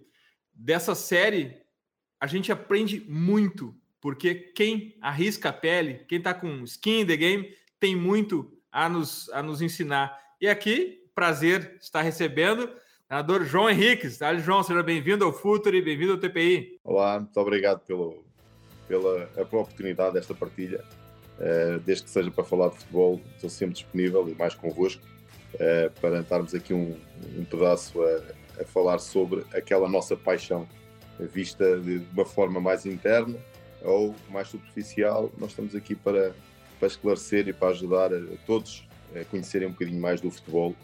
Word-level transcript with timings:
dessa 0.52 0.94
série 0.94 1.60
a 2.20 2.26
gente 2.26 2.52
aprende 2.52 3.00
muito, 3.08 3.74
porque 4.00 4.34
quem 4.34 4.96
arrisca 5.00 5.48
a 5.48 5.52
pele, 5.52 6.04
quem 6.06 6.18
está 6.18 6.34
com 6.34 6.64
skin 6.64 7.00
in 7.00 7.06
the 7.06 7.16
game, 7.16 7.54
tem 7.78 7.96
muito 7.96 8.52
a 8.70 8.88
nos, 8.88 9.28
a 9.30 9.42
nos 9.42 9.62
ensinar. 9.62 10.18
E 10.40 10.46
aqui, 10.46 11.08
prazer 11.14 11.78
estar 11.80 12.02
recebendo 12.02 12.70
treinador 13.10 13.44
João 13.44 13.68
Henriques. 13.68 14.18
Tá, 14.18 14.32
João, 14.36 14.62
seja 14.62 14.84
bem-vindo 14.84 15.24
ao 15.24 15.32
Futuri, 15.32 15.82
bem-vindo 15.82 16.12
ao 16.12 16.18
TPI. 16.18 16.78
Olá, 16.84 17.18
muito 17.18 17.36
obrigado 17.40 17.80
pelo, 17.80 18.22
pela, 18.86 19.28
oportunidade 19.36 20.14
desta 20.14 20.32
partilha. 20.32 20.84
Uh, 21.36 21.80
desde 21.80 22.04
que 22.04 22.10
seja 22.10 22.30
para 22.30 22.44
falar 22.44 22.68
de 22.68 22.76
futebol, 22.76 23.20
estou 23.34 23.50
sempre 23.50 23.74
disponível 23.74 24.28
e 24.28 24.34
mais 24.36 24.54
convosco 24.54 25.02
uh, 25.54 25.90
para 26.00 26.20
estarmos 26.20 26.54
aqui 26.54 26.72
um, 26.72 26.96
um 27.36 27.44
pedaço 27.44 28.00
a, 28.00 28.62
a, 28.62 28.64
falar 28.64 29.00
sobre 29.00 29.44
aquela 29.52 29.88
nossa 29.88 30.16
paixão 30.16 30.68
vista 31.18 31.80
de 31.80 32.02
uma 32.12 32.24
forma 32.24 32.60
mais 32.60 32.86
interna 32.86 33.36
ou 33.82 34.14
mais 34.28 34.46
superficial. 34.46 35.32
Nós 35.36 35.50
estamos 35.50 35.74
aqui 35.74 35.96
para, 35.96 36.32
para 36.78 36.86
esclarecer 36.86 37.48
e 37.48 37.52
para 37.52 37.70
ajudar 37.70 38.14
a 38.14 38.20
todos 38.46 38.88
conhecerem 39.30 39.68
um 39.68 39.72
bocadinho 39.72 40.00
mais 40.00 40.20
do 40.20 40.30
futebol 40.30 40.74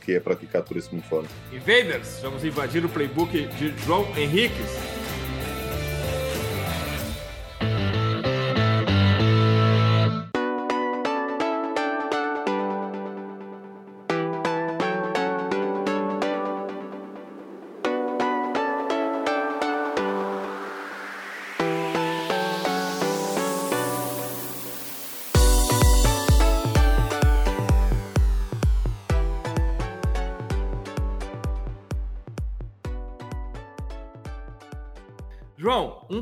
que 0.00 0.14
é 0.14 0.20
praticado 0.20 0.66
por 0.66 0.76
esse 0.76 0.92
mundo. 0.92 1.28
Invaders, 1.52 2.20
vamos 2.20 2.44
invadir 2.44 2.84
o 2.84 2.88
playbook 2.88 3.46
de 3.46 3.76
João 3.84 4.04
Henriques. 4.16 4.97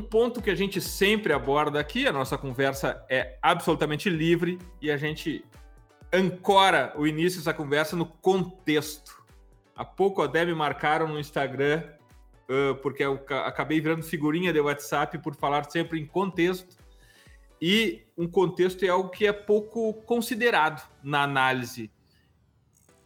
Ponto 0.09 0.41
que 0.41 0.49
a 0.49 0.55
gente 0.55 0.81
sempre 0.81 1.33
aborda 1.33 1.79
aqui, 1.79 2.07
a 2.07 2.11
nossa 2.11 2.37
conversa 2.37 3.05
é 3.09 3.37
absolutamente 3.41 4.09
livre 4.09 4.57
e 4.81 4.89
a 4.89 4.97
gente 4.97 5.43
ancora 6.11 6.93
o 6.95 7.05
início 7.05 7.39
dessa 7.39 7.53
conversa 7.53 7.95
no 7.95 8.05
contexto. 8.05 9.23
Há 9.75 9.85
pouco 9.85 10.21
até 10.21 10.45
me 10.45 10.53
marcaram 10.53 11.07
no 11.07 11.19
Instagram, 11.19 11.83
uh, 12.49 12.75
porque 12.75 13.03
eu 13.03 13.23
acabei 13.45 13.79
virando 13.79 14.03
figurinha 14.03 14.51
de 14.51 14.59
WhatsApp 14.59 15.17
por 15.19 15.35
falar 15.35 15.69
sempre 15.69 15.99
em 15.99 16.05
contexto. 16.05 16.75
E 17.61 18.03
um 18.17 18.27
contexto 18.27 18.83
é 18.83 18.89
algo 18.89 19.09
que 19.09 19.25
é 19.25 19.33
pouco 19.33 19.93
considerado 20.05 20.87
na 21.03 21.23
análise. 21.23 21.91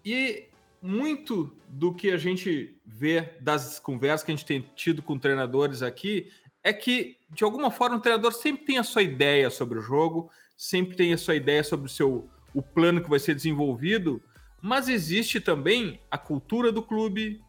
E 0.03 0.49
muito 0.81 1.55
do 1.67 1.93
que 1.93 2.11
a 2.11 2.17
gente 2.17 2.75
vê 2.85 3.33
das 3.39 3.79
conversas 3.79 4.23
que 4.23 4.31
a 4.31 4.35
gente 4.35 4.45
tem 4.45 4.65
tido 4.75 5.01
com 5.01 5.17
treinadores 5.17 5.81
aqui 5.81 6.31
é 6.63 6.71
que, 6.71 7.17
de 7.29 7.43
alguma 7.43 7.71
forma, 7.71 7.97
o 7.97 8.01
treinador 8.01 8.31
sempre 8.33 8.65
tem 8.65 8.77
a 8.77 8.83
sua 8.83 9.01
ideia 9.01 9.49
sobre 9.49 9.79
o 9.79 9.81
jogo, 9.81 10.29
sempre 10.55 10.95
tem 10.95 11.13
a 11.13 11.17
sua 11.17 11.35
ideia 11.35 11.63
sobre 11.63 11.87
o 11.87 11.89
seu 11.89 12.29
o 12.53 12.61
plano 12.61 13.01
que 13.01 13.09
vai 13.09 13.19
ser 13.19 13.33
desenvolvido, 13.33 14.21
mas 14.61 14.89
existe 14.89 15.39
também 15.39 15.99
a 16.09 16.17
cultura 16.17 16.71
do 16.71 16.83
clube, 16.83 17.41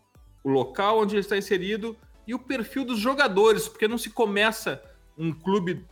o 0.44 0.48
local 0.48 1.00
onde 1.00 1.14
ele 1.14 1.20
está 1.20 1.36
inserido 1.36 1.96
e 2.26 2.34
o 2.34 2.38
perfil 2.38 2.84
dos 2.84 2.98
jogadores, 2.98 3.68
porque 3.68 3.88
não 3.88 3.98
se 3.98 4.10
começa 4.10 4.82
um 5.18 5.32
clube 5.32 5.84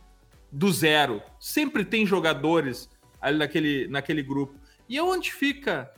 do 0.51 0.71
zero. 0.71 1.21
Sempre 1.39 1.85
tem 1.85 2.05
jogadores 2.05 2.89
ali 3.19 3.37
naquele, 3.37 3.87
naquele 3.87 4.23
grupo. 4.23 4.55
E 4.87 4.99
onde 4.99 5.31
fica 5.31 5.91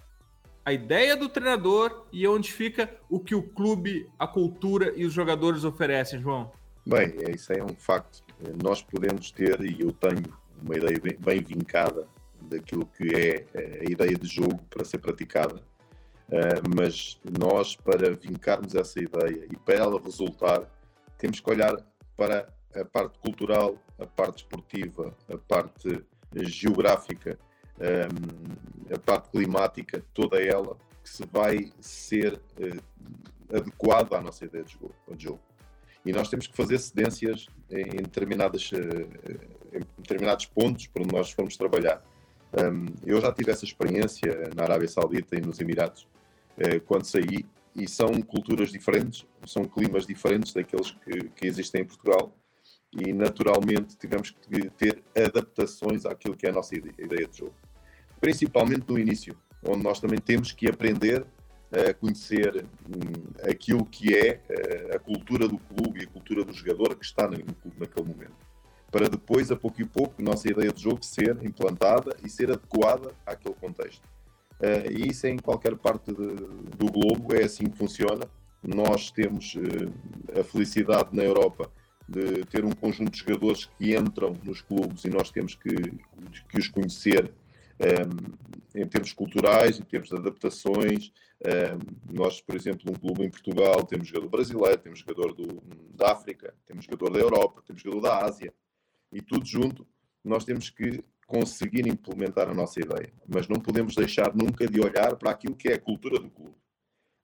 a 0.66 0.73
ideia 0.73 1.16
do 1.16 1.29
treinador 1.29 2.06
e 2.12 2.28
onde 2.28 2.51
fica 2.51 2.89
o 3.09 3.19
que 3.19 3.35
o 3.35 3.44
clube, 3.44 4.09
a 4.17 4.28
cultura 4.28 4.94
e 4.95 5.06
os 5.06 5.13
jogadores 5.13 5.63
oferecem, 5.63 6.22
João? 6.22 6.51
Bem, 6.85 7.13
é, 7.23 7.31
isso 7.31 7.53
é 7.53 7.63
um 7.63 7.75
facto. 7.75 8.23
Nós 8.61 8.81
podemos 8.81 9.31
ter, 9.31 9.61
e 9.61 9.81
eu 9.81 9.91
tenho 9.91 10.23
uma 10.61 10.75
ideia 10.75 10.99
bem, 10.99 11.17
bem 11.17 11.41
vincada 11.41 12.07
daquilo 12.41 12.85
que 12.85 13.16
é, 13.16 13.45
é 13.53 13.79
a 13.81 13.91
ideia 13.91 14.17
de 14.17 14.27
jogo 14.27 14.61
para 14.69 14.83
ser 14.83 14.97
praticada, 14.97 15.55
uh, 15.55 16.75
mas 16.75 17.19
nós, 17.39 17.75
para 17.75 18.13
vincarmos 18.16 18.75
essa 18.75 18.99
ideia 18.99 19.47
e 19.49 19.55
para 19.55 19.75
ela 19.75 20.01
resultar, 20.01 20.69
temos 21.17 21.39
que 21.39 21.49
olhar 21.49 21.73
para 22.17 22.47
a 22.75 22.83
parte 22.83 23.17
cultural, 23.19 23.77
a 23.97 24.05
parte 24.05 24.39
esportiva, 24.39 25.15
a 25.29 25.38
parte 25.38 26.03
geográfica 26.35 27.38
a 28.94 29.00
parte 29.00 29.30
climática, 29.30 30.03
toda 30.13 30.41
ela, 30.41 30.77
que 31.03 31.09
se 31.09 31.25
vai 31.25 31.71
ser 31.80 32.39
adequada 33.53 34.18
à 34.18 34.21
nossa 34.21 34.45
ideia 34.45 34.63
de 34.63 34.77
jogo. 35.18 35.41
E 36.05 36.11
nós 36.11 36.29
temos 36.29 36.47
que 36.47 36.55
fazer 36.55 36.77
cedências 36.79 37.47
em, 37.69 38.01
determinadas, 38.01 38.71
uh, 38.71 38.77
em 39.73 39.81
determinados 39.97 40.45
pontos 40.45 40.88
para 40.88 41.03
onde 41.03 41.13
nós 41.13 41.31
formos 41.31 41.55
trabalhar. 41.55 42.03
Eu 43.03 43.19
já 43.19 43.31
tive 43.31 43.50
essa 43.51 43.65
experiência 43.65 44.51
na 44.55 44.63
Arábia 44.63 44.88
Saudita 44.88 45.35
e 45.35 45.41
nos 45.41 45.59
Emirados, 45.59 46.07
uh, 46.57 46.79
quando 46.85 47.05
saí, 47.05 47.45
e 47.75 47.88
são 47.88 48.21
culturas 48.21 48.71
diferentes, 48.71 49.25
são 49.47 49.65
climas 49.65 50.05
diferentes 50.05 50.53
daqueles 50.53 50.91
que, 50.91 51.29
que 51.29 51.47
existem 51.47 51.81
em 51.81 51.85
Portugal, 51.85 52.38
e 52.91 53.11
naturalmente 53.11 53.97
tivemos 53.97 54.29
que 54.29 54.69
ter 54.71 55.01
adaptações 55.17 56.06
àquilo 56.06 56.38
que 56.38 56.45
é 56.45 56.51
a 56.51 56.53
nossa 56.53 56.75
ideia 56.75 57.27
de 57.27 57.39
jogo 57.39 57.56
principalmente 58.23 58.85
no 58.88 58.97
início, 58.97 59.35
onde 59.67 59.83
nós 59.83 59.99
também 59.99 60.17
temos 60.17 60.53
que 60.53 60.69
aprender 60.69 61.25
conhecer 61.99 62.65
hum, 62.87 63.49
aquilo 63.49 63.85
que 63.85 64.15
é 64.15 64.41
eh, 64.49 64.95
a 64.95 64.99
cultura 64.99 65.47
do 65.47 65.57
clube 65.57 66.01
e 66.01 66.03
a 66.03 66.07
cultura 66.07 66.43
do 66.43 66.53
jogador 66.53 66.95
que 66.95 67.05
está 67.05 67.27
no 67.27 67.37
clube 67.37 67.77
naquele 67.79 68.07
momento. 68.07 68.35
para 68.91 69.09
depois, 69.09 69.51
a 69.51 69.55
pouco 69.55 69.81
e 69.81 69.85
pouco, 69.85 70.21
a 70.21 70.23
nossa 70.23 70.47
ideia 70.47 70.71
de 70.71 70.83
jogo 70.83 71.03
ser 71.03 71.43
implantada 71.43 72.15
e 72.23 72.29
ser 72.29 72.51
adequada 72.51 73.11
àquele 73.25 73.55
contexto. 73.55 74.03
Uh, 74.59 74.91
e 74.91 75.09
isso 75.09 75.25
em 75.25 75.37
qualquer 75.37 75.75
parte 75.75 76.13
de, 76.13 76.35
do 76.77 76.91
globo 76.91 77.33
é 77.35 77.43
assim 77.43 77.65
que 77.65 77.75
funciona. 77.75 78.25
Nós 78.61 79.09
temos 79.09 79.55
uh, 79.55 80.39
a 80.39 80.43
felicidade 80.43 81.09
na 81.11 81.23
Europa 81.23 81.71
de 82.07 82.45
ter 82.45 82.63
um 82.63 82.71
conjunto 82.71 83.11
de 83.11 83.19
jogadores 83.19 83.65
que 83.65 83.95
entram 83.95 84.37
nos 84.43 84.61
clubes 84.61 85.03
e 85.05 85.09
nós 85.09 85.31
temos 85.31 85.55
que, 85.55 85.73
que 86.49 86.59
os 86.59 86.67
conhecer 86.67 87.25
eh, 87.25 87.43
em 88.75 88.87
termos 88.87 89.13
culturais, 89.13 89.79
em 89.79 89.83
termos 89.83 90.09
de 90.09 90.15
adaptações. 90.15 91.11
Um, 91.45 92.13
nós, 92.13 92.41
por 92.41 92.55
exemplo, 92.55 92.91
um 92.91 92.95
clube 92.95 93.23
em 93.23 93.29
Portugal, 93.29 93.83
temos 93.83 94.07
jogador 94.07 94.29
brasileiro, 94.29 94.77
temos 94.77 94.99
jogador 94.99 95.33
do, 95.33 95.61
da 95.93 96.11
África, 96.11 96.53
temos 96.65 96.85
jogador 96.85 97.11
da 97.11 97.19
Europa, 97.19 97.61
temos 97.65 97.81
jogador 97.81 98.01
da 98.01 98.25
Ásia, 98.25 98.53
e 99.11 99.21
tudo 99.21 99.45
junto, 99.45 99.85
nós 100.23 100.45
temos 100.45 100.69
que 100.69 101.03
conseguir 101.27 101.87
implementar 101.87 102.49
a 102.49 102.53
nossa 102.53 102.79
ideia, 102.79 103.11
mas 103.27 103.47
não 103.47 103.59
podemos 103.59 103.95
deixar 103.95 104.33
nunca 104.35 104.67
de 104.67 104.79
olhar 104.79 105.15
para 105.15 105.31
aquilo 105.31 105.55
que 105.55 105.69
é 105.69 105.73
a 105.73 105.79
cultura 105.79 106.19
do 106.19 106.29
clube. 106.29 106.55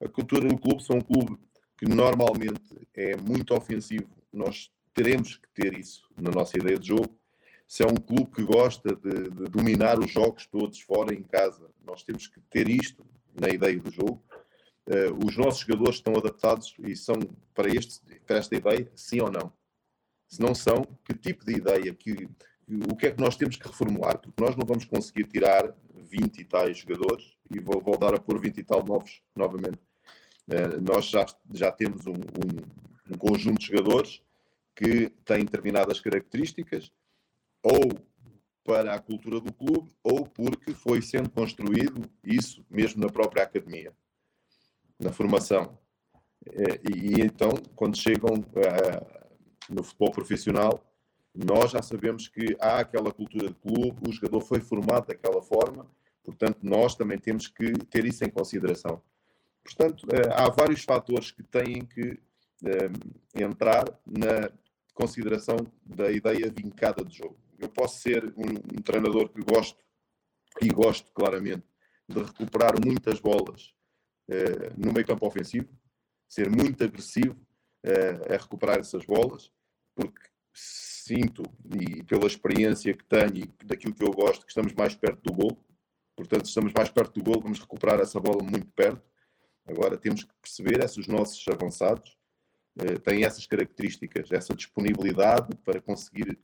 A 0.02 0.08
cultura 0.08 0.48
do 0.48 0.58
clube 0.58 0.84
são 0.84 0.98
um 0.98 1.02
clube 1.02 1.38
que 1.78 1.86
normalmente 1.86 2.88
é 2.94 3.16
muito 3.18 3.54
ofensivo. 3.54 4.10
Nós 4.32 4.72
teremos 4.94 5.36
que 5.36 5.50
ter 5.50 5.78
isso 5.78 6.10
na 6.18 6.32
nossa 6.32 6.58
ideia 6.58 6.78
de 6.78 6.88
jogo. 6.88 7.19
Se 7.70 7.84
é 7.84 7.86
um 7.86 7.94
clube 7.94 8.32
que 8.32 8.42
gosta 8.42 8.96
de, 8.96 9.30
de 9.30 9.44
dominar 9.46 10.00
os 10.00 10.10
jogos 10.10 10.48
todos 10.48 10.82
fora 10.82 11.14
em 11.14 11.22
casa, 11.22 11.70
nós 11.86 12.02
temos 12.02 12.26
que 12.26 12.42
ter 12.50 12.68
isto 12.68 13.06
na 13.40 13.48
ideia 13.48 13.80
do 13.80 13.92
jogo. 13.92 14.24
Uh, 14.88 15.24
os 15.24 15.38
nossos 15.38 15.62
jogadores 15.62 15.98
estão 15.98 16.16
adaptados 16.16 16.74
e 16.80 16.96
são 16.96 17.14
para, 17.54 17.70
este, 17.70 18.02
para 18.26 18.38
esta 18.38 18.56
ideia, 18.56 18.92
sim 18.96 19.22
ou 19.22 19.32
não? 19.32 19.54
Se 20.28 20.42
não 20.42 20.56
são, 20.56 20.82
que 21.06 21.14
tipo 21.14 21.46
de 21.46 21.58
ideia, 21.58 21.94
que, 21.94 22.28
o 22.90 22.96
que 22.96 23.06
é 23.06 23.12
que 23.12 23.22
nós 23.22 23.38
temos 23.38 23.56
que 23.56 23.68
reformular? 23.68 24.18
Porque 24.18 24.42
nós 24.42 24.56
não 24.56 24.66
vamos 24.66 24.86
conseguir 24.86 25.26
tirar 25.26 25.72
20 25.94 26.40
e 26.40 26.46
tais 26.46 26.80
jogadores 26.80 27.38
e 27.52 27.60
vou 27.60 27.80
voltar 27.80 28.16
a 28.16 28.20
pôr 28.20 28.42
20 28.42 28.58
e 28.58 28.64
tal 28.64 28.84
novos 28.84 29.22
novamente. 29.36 29.80
Uh, 30.48 30.82
nós 30.82 31.06
já, 31.06 31.24
já 31.54 31.72
temos 31.72 32.08
um, 32.08 32.14
um, 32.14 33.14
um, 33.14 33.18
conjunto 33.20 33.60
de 33.60 33.68
jogadores 33.68 34.24
que 34.76 35.12
têm 35.24 35.46
determinadas 35.46 36.00
características, 36.00 36.92
ou 37.64 37.80
para 38.64 38.94
a 38.94 39.00
cultura 39.00 39.40
do 39.40 39.52
clube, 39.52 39.92
ou 40.04 40.26
porque 40.26 40.74
foi 40.74 41.02
sendo 41.02 41.30
construído 41.30 42.10
isso 42.24 42.64
mesmo 42.70 43.02
na 43.02 43.10
própria 43.10 43.44
academia, 43.44 43.92
na 45.00 45.12
formação. 45.12 45.78
Uh, 46.48 46.94
e, 46.94 47.16
e, 47.16 47.22
então, 47.22 47.50
quando 47.76 47.98
chegam 47.98 48.36
uh, 48.36 49.30
no 49.70 49.84
futebol 49.84 50.12
profissional, 50.12 50.84
nós 51.34 51.72
já 51.72 51.82
sabemos 51.82 52.28
que 52.28 52.56
há 52.60 52.80
aquela 52.80 53.12
cultura 53.12 53.48
de 53.48 53.56
clube, 53.56 54.10
o 54.10 54.12
jogador 54.12 54.42
foi 54.42 54.60
formado 54.60 55.08
daquela 55.08 55.42
forma, 55.42 55.88
portanto, 56.24 56.60
nós 56.64 56.96
também 56.96 57.18
temos 57.18 57.48
que 57.48 57.72
ter 57.86 58.06
isso 58.06 58.24
em 58.24 58.30
consideração. 58.30 59.02
Portanto, 59.64 60.08
eh, 60.12 60.30
há 60.34 60.50
vários 60.50 60.84
fatores 60.84 61.32
que 61.32 61.44
têm 61.44 61.86
que 61.86 62.20
eh, 62.66 62.90
entrar 63.36 63.86
na 64.06 64.50
consideração 64.94 65.58
da 65.86 66.12
ideia 66.12 66.52
vincada 66.54 67.04
de 67.06 67.18
jogo. 67.18 67.38
Eu 67.60 67.70
posso 67.70 68.02
ser 68.02 68.26
um, 68.38 68.78
um 68.78 68.82
treinador 68.82 69.30
que 69.30 69.42
gosto, 69.42 69.84
e 70.62 70.70
gosto 70.70 71.12
claramente, 71.12 71.66
de 72.08 72.24
recuperar 72.24 72.74
muitas 72.84 73.20
bolas 73.20 73.74
eh, 74.28 74.74
no 74.78 74.92
meio 74.92 75.06
campo 75.06 75.28
ofensivo, 75.28 75.70
ser 76.28 76.50
muito 76.50 76.84
agressivo 76.84 77.36
a 78.30 78.34
recuperar 78.34 78.80
essas 78.80 79.06
bolas, 79.06 79.50
porque 79.96 80.22
sinto 80.54 81.44
e 81.80 82.04
pela 82.04 82.28
experiência 82.28 82.94
que 82.94 83.04
tenho 83.06 83.38
e 83.38 83.66
daquilo 83.66 83.94
que 83.94 84.04
eu 84.04 84.12
gosto, 84.12 84.46
que 84.46 84.52
estamos 84.52 84.74
mais 84.74 84.96
perto 84.96 85.22
do 85.22 85.34
gol. 85.34 85.58
Portanto, 86.16 86.46
estamos 86.46 86.74
mais 86.74 86.90
perto 86.90 87.20
do 87.20 87.24
gol, 87.24 87.42
vamos 87.42 87.60
recuperar 87.60 88.00
essa 88.00 88.20
bola 88.20 88.44
muito 88.44 88.68
perto. 88.74 89.02
Agora 89.66 89.98
temos 89.98 90.24
que 90.24 90.34
perceber 90.42 90.88
se 90.88 91.00
os 91.00 91.08
nossos 91.08 91.48
avançados 91.48 92.18
eh, 92.80 93.00
têm 93.00 93.24
essas 93.24 93.46
características, 93.48 94.32
essa 94.32 94.54
disponibilidade 94.54 95.56
para 95.64 95.82
conseguir 95.82 96.38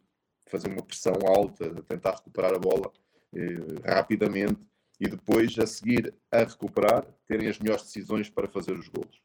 fazer 0.46 0.68
uma 0.70 0.84
pressão 0.84 1.14
alta, 1.28 1.70
tentar 1.84 2.16
recuperar 2.16 2.54
a 2.54 2.60
bola 2.60 2.92
eh, 3.34 3.92
rapidamente 3.92 4.60
e 5.00 5.08
depois, 5.08 5.58
a 5.60 5.66
seguir 5.66 6.14
a 6.32 6.40
recuperar, 6.40 7.06
terem 7.28 7.50
as 7.50 7.60
melhores 7.60 7.84
decisões 7.84 8.30
para 8.30 8.48
fazer 8.48 8.74
os 8.74 8.88
gols. 8.88 9.22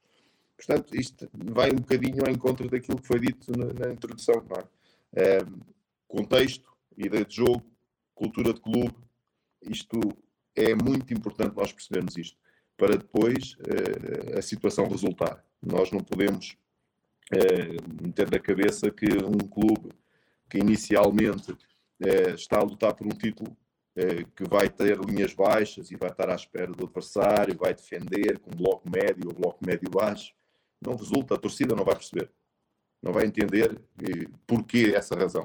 Portanto, 0.56 0.94
isto 0.94 1.28
vai 1.32 1.70
um 1.70 1.76
bocadinho 1.76 2.25
ao 2.25 2.31
encontro 2.31 2.69
daquilo 2.69 3.00
que 3.00 3.06
foi 3.06 3.20
dito 3.20 3.50
na, 3.56 3.67
na 3.87 3.93
introdução. 3.93 4.44
É? 5.14 5.37
é? 5.37 5.38
contexto, 6.08 6.70
ideia 6.96 7.25
de 7.25 7.37
jogo, 7.37 7.64
cultura 8.14 8.52
de 8.52 8.61
clube, 8.61 8.94
isto 9.62 9.99
é 10.55 10.75
muito 10.75 11.14
importante 11.14 11.56
nós 11.56 11.73
percebermos 11.73 12.16
isto, 12.16 12.37
para 12.76 12.96
depois 12.96 13.56
é, 13.61 14.38
a 14.38 14.43
situação 14.43 14.88
resultar. 14.88 15.44
Nós 15.62 15.90
não 15.93 16.00
podemos 16.00 16.56
é, 17.32 18.02
meter 18.02 18.31
na 18.31 18.38
cabeça 18.38 18.90
que 18.90 19.06
um 19.25 19.38
clube 19.49 19.90
que 20.50 20.58
inicialmente 20.58 21.56
é, 22.02 22.31
está 22.31 22.58
a 22.58 22.64
lutar 22.64 22.94
por 22.94 23.06
um 23.06 23.11
título 23.17 23.56
que 24.35 24.49
vai 24.49 24.70
ter 24.70 24.99
linhas 24.99 25.35
baixas 25.35 25.91
e 25.91 25.97
vai 25.97 26.08
estar 26.08 26.31
à 26.31 26.35
espera 26.35 26.73
do 26.73 26.85
adversário, 26.85 27.58
vai 27.58 27.75
defender 27.75 28.38
com 28.38 28.50
bloco 28.50 28.88
médio 28.88 29.29
ou 29.29 29.35
bloco 29.35 29.58
médio 29.67 29.91
baixo, 29.91 30.32
não 30.81 30.97
resulta, 30.97 31.35
a 31.35 31.38
torcida 31.38 31.75
não 31.75 31.85
vai 31.85 31.97
perceber, 31.97 32.31
não 33.02 33.12
vai 33.12 33.26
entender 33.26 33.79
eh, 33.99 34.26
porquê 34.47 34.94
essa 34.97 35.14
razão. 35.14 35.44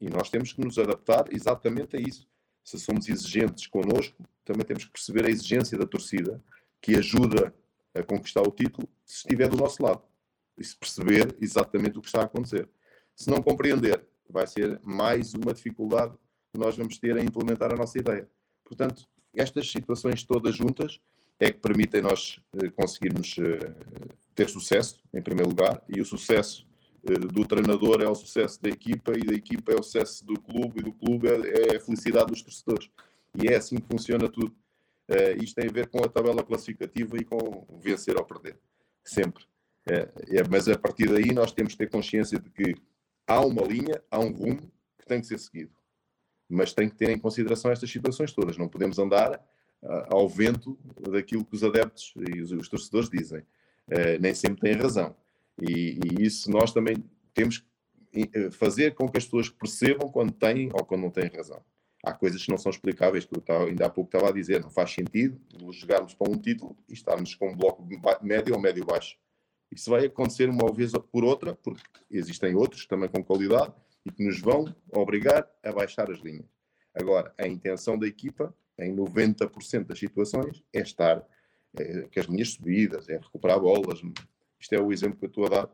E 0.00 0.08
nós 0.08 0.30
temos 0.30 0.52
que 0.52 0.60
nos 0.60 0.78
adaptar 0.78 1.24
exatamente 1.32 1.96
a 1.96 2.00
isso. 2.00 2.26
Se 2.62 2.78
somos 2.78 3.08
exigentes 3.08 3.66
connosco, 3.66 4.22
também 4.44 4.64
temos 4.64 4.84
que 4.84 4.92
perceber 4.92 5.26
a 5.26 5.30
exigência 5.30 5.76
da 5.76 5.86
torcida 5.86 6.42
que 6.80 6.96
ajuda 6.96 7.54
a 7.94 8.02
conquistar 8.02 8.42
o 8.42 8.52
título 8.52 8.88
se 9.04 9.16
estiver 9.16 9.48
do 9.48 9.56
nosso 9.56 9.82
lado. 9.82 10.02
E 10.56 10.64
se 10.64 10.76
perceber 10.76 11.36
exatamente 11.40 11.98
o 11.98 12.00
que 12.00 12.08
está 12.08 12.20
a 12.20 12.24
acontecer. 12.24 12.68
Se 13.18 13.28
não 13.28 13.42
compreender, 13.42 14.00
vai 14.30 14.46
ser 14.46 14.80
mais 14.84 15.34
uma 15.34 15.52
dificuldade 15.52 16.14
que 16.52 16.58
nós 16.58 16.76
vamos 16.76 16.98
ter 16.98 17.16
em 17.16 17.24
implementar 17.24 17.72
a 17.72 17.76
nossa 17.76 17.98
ideia. 17.98 18.30
Portanto, 18.64 19.08
estas 19.34 19.68
situações 19.68 20.22
todas 20.22 20.54
juntas 20.54 21.00
é 21.40 21.50
que 21.50 21.58
permitem 21.58 22.00
nós 22.00 22.38
eh, 22.54 22.70
conseguirmos 22.70 23.34
eh, 23.40 23.74
ter 24.36 24.48
sucesso, 24.48 25.02
em 25.12 25.20
primeiro 25.20 25.50
lugar, 25.50 25.82
e 25.88 26.00
o 26.00 26.04
sucesso 26.04 26.64
eh, 27.10 27.18
do 27.18 27.44
treinador 27.44 28.00
é 28.00 28.08
o 28.08 28.14
sucesso 28.14 28.62
da 28.62 28.68
equipa, 28.68 29.12
e 29.16 29.26
da 29.26 29.34
equipa 29.34 29.72
é 29.72 29.74
o 29.74 29.82
sucesso 29.82 30.24
do 30.24 30.40
clube, 30.40 30.78
e 30.78 30.82
do 30.84 30.92
clube 30.92 31.26
é, 31.26 31.72
é 31.72 31.76
a 31.76 31.80
felicidade 31.80 32.30
dos 32.30 32.40
torcedores. 32.40 32.88
E 33.34 33.48
é 33.48 33.56
assim 33.56 33.78
que 33.78 33.88
funciona 33.88 34.28
tudo. 34.28 34.54
isto 35.42 35.56
tem 35.56 35.68
a 35.68 35.72
ver 35.72 35.88
com 35.88 36.04
a 36.04 36.08
tabela 36.08 36.44
classificativa 36.44 37.16
e 37.16 37.24
com 37.24 37.66
vencer 37.82 38.16
ou 38.16 38.24
perder, 38.24 38.56
sempre. 39.02 39.44
É, 39.90 40.08
é, 40.38 40.48
mas 40.48 40.68
a 40.68 40.78
partir 40.78 41.08
daí 41.08 41.32
nós 41.32 41.50
temos 41.50 41.72
que 41.72 41.78
ter 41.78 41.90
consciência 41.90 42.38
de 42.38 42.48
que 42.50 42.74
há 43.28 43.44
uma 43.44 43.62
linha, 43.62 44.02
há 44.10 44.18
um 44.18 44.32
rumo 44.32 44.72
que 44.98 45.06
tem 45.06 45.20
que 45.20 45.26
ser 45.26 45.38
seguido. 45.38 45.72
Mas 46.48 46.72
tem 46.72 46.88
que 46.88 46.96
ter 46.96 47.10
em 47.10 47.18
consideração 47.18 47.70
estas 47.70 47.90
situações 47.90 48.32
todas. 48.32 48.56
Não 48.56 48.68
podemos 48.68 48.98
andar 48.98 49.40
ao 50.08 50.28
vento 50.28 50.78
daquilo 51.10 51.44
que 51.44 51.54
os 51.54 51.62
adeptos 51.62 52.14
e 52.16 52.40
os, 52.40 52.50
os 52.50 52.68
torcedores 52.68 53.08
dizem. 53.08 53.40
Uh, 53.88 54.20
nem 54.20 54.34
sempre 54.34 54.60
têm 54.60 54.72
razão. 54.72 55.14
E, 55.60 55.98
e, 56.04 56.24
isso 56.24 56.50
nós 56.50 56.72
também 56.72 56.96
temos 57.34 57.58
que 57.58 58.30
eh, 58.34 58.50
fazer 58.50 58.94
com 58.94 59.08
que 59.08 59.18
as 59.18 59.24
pessoas 59.24 59.48
percebam 59.48 60.08
quando 60.08 60.32
têm 60.32 60.70
ou 60.72 60.84
quando 60.84 61.02
não 61.02 61.10
têm 61.10 61.28
razão. 61.28 61.60
Há 62.04 62.12
coisas 62.12 62.44
que 62.44 62.50
não 62.50 62.58
são 62.58 62.70
explicáveis, 62.70 63.24
que 63.24 63.34
eu 63.34 63.40
estava, 63.40 63.64
ainda 63.64 63.86
há 63.86 63.90
pouco 63.90 64.08
estava 64.08 64.30
a 64.30 64.32
dizer, 64.32 64.60
não 64.60 64.70
faz 64.70 64.92
sentido 64.92 65.40
jogarmos 65.72 66.14
para 66.14 66.30
um 66.30 66.38
título 66.38 66.76
e 66.88 66.92
estarmos 66.92 67.34
com 67.34 67.50
um 67.50 67.56
bloco 67.56 67.84
médio 68.22 68.54
ou 68.54 68.60
médio-baixo. 68.60 69.16
Isso 69.70 69.90
vai 69.90 70.06
acontecer 70.06 70.48
uma 70.48 70.72
vez 70.72 70.92
por 71.12 71.24
outra, 71.24 71.54
porque 71.54 71.82
existem 72.10 72.54
outros 72.54 72.86
também 72.86 73.08
com 73.08 73.22
qualidade 73.22 73.72
e 74.04 74.10
que 74.10 74.24
nos 74.24 74.40
vão 74.40 74.74
obrigar 74.92 75.48
a 75.62 75.72
baixar 75.72 76.10
as 76.10 76.20
linhas. 76.20 76.46
Agora, 76.94 77.32
a 77.38 77.46
intenção 77.46 77.98
da 77.98 78.06
equipa 78.06 78.54
em 78.78 78.94
90% 78.94 79.86
das 79.86 79.98
situações, 79.98 80.62
é 80.72 80.80
estar 80.80 81.22
é, 81.76 82.02
com 82.02 82.20
as 82.20 82.26
linhas 82.26 82.50
subidas, 82.50 83.08
é 83.08 83.16
recuperar 83.16 83.60
bolas. 83.60 84.00
Isto 84.60 84.74
é 84.74 84.80
o 84.80 84.92
exemplo 84.92 85.18
que 85.18 85.24
eu 85.24 85.28
estou 85.28 85.46
a 85.46 85.48
dar, 85.48 85.68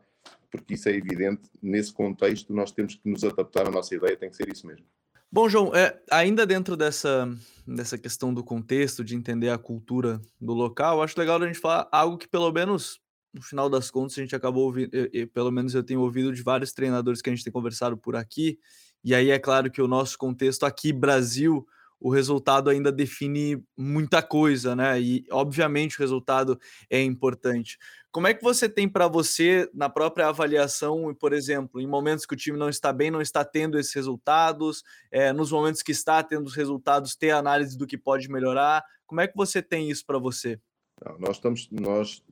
porque 0.49 0.73
isso 0.73 0.89
é 0.89 0.93
evidente. 0.93 1.49
Nesse 1.61 1.93
contexto, 1.93 2.53
nós 2.53 2.71
temos 2.71 2.95
que 2.95 3.07
nos 3.09 3.23
adaptar 3.23 3.67
à 3.67 3.71
nossa 3.71 3.93
ideia, 3.95 4.17
tem 4.17 4.29
que 4.29 4.35
ser 4.35 4.51
isso 4.51 4.65
mesmo. 4.65 4.85
Bom, 5.31 5.49
João, 5.49 5.75
é, 5.75 5.99
ainda 6.09 6.45
dentro 6.45 6.77
dessa, 6.77 7.29
dessa 7.67 7.97
questão 7.97 8.33
do 8.33 8.43
contexto, 8.43 9.03
de 9.03 9.15
entender 9.15 9.49
a 9.49 9.57
cultura 9.57 10.21
do 10.39 10.53
local, 10.53 11.01
acho 11.01 11.19
legal 11.19 11.41
a 11.41 11.47
gente 11.47 11.59
falar 11.59 11.87
algo 11.91 12.17
que, 12.17 12.27
pelo 12.27 12.51
menos, 12.51 13.01
no 13.35 13.41
final 13.41 13.69
das 13.69 13.91
contas, 13.91 14.17
a 14.17 14.21
gente 14.21 14.35
acabou 14.35 14.63
ouvindo, 14.63 14.89
e, 14.93 15.25
pelo 15.25 15.51
menos 15.51 15.75
eu 15.75 15.83
tenho 15.83 15.99
ouvido 15.99 16.31
de 16.31 16.41
vários 16.41 16.71
treinadores 16.71 17.21
que 17.21 17.29
a 17.29 17.35
gente 17.35 17.43
tem 17.43 17.51
conversado 17.51 17.97
por 17.97 18.15
aqui, 18.15 18.57
e 19.03 19.13
aí 19.13 19.29
é 19.29 19.37
claro 19.37 19.69
que 19.69 19.81
o 19.81 19.87
nosso 19.87 20.17
contexto 20.17 20.65
aqui, 20.65 20.93
Brasil, 20.93 21.67
o 21.99 22.09
resultado 22.09 22.69
ainda 22.69 22.91
define 22.91 23.61
muita 23.77 24.21
coisa, 24.21 24.75
né? 24.75 24.99
E 24.99 25.25
obviamente 25.31 25.97
o 25.97 26.01
resultado 26.01 26.59
é 26.89 27.01
importante. 27.01 27.77
Como 28.11 28.27
é 28.27 28.33
que 28.33 28.43
você 28.43 28.69
tem 28.69 28.87
para 28.87 29.07
você, 29.07 29.69
na 29.73 29.89
própria 29.89 30.27
avaliação, 30.27 31.13
por 31.19 31.33
exemplo, 31.33 31.81
em 31.81 31.87
momentos 31.87 32.25
que 32.25 32.33
o 32.33 32.37
time 32.37 32.57
não 32.57 32.69
está 32.69 32.93
bem, 32.93 33.11
não 33.11 33.21
está 33.21 33.43
tendo 33.43 33.77
esses 33.77 33.93
resultados, 33.93 34.83
é, 35.11 35.33
nos 35.33 35.51
momentos 35.51 35.81
que 35.81 35.91
está 35.91 36.23
tendo 36.23 36.47
os 36.47 36.55
resultados, 36.55 37.15
ter 37.15 37.31
análise 37.31 37.77
do 37.77 37.85
que 37.85 37.97
pode 37.97 38.29
melhorar? 38.29 38.83
Como 39.05 39.21
é 39.21 39.27
que 39.27 39.35
você 39.35 39.61
tem 39.61 39.89
isso 39.89 40.05
para 40.05 40.17
você? 40.17 40.59
Não, 41.03 41.19
nós 41.19 41.35
estamos, 41.37 41.67
nós 41.71 42.23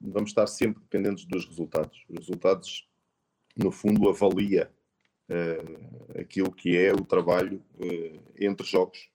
vamos 0.00 0.30
estar 0.30 0.46
sempre 0.46 0.82
dependentes 0.82 1.24
dos 1.24 1.46
resultados. 1.46 2.04
Os 2.08 2.18
resultados, 2.20 2.88
no 3.56 3.70
fundo, 3.70 4.08
avalia 4.08 4.70
uh, 5.28 6.20
aquilo 6.20 6.52
que 6.52 6.76
é 6.76 6.92
o 6.92 7.04
trabalho 7.04 7.62
uh, 7.76 8.22
entre 8.38 8.66
jogos 8.66 9.10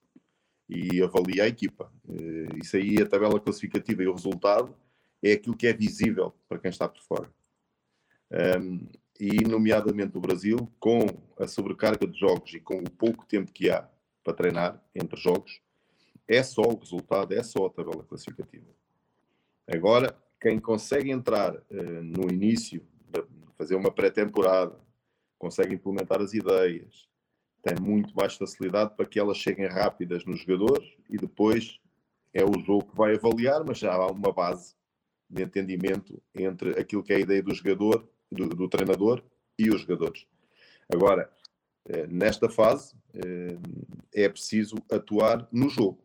e 0.69 1.01
avalia 1.01 1.43
a 1.43 1.47
equipa. 1.47 1.91
Uh, 2.05 2.57
isso 2.61 2.77
aí, 2.77 3.01
a 3.01 3.07
tabela 3.07 3.39
classificativa 3.39 4.03
e 4.03 4.07
o 4.07 4.13
resultado 4.13 4.75
é 5.23 5.33
aquilo 5.33 5.55
que 5.55 5.67
é 5.67 5.73
visível 5.73 6.33
para 6.47 6.59
quem 6.59 6.69
está 6.69 6.87
por 6.87 7.01
fora. 7.01 7.29
Um, 8.59 8.87
e, 9.19 9.41
nomeadamente, 9.47 10.17
o 10.17 10.21
Brasil, 10.21 10.71
com 10.79 10.99
a 11.39 11.47
sobrecarga 11.47 12.05
de 12.05 12.19
jogos 12.19 12.53
e 12.53 12.59
com 12.59 12.77
o 12.77 12.89
pouco 12.89 13.25
tempo 13.25 13.51
que 13.51 13.69
há 13.69 13.89
para 14.23 14.33
treinar 14.33 14.83
entre 14.93 15.19
jogos, 15.19 15.59
é 16.27 16.43
só 16.43 16.61
o 16.61 16.77
resultado, 16.77 17.33
é 17.33 17.41
só 17.41 17.65
a 17.65 17.69
tabela 17.69 18.03
classificativa. 18.03 18.67
Agora, 19.65 20.15
quem 20.39 20.59
consegue 20.59 21.11
entrar 21.11 21.55
uh, 21.55 22.03
no 22.03 22.31
início, 22.31 22.85
fazer 23.57 23.75
uma 23.75 23.91
pré-temporada, 23.91 24.77
consegue 25.37 25.75
implementar 25.75 26.21
as 26.21 26.33
ideias, 26.33 27.07
tem 27.63 27.75
muito 27.79 28.15
mais 28.15 28.35
facilidade 28.35 28.95
para 28.95 29.05
que 29.05 29.19
elas 29.19 29.37
cheguem 29.37 29.67
rápidas 29.67 30.25
nos 30.25 30.39
jogadores 30.41 30.87
e 31.09 31.17
depois 31.17 31.79
é 32.33 32.43
o 32.43 32.59
jogo 32.63 32.85
que 32.85 32.95
vai 32.95 33.15
avaliar, 33.15 33.63
mas 33.65 33.79
já 33.79 33.93
há 33.93 34.07
uma 34.07 34.31
base 34.31 34.75
de 35.29 35.43
entendimento 35.43 36.21
entre 36.33 36.79
aquilo 36.79 37.03
que 37.03 37.11
é 37.11 37.17
a 37.17 37.19
ideia 37.19 37.43
do 37.43 37.53
jogador, 37.53 38.07
do, 38.31 38.47
do 38.49 38.69
treinador 38.69 39.23
e 39.57 39.69
os 39.69 39.81
jogadores. 39.81 40.25
Agora, 40.91 41.29
eh, 41.85 42.07
nesta 42.07 42.49
fase, 42.49 42.95
eh, 43.13 43.57
é 44.13 44.29
preciso 44.29 44.75
atuar 44.91 45.47
no 45.51 45.69
jogo, 45.69 46.01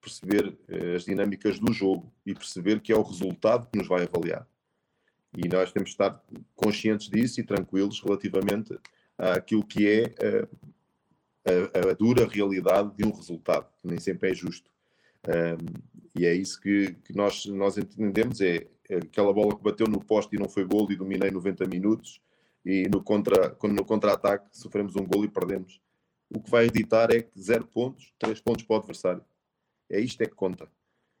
perceber 0.00 0.56
as 0.96 1.04
dinâmicas 1.04 1.58
do 1.58 1.72
jogo 1.72 2.12
e 2.24 2.34
perceber 2.34 2.80
que 2.80 2.92
é 2.92 2.96
o 2.96 3.02
resultado 3.02 3.68
que 3.70 3.78
nos 3.78 3.86
vai 3.86 4.04
avaliar. 4.04 4.46
E 5.36 5.48
nós 5.48 5.72
temos 5.72 5.90
de 5.90 5.94
estar 5.94 6.22
conscientes 6.56 7.08
disso 7.08 7.40
e 7.40 7.44
tranquilos 7.44 8.00
relativamente 8.00 8.76
àquilo 9.16 9.64
que 9.64 9.86
é 9.86 10.14
a, 11.44 11.88
a, 11.88 11.90
a 11.90 11.94
dura 11.94 12.26
realidade 12.26 12.92
de 12.96 13.04
um 13.04 13.12
resultado, 13.12 13.66
que 13.80 13.86
nem 13.86 14.00
sempre 14.00 14.30
é 14.30 14.34
justo. 14.34 14.70
Um, 15.28 16.00
e 16.18 16.26
é 16.26 16.34
isso 16.34 16.60
que, 16.60 16.94
que, 17.04 17.14
nós, 17.14 17.46
nós 17.46 17.78
entendemos: 17.78 18.40
é, 18.40 18.66
é, 18.88 18.96
aquela 18.96 19.32
bola 19.32 19.56
que 19.56 19.62
bateu 19.62 19.86
no 19.86 20.02
poste 20.02 20.34
e 20.34 20.38
não 20.38 20.48
foi 20.48 20.64
gol 20.64 20.90
e 20.90 20.96
dominei 20.96 21.30
90 21.30 21.66
minutos, 21.66 22.20
e 22.64 22.88
no 22.88 23.02
contra, 23.02 23.50
quando 23.50 23.74
no 23.74 23.84
contra-ataque 23.84 24.48
sofremos 24.52 24.96
um 24.96 25.04
gol 25.04 25.24
e 25.24 25.28
perdemos. 25.28 25.80
O 26.32 26.40
que 26.40 26.50
vai 26.50 26.66
editar 26.66 27.10
é 27.10 27.22
que 27.22 27.40
zero 27.40 27.66
pontos, 27.66 28.12
três 28.18 28.40
pontos 28.40 28.64
para 28.64 28.76
o 28.76 28.78
adversário. 28.78 29.24
É 29.90 30.00
isto 30.00 30.20
é 30.22 30.26
que 30.26 30.34
conta. 30.34 30.68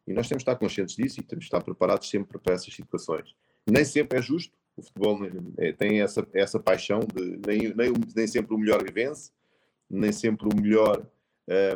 E 0.06 0.12
nós 0.12 0.28
temos 0.28 0.42
de 0.42 0.50
estar 0.50 0.56
conscientes 0.56 0.96
disso 0.96 1.20
e 1.20 1.22
temos 1.22 1.44
de 1.44 1.48
estar 1.48 1.62
preparados 1.62 2.08
sempre 2.08 2.38
para 2.38 2.54
essas 2.54 2.74
situações 2.74 3.34
nem 3.66 3.84
sempre 3.84 4.18
é 4.18 4.22
justo. 4.22 4.56
O 4.76 4.82
futebol 4.82 5.18
é, 5.58 5.72
tem 5.72 6.00
essa, 6.00 6.26
essa 6.32 6.58
paixão 6.58 7.00
de 7.00 7.40
nem, 7.46 7.74
nem, 7.74 7.92
nem 8.14 8.26
sempre 8.26 8.54
o 8.54 8.58
melhor 8.58 8.82
vence, 8.90 9.30
nem 9.88 10.12
sempre 10.12 10.48
o 10.48 10.56
melhor 10.56 11.06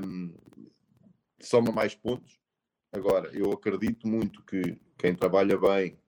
um, 0.02 0.34
soma 1.40 1.70
mais 1.72 1.94
pontos. 1.94 2.40
Agora, 2.92 3.30
eu 3.32 3.52
acredito 3.52 4.06
muito 4.06 4.42
que 4.42 4.78
quem 4.96 5.14
trabalha 5.14 5.58
bem, 5.58 5.98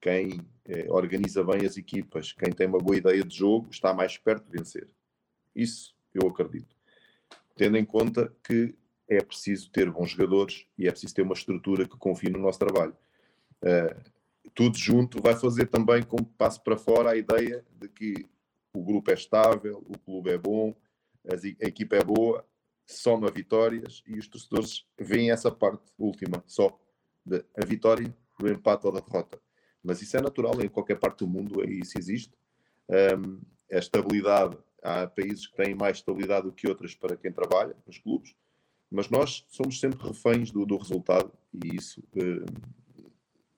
quem 0.00 0.40
eh, 0.64 0.86
organiza 0.88 1.44
bem 1.44 1.66
as 1.66 1.76
equipas, 1.76 2.32
quem 2.32 2.50
tem 2.50 2.66
uma 2.66 2.78
boa 2.78 2.96
ideia 2.96 3.22
de 3.22 3.36
jogo, 3.36 3.68
está 3.70 3.92
mais 3.92 4.16
perto 4.16 4.50
de 4.50 4.56
vencer. 4.56 4.88
Isso 5.54 5.94
eu 6.14 6.26
acredito. 6.26 6.74
Tendo 7.54 7.76
em 7.76 7.84
conta 7.84 8.34
que 8.42 8.74
é 9.10 9.20
preciso 9.22 9.70
ter 9.70 9.90
bons 9.90 10.10
jogadores 10.10 10.66
e 10.78 10.86
é 10.86 10.90
preciso 10.90 11.14
ter 11.14 11.22
uma 11.22 11.34
estrutura 11.34 11.86
que 11.86 11.96
confie 11.96 12.30
no 12.30 12.38
nosso 12.38 12.60
trabalho. 12.60 12.96
Uh, 13.62 14.10
tudo 14.54 14.78
junto 14.78 15.20
vai 15.20 15.34
fazer 15.34 15.66
também 15.66 16.02
com 16.02 16.16
que 16.16 16.32
passe 16.38 16.62
para 16.62 16.76
fora 16.76 17.10
a 17.10 17.16
ideia 17.16 17.64
de 17.72 17.88
que 17.88 18.26
o 18.72 18.82
grupo 18.82 19.10
é 19.10 19.14
estável, 19.14 19.84
o 19.88 19.98
clube 19.98 20.30
é 20.30 20.38
bom, 20.38 20.74
a 21.28 21.66
equipa 21.66 21.96
é 21.96 22.04
boa, 22.04 22.46
soma 22.86 23.30
vitórias 23.30 24.02
e 24.06 24.18
os 24.18 24.28
torcedores 24.28 24.86
veem 24.98 25.30
essa 25.30 25.50
parte 25.50 25.92
última 25.98 26.42
só, 26.46 26.78
de 27.26 27.44
a 27.56 27.64
vitória, 27.66 28.14
o 28.40 28.48
empate 28.48 28.86
ou 28.86 28.92
da 28.92 29.00
derrota. 29.00 29.40
Mas 29.82 30.00
isso 30.02 30.16
é 30.16 30.20
natural 30.20 30.60
em 30.62 30.68
qualquer 30.68 30.98
parte 30.98 31.18
do 31.18 31.28
mundo, 31.28 31.64
isso 31.68 31.98
existe. 31.98 32.32
Um, 32.88 33.40
a 33.72 33.78
estabilidade, 33.78 34.56
há 34.82 35.06
países 35.06 35.46
que 35.46 35.56
têm 35.56 35.74
mais 35.74 35.98
estabilidade 35.98 36.46
do 36.46 36.52
que 36.52 36.68
outras 36.68 36.94
para 36.94 37.16
quem 37.16 37.32
trabalha 37.32 37.76
nos 37.86 37.98
clubes, 37.98 38.34
mas 38.90 39.08
nós 39.08 39.46
somos 39.48 39.78
sempre 39.78 40.06
reféns 40.06 40.50
do, 40.50 40.66
do 40.66 40.76
resultado 40.76 41.32
e 41.52 41.76
isso 41.76 42.02
um, 42.16 42.44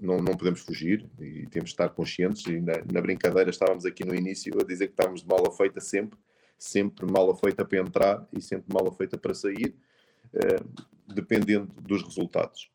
não, 0.03 0.17
não 0.17 0.37
podemos 0.37 0.61
fugir 0.61 1.09
e 1.21 1.47
temos 1.47 1.71
de 1.71 1.75
estar 1.75 1.89
conscientes. 1.91 2.45
E 2.47 2.61
na, 2.61 2.73
na, 2.93 3.01
brincadeira 3.01 3.49
estávamos 3.49 3.87
aqui 3.87 4.05
no 4.05 4.15
início 4.15 4.53
a 4.61 4.65
dizer 4.65 4.89
que 4.89 4.95
estávamos 4.95 5.23
de 5.23 5.29
mala 5.29 5.51
feita 5.53 5.81
sempre, 5.81 6.19
sempre 6.59 7.11
mala 7.11 7.37
feita 7.37 7.65
para 7.65 7.79
entrar 7.79 8.29
e 8.33 8.43
sempre 8.43 8.75
mala 8.75 8.93
feita 8.93 9.17
para 9.17 9.33
sair, 9.33 9.75
uh, 10.35 11.15
dependendo 11.15 11.73
dos 11.81 12.03
resultados. 12.03 12.69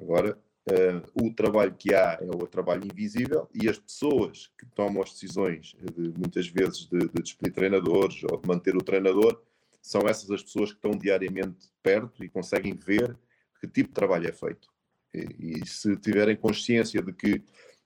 Agora, 0.00 0.38
uh, 0.70 1.26
o 1.26 1.34
trabalho 1.34 1.74
que 1.74 1.94
há 1.94 2.18
é 2.20 2.30
o 2.30 2.46
trabalho 2.46 2.84
invisível 2.90 3.46
e 3.54 3.68
as 3.68 3.78
pessoas 3.78 4.50
que 4.58 4.64
tomam 4.74 5.02
as 5.02 5.12
decisões, 5.12 5.76
de, 5.94 6.14
muitas 6.18 6.48
vezes, 6.48 6.86
de, 6.86 6.98
de 6.98 7.22
despedir 7.22 7.52
treinadores 7.52 8.24
ou 8.24 8.38
de 8.38 8.48
manter 8.48 8.74
o 8.74 8.82
treinador, 8.82 9.40
são 9.80 10.02
essas 10.08 10.30
as 10.30 10.42
pessoas 10.42 10.70
que 10.70 10.76
estão 10.76 10.92
diariamente 10.92 11.68
perto 11.82 12.24
e 12.24 12.28
conseguem 12.28 12.74
ver 12.74 13.16
que 13.60 13.66
tipo 13.66 13.88
de 13.88 13.94
trabalho 13.94 14.28
é 14.28 14.32
feito. 14.32 14.68
E, 15.12 15.66
se 15.66 15.96
tiverem 15.96 16.36
consciência 16.36 17.02
de 17.02 17.12
que 17.12 17.42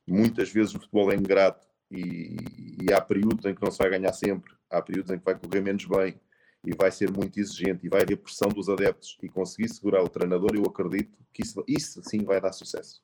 muitas 0.07 0.51
vezes 0.51 0.75
o 0.75 0.81
futebol 0.81 1.11
é 1.11 1.17
ingrato 1.17 1.67
e, 1.91 2.37
e, 2.83 2.93
há 2.93 3.01
períodos 3.01 3.45
em 3.47 3.55
que 3.55 3.63
não 3.63 3.71
se 3.71 3.79
vai 3.79 3.91
ganhar 3.91 4.13
sempre, 4.13 4.53
há 4.69 4.83
períodos 4.83 5.11
em 5.11 5.19
que 5.19 5.25
vai 5.25 5.39
correr 5.39 5.61
menos 5.61 5.85
bem 5.87 6.21
e 6.67 6.75
vai 6.75 6.91
ser 6.91 7.11
muito 7.11 7.39
exigente 7.39 7.87
e 7.87 7.89
vai 7.89 8.03
haver 8.03 8.17
pressão 8.17 8.49
dos 8.49 8.69
adeptos 8.69 9.17
e 9.23 9.29
conseguir 9.29 9.69
segurar 9.69 10.03
o 10.03 10.09
treinador, 10.09 10.55
eu 10.55 10.65
acredito 10.65 11.19
que 11.33 11.43
isso, 11.43 11.65
isso 11.67 12.03
sim 12.05 12.25
vai 12.25 12.41
dar 12.41 12.53
sucesso. 12.53 13.03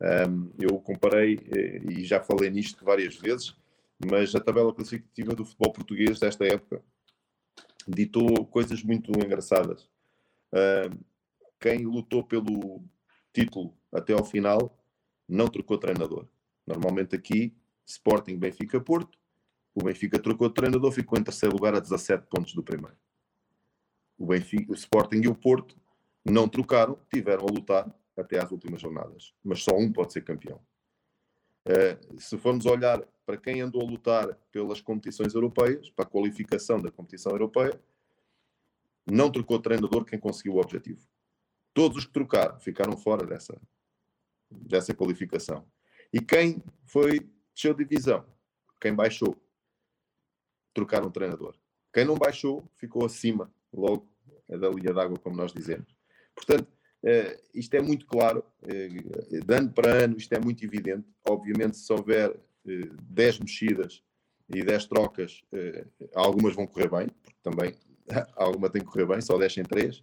Um, 0.00 0.50
eu 0.58 0.78
comparei 0.80 1.38
eh, 1.54 1.80
e 1.88 2.04
já 2.04 2.20
falei 2.20 2.50
nisto 2.50 2.84
várias 2.84 3.16
vezes, 3.16 3.54
mas 4.04 4.34
a 4.34 4.40
tabela 4.40 4.74
classificativa 4.74 5.34
do 5.34 5.44
futebol 5.44 5.72
português 5.72 6.18
desta 6.18 6.44
época 6.44 6.82
ditou 7.90 8.46
coisas 8.46 8.82
muito 8.82 9.10
engraçadas. 9.12 9.88
Um, 10.52 10.98
quem 11.60 11.84
lutou 11.84 12.22
pelo, 12.22 12.82
título 13.34 13.76
até 13.92 14.12
ao 14.12 14.24
final, 14.24 14.78
não 15.28 15.48
trocou 15.48 15.76
treinador. 15.76 16.26
Normalmente 16.66 17.16
aqui, 17.16 17.52
Sporting, 17.84 18.38
Benfica, 18.38 18.80
Porto, 18.80 19.18
o 19.74 19.82
Benfica 19.82 20.18
trocou 20.18 20.48
de 20.48 20.54
treinador, 20.54 20.92
ficou 20.92 21.18
em 21.18 21.24
terceiro 21.24 21.54
lugar 21.54 21.74
a 21.74 21.80
17 21.80 22.26
pontos 22.28 22.54
do 22.54 22.62
primeiro. 22.62 22.96
O, 24.16 24.26
Benfica, 24.26 24.70
o 24.70 24.74
Sporting 24.74 25.22
e 25.24 25.28
o 25.28 25.34
Porto 25.34 25.76
não 26.24 26.48
trocaram, 26.48 26.96
tiveram 27.12 27.44
a 27.44 27.52
lutar 27.52 27.92
até 28.16 28.40
às 28.40 28.50
últimas 28.52 28.80
jornadas. 28.80 29.34
Mas 29.42 29.62
só 29.62 29.76
um 29.76 29.92
pode 29.92 30.12
ser 30.12 30.22
campeão. 30.22 30.60
Uh, 31.66 32.20
se 32.20 32.38
formos 32.38 32.66
olhar 32.66 33.02
para 33.24 33.36
quem 33.36 33.60
andou 33.60 33.82
a 33.82 33.90
lutar 33.90 34.34
pelas 34.52 34.80
competições 34.80 35.34
europeias, 35.34 35.90
para 35.90 36.04
a 36.04 36.08
qualificação 36.08 36.80
da 36.80 36.90
competição 36.90 37.32
europeia, 37.32 37.80
não 39.06 39.30
trocou 39.30 39.58
treinador 39.58 40.04
quem 40.04 40.18
conseguiu 40.18 40.54
o 40.54 40.60
objetivo. 40.60 41.06
Todos 41.72 41.98
os 41.98 42.04
que 42.06 42.12
trocaram 42.12 42.58
ficaram 42.60 42.96
fora 42.96 43.26
dessa, 43.26 43.60
dessa 44.50 44.94
qualificação. 44.94 45.66
E 46.12 46.20
quem 46.20 46.62
foi, 46.86 47.28
desceu 47.52 47.74
divisão, 47.74 48.24
quem 48.80 48.94
baixou, 48.94 49.36
trocaram 50.72 51.10
treinador. 51.10 51.56
Quem 51.92 52.04
não 52.04 52.16
baixou, 52.16 52.68
ficou 52.76 53.04
acima, 53.04 53.52
logo 53.72 54.08
é 54.48 54.58
da 54.58 54.68
linha 54.68 54.92
d'água, 54.92 55.18
como 55.18 55.36
nós 55.36 55.52
dizemos. 55.52 55.94
Portanto, 56.34 56.68
eh, 57.02 57.40
isto 57.54 57.74
é 57.74 57.80
muito 57.80 58.06
claro, 58.06 58.44
eh, 58.62 58.88
de 58.88 59.54
ano 59.54 59.72
para 59.72 60.04
ano, 60.04 60.16
isto 60.16 60.32
é 60.32 60.38
muito 60.38 60.64
evidente. 60.64 61.06
Obviamente, 61.28 61.76
se 61.76 61.92
houver 61.92 62.34
10 62.64 63.40
mexidas 63.40 64.02
e 64.48 64.62
10 64.62 64.86
trocas, 64.86 65.42
eh, 65.52 65.86
algumas 66.14 66.54
vão 66.54 66.66
correr 66.66 66.90
bem, 66.90 67.08
porque 67.08 67.38
também 67.42 67.74
alguma 68.36 68.70
tem 68.70 68.82
que 68.82 68.88
correr 68.88 69.06
bem, 69.06 69.20
só 69.20 69.38
descem 69.38 69.64
3. 69.64 70.02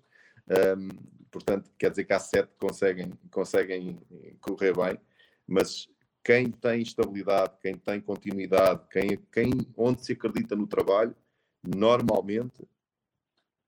Um, 0.78 0.90
portanto, 1.30 1.72
quer 1.78 1.90
dizer 1.90 2.04
que 2.04 2.14
há 2.14 2.20
sete 2.20 2.50
que 2.50 2.58
conseguem, 2.60 3.12
conseguem 3.30 4.00
correr 4.42 4.76
bem, 4.76 5.00
mas 5.48 5.88
quem 6.24 6.52
tem 6.52 6.82
estabilidade, 6.82 7.58
quem 7.62 7.76
tem 7.78 8.00
continuidade, 8.00 8.82
quem, 8.92 9.18
quem, 9.32 9.52
onde 9.76 10.06
se 10.06 10.14
acredita 10.14 10.56
no 10.56 10.68
trabalho, 10.68 11.16
normalmente 11.64 12.68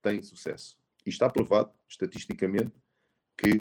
tem 0.01 0.21
sucesso. 0.21 0.77
E 1.05 1.09
está 1.09 1.29
provado, 1.29 1.71
estatisticamente, 1.87 2.71
que 3.37 3.59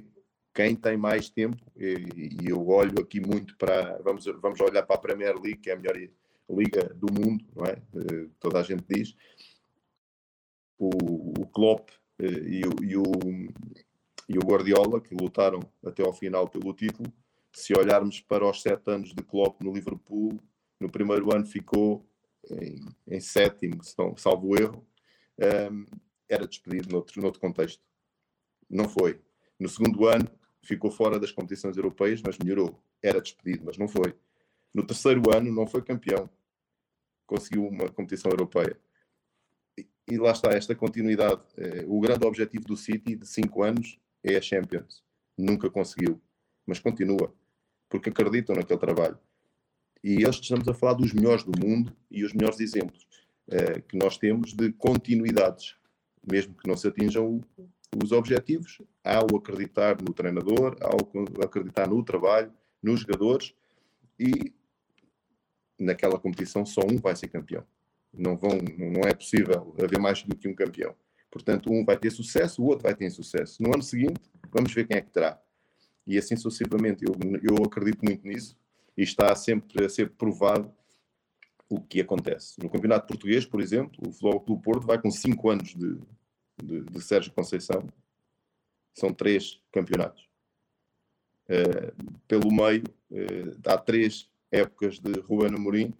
quem 0.55 0.77
tem 0.77 0.97
mais 0.97 1.31
tempo, 1.31 1.65
e, 1.77 2.39
e, 2.43 2.49
eu 2.49 2.69
olho 2.69 3.01
aqui 3.01 3.21
muito 3.21 3.57
para. 3.57 3.99
Vamos, 4.03 4.25
vamos 4.41 4.61
olhar 4.61 4.83
para 4.83 4.97
a 4.97 5.01
Premier 5.01 5.35
League, 5.35 5.59
que 5.59 5.71
é 5.71 5.73
a 5.73 5.77
melhor 5.77 5.97
liga 6.51 6.93
do 6.95 7.13
mundo, 7.13 7.45
não 7.55 7.65
é? 7.65 7.83
Uh, 7.95 8.29
toda 8.39 8.61
a 8.61 8.63
gente 8.63 8.85
diz. 8.89 9.15
O, 10.79 10.91
o 11.41 11.47
Klopp 11.47 11.91
uh, 12.21 12.25
e, 12.25 12.61
e, 12.61 12.97
o, 12.97 13.03
e 14.29 14.39
o 14.39 14.43
Guardiola, 14.43 15.01
que 15.01 15.15
lutaram 15.15 15.61
até 15.85 16.05
ao 16.05 16.13
final 16.13 16.49
pelo 16.49 16.75
título, 16.75 17.11
se 17.53 17.73
olharmos 17.75 18.21
para 18.21 18.49
os 18.49 18.61
sete 18.61 18.91
anos 18.91 19.15
de 19.15 19.23
Klopp 19.23 19.63
no 19.63 19.73
Liverpool, 19.73 20.39
no 20.81 20.91
primeiro 20.91 21.35
ano 21.35 21.47
ficou 21.47 22.05
em, 22.51 22.81
em 23.07 23.21
sétimo, 23.21 23.81
salvo 24.17 24.59
erro, 24.59 24.87
um, 25.39 25.45
ehm, 25.45 25.87
era 26.29 26.47
despedido 26.47 26.91
noutro, 26.91 27.21
noutro 27.21 27.41
contexto. 27.41 27.83
Não 28.69 28.89
foi. 28.89 29.21
No 29.61 29.69
segundo 29.69 30.09
ano, 30.09 30.27
ficou 30.63 30.91
fora 30.91 31.19
das 31.19 31.33
competições 31.33 31.77
europeias, 31.77 32.23
mas 32.25 32.39
melhorou. 32.39 32.83
Era 33.03 33.21
despedido, 33.21 33.65
mas 33.67 33.77
não 33.77 33.89
foi. 33.89 34.15
No 34.73 34.87
terceiro 34.87 35.23
ano, 35.35 35.53
não 35.53 35.67
foi 35.67 35.83
campeão. 35.83 36.31
Conseguiu 37.27 37.67
uma 37.67 37.89
competição 37.89 38.31
europeia. 38.31 38.79
E, 39.77 39.87
e 40.09 40.19
lá 40.19 40.33
está 40.33 40.53
esta 40.53 40.75
continuidade. 40.75 41.43
Eh, 41.57 41.85
o 41.87 42.01
grande 42.01 42.27
objetivo 42.27 42.65
do 42.65 42.77
City 42.77 43.17
de 43.17 43.27
cinco 43.27 43.63
anos 43.63 43.99
é 44.23 44.37
a 44.37 44.41
Champions. 44.41 45.03
Nunca 45.37 45.69
conseguiu, 45.69 46.21
mas 46.67 46.79
continua, 46.79 47.35
porque 47.89 48.11
acreditam 48.11 48.55
naquele 48.55 48.79
trabalho. 48.79 49.19
E 50.03 50.23
eles 50.23 50.37
estamos 50.37 50.67
a 50.69 50.75
falar 50.75 50.95
dos 50.95 51.13
melhores 51.13 51.45
do 51.45 51.59
mundo 51.59 51.95
e 52.11 52.25
os 52.25 52.33
melhores 52.33 52.61
exemplos 52.61 53.07
eh, 53.49 53.81
que 53.81 53.97
nós 53.97 54.19
temos 54.19 54.53
de 54.53 54.73
continuidades, 54.73 55.77
mesmo 56.31 56.55
que 56.55 56.69
não 56.69 56.77
se 56.77 56.89
atinjam 56.89 57.37
o, 57.37 57.69
os 58.03 58.13
objetivos, 58.13 58.81
ao 59.05 59.37
acreditar 59.37 60.01
no 60.01 60.15
treinador, 60.15 60.77
ao 60.81 61.45
acreditar 61.45 61.89
no 61.89 62.03
trabalho, 62.03 62.53
nos 62.83 63.01
jogadores 63.01 63.55
e 64.19 64.53
naquela 65.79 66.19
competição 66.19 66.65
só 66.65 66.81
um 66.83 66.97
vai 66.97 67.17
ser 67.17 67.29
campeão. 67.29 67.65
Não, 68.13 68.37
vão, 68.37 68.59
não 68.79 69.03
é 69.09 69.15
possível 69.15 69.75
haver 69.83 69.99
mais 69.99 70.23
do 70.23 70.37
que 70.37 70.49
um 70.49 70.55
campeão. 70.55 70.95
Portanto, 71.31 71.73
um 71.73 71.85
vai 71.85 71.97
ter 71.97 72.11
sucesso, 72.11 72.63
o 72.63 72.67
outro 72.67 72.83
vai 72.83 72.95
ter 72.95 73.11
sucesso. 73.11 73.63
No 73.63 73.73
ano 73.73 73.83
seguinte, 73.83 74.21
vamos 74.51 74.73
ver 74.73 74.87
quem 74.87 74.99
é 74.99 75.01
que 75.01 75.11
terá. 75.11 75.41
E 76.07 76.19
assim 76.19 76.37
sucessivamente. 76.37 77.05
Eu, 77.05 77.15
eu 77.43 77.65
acredito 77.65 78.05
muito 78.05 78.27
nisso 78.27 78.57
e 78.97 79.03
está 79.03 79.35
sempre 79.35 79.85
a 79.85 79.89
ser 79.89 80.11
provado 80.11 80.71
o 81.71 81.81
que 81.81 82.03
acontece. 82.03 82.61
No 82.63 82.69
Campeonato 82.69 83.07
Português, 83.07 83.47
por 83.47 83.63
exemplo, 83.63 83.99
o 84.07 84.13
Futebol 84.13 84.41
Clube 84.41 84.63
Porto 84.63 84.87
vai 84.87 85.01
com 85.01 85.11
5 85.11 85.51
anos 85.51 85.75
de, 85.75 85.99
de, 86.63 86.81
de, 86.85 87.01
Sérgio 87.01 87.33
Conceição. 87.33 87.87
São 88.95 89.13
três 89.13 89.61
campeonatos. 89.73 90.29
Uh, 91.49 92.13
pelo 92.29 92.53
meio, 92.53 92.85
uh, 93.11 93.59
há 93.67 93.77
três 93.79 94.31
épocas 94.51 94.99
de 94.99 95.13
Ruben 95.21 95.55
Amorim 95.55 95.95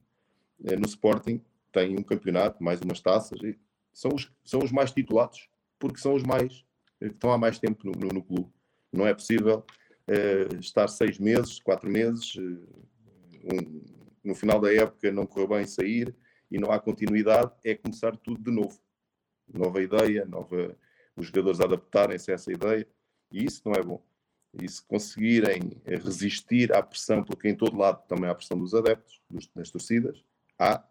uh, 0.61 0.79
no 0.79 0.87
Sporting. 0.87 1.41
Tem 1.73 1.99
um 1.99 2.03
campeonato, 2.03 2.63
mais 2.63 2.81
umas 2.81 3.01
taças. 3.01 3.39
São, 3.93 4.13
os, 4.15 4.31
são 4.45 4.61
os 4.63 4.71
mais 4.71 4.93
titulados, 4.93 5.49
porque 5.79 6.01
são 6.01 6.15
os 6.15 6.23
mais 6.23 6.65
estão 7.01 7.33
há 7.33 7.39
mais 7.39 7.59
tempo 7.59 7.85
no, 7.85 7.93
no, 7.93 8.09
no 8.09 8.23
clube. 8.23 8.49
Não 8.93 9.07
é 9.07 9.13
possível 9.13 9.65
estar 10.61 10.87
seis 10.89 11.19
meses, 11.19 11.59
quatro 11.59 11.91
meses, 11.91 12.37
um, 12.37 13.83
no 14.23 14.35
final 14.35 14.61
da 14.61 14.73
época 14.73 15.11
não 15.11 15.27
correu 15.27 15.49
bem 15.49 15.67
sair 15.67 16.15
e 16.51 16.59
não 16.59 16.71
há 16.71 16.79
continuidade, 16.79 17.51
é 17.65 17.75
começar 17.75 18.17
tudo 18.17 18.41
de 18.41 18.51
novo 18.51 18.79
nova 19.53 19.83
ideia, 19.83 20.25
nova, 20.25 20.77
os 21.17 21.27
jogadores 21.27 21.61
adaptarem-se 21.61 22.31
a 22.31 22.35
essa 22.35 22.53
ideia, 22.53 22.87
e 23.31 23.45
isso 23.45 23.63
não 23.65 23.73
é 23.73 23.83
bom. 23.83 24.03
E 24.55 24.69
se 24.69 24.83
conseguirem 24.83 25.81
resistir 25.85 26.75
à 26.75 26.83
pressão, 26.83 27.25
porque 27.25 27.49
em 27.49 27.57
todo 27.57 27.77
lado 27.77 28.07
também 28.07 28.29
há 28.29 28.33
a 28.33 28.35
pressão 28.35 28.59
dos 28.59 28.75
adeptos, 28.75 29.21
dos, 29.31 29.49
das 29.55 29.71
torcidas, 29.71 30.23
há, 30.59 30.85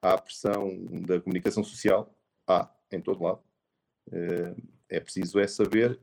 há 0.00 0.14
a 0.14 0.18
pressão 0.18 0.86
da 1.06 1.20
comunicação 1.20 1.62
social, 1.62 2.14
há 2.46 2.70
em 2.90 3.00
todo 3.00 3.22
lado. 3.22 3.42
Eh, 4.10 4.54
é 4.88 5.00
preciso 5.00 5.38
é 5.38 5.46
saber 5.46 5.98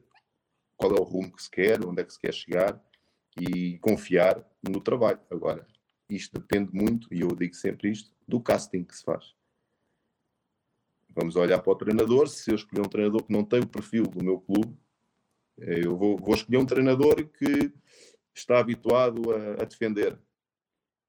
qual 0.77 0.95
é 0.95 0.99
o 0.99 1.03
rumo 1.03 1.31
que 1.31 1.43
se 1.43 1.51
quer, 1.51 1.85
onde 1.85 2.01
é 2.01 2.05
que 2.05 2.13
se 2.13 2.19
quer 2.19 2.33
chegar 2.33 2.81
e 3.39 3.77
confiar 3.79 4.43
no 4.67 4.79
trabalho. 4.79 5.19
Agora, 5.29 5.67
isto 6.09 6.39
depende 6.39 6.73
muito, 6.73 7.13
e 7.13 7.21
eu 7.21 7.27
digo 7.29 7.55
sempre 7.55 7.91
isto, 7.91 8.11
do 8.27 8.39
casting 8.39 8.83
que 8.83 8.95
se 8.95 9.03
faz. 9.03 9.35
Vamos 11.09 11.35
olhar 11.35 11.59
para 11.61 11.71
o 11.71 11.75
treinador. 11.75 12.27
Se 12.27 12.51
eu 12.51 12.55
escolher 12.55 12.81
um 12.81 12.89
treinador 12.89 13.23
que 13.23 13.33
não 13.33 13.43
tem 13.43 13.59
o 13.61 13.67
perfil 13.67 14.03
do 14.03 14.23
meu 14.23 14.39
clube, 14.39 14.77
eh, 15.59 15.85
eu 15.85 15.97
vou, 15.97 16.17
vou 16.17 16.35
escolher 16.35 16.57
um 16.57 16.65
treinador 16.65 17.15
que 17.27 17.73
está 18.33 18.59
habituado 18.59 19.31
a, 19.31 19.61
a, 19.61 19.65
defender. 19.65 20.19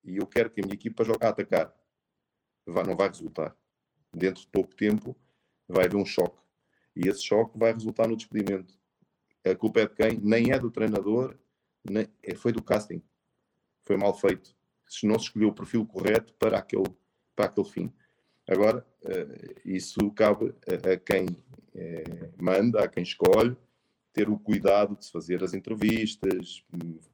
E 0.02 0.16
eu 0.16 0.26
quero 0.26 0.50
que 0.50 0.60
a 0.60 0.64
minha 0.64 0.74
equipa 0.74 1.04
jogue 1.04 1.24
a 1.24 1.28
atacar. 1.28 1.74
Vai, 2.66 2.84
não 2.84 2.96
vai 2.96 3.08
resultar. 3.08 3.56
Dentro 4.12 4.42
de 4.42 4.48
pouco 4.48 4.74
tempo 4.74 5.16
vai 5.68 5.84
haver 5.84 5.96
um 5.96 6.04
choque. 6.04 6.40
E 6.96 7.08
esse 7.08 7.22
choque 7.22 7.58
vai 7.58 7.72
resultar 7.72 8.08
no 8.08 8.16
despedimento. 8.16 8.74
A 9.44 9.54
culpa 9.54 9.80
é 9.80 9.86
de 9.86 9.94
quem? 9.94 10.18
Nem 10.18 10.52
é 10.52 10.58
do 10.58 10.70
treinador, 10.70 11.38
nem, 11.88 12.08
é, 12.22 12.34
foi 12.34 12.52
do 12.52 12.62
casting. 12.62 13.02
Foi 13.82 13.96
mal 13.96 14.14
feito. 14.14 14.54
Se 14.86 15.06
não 15.06 15.18
se 15.18 15.26
escolheu 15.26 15.48
o 15.48 15.54
perfil 15.54 15.86
correto 15.86 16.34
para 16.34 16.58
aquele, 16.58 16.84
para 17.36 17.46
aquele 17.46 17.68
fim. 17.68 17.92
Agora, 18.50 18.84
eh, 19.04 19.54
isso 19.64 20.10
cabe 20.10 20.52
a 20.66 20.96
quem 20.96 21.26
eh, 21.72 22.30
manda, 22.36 22.82
a 22.82 22.88
quem 22.88 23.04
escolhe, 23.04 23.56
ter 24.12 24.28
o 24.28 24.36
cuidado 24.36 24.96
de 24.96 25.04
se 25.04 25.12
fazer 25.12 25.42
as 25.44 25.54
entrevistas, 25.54 26.64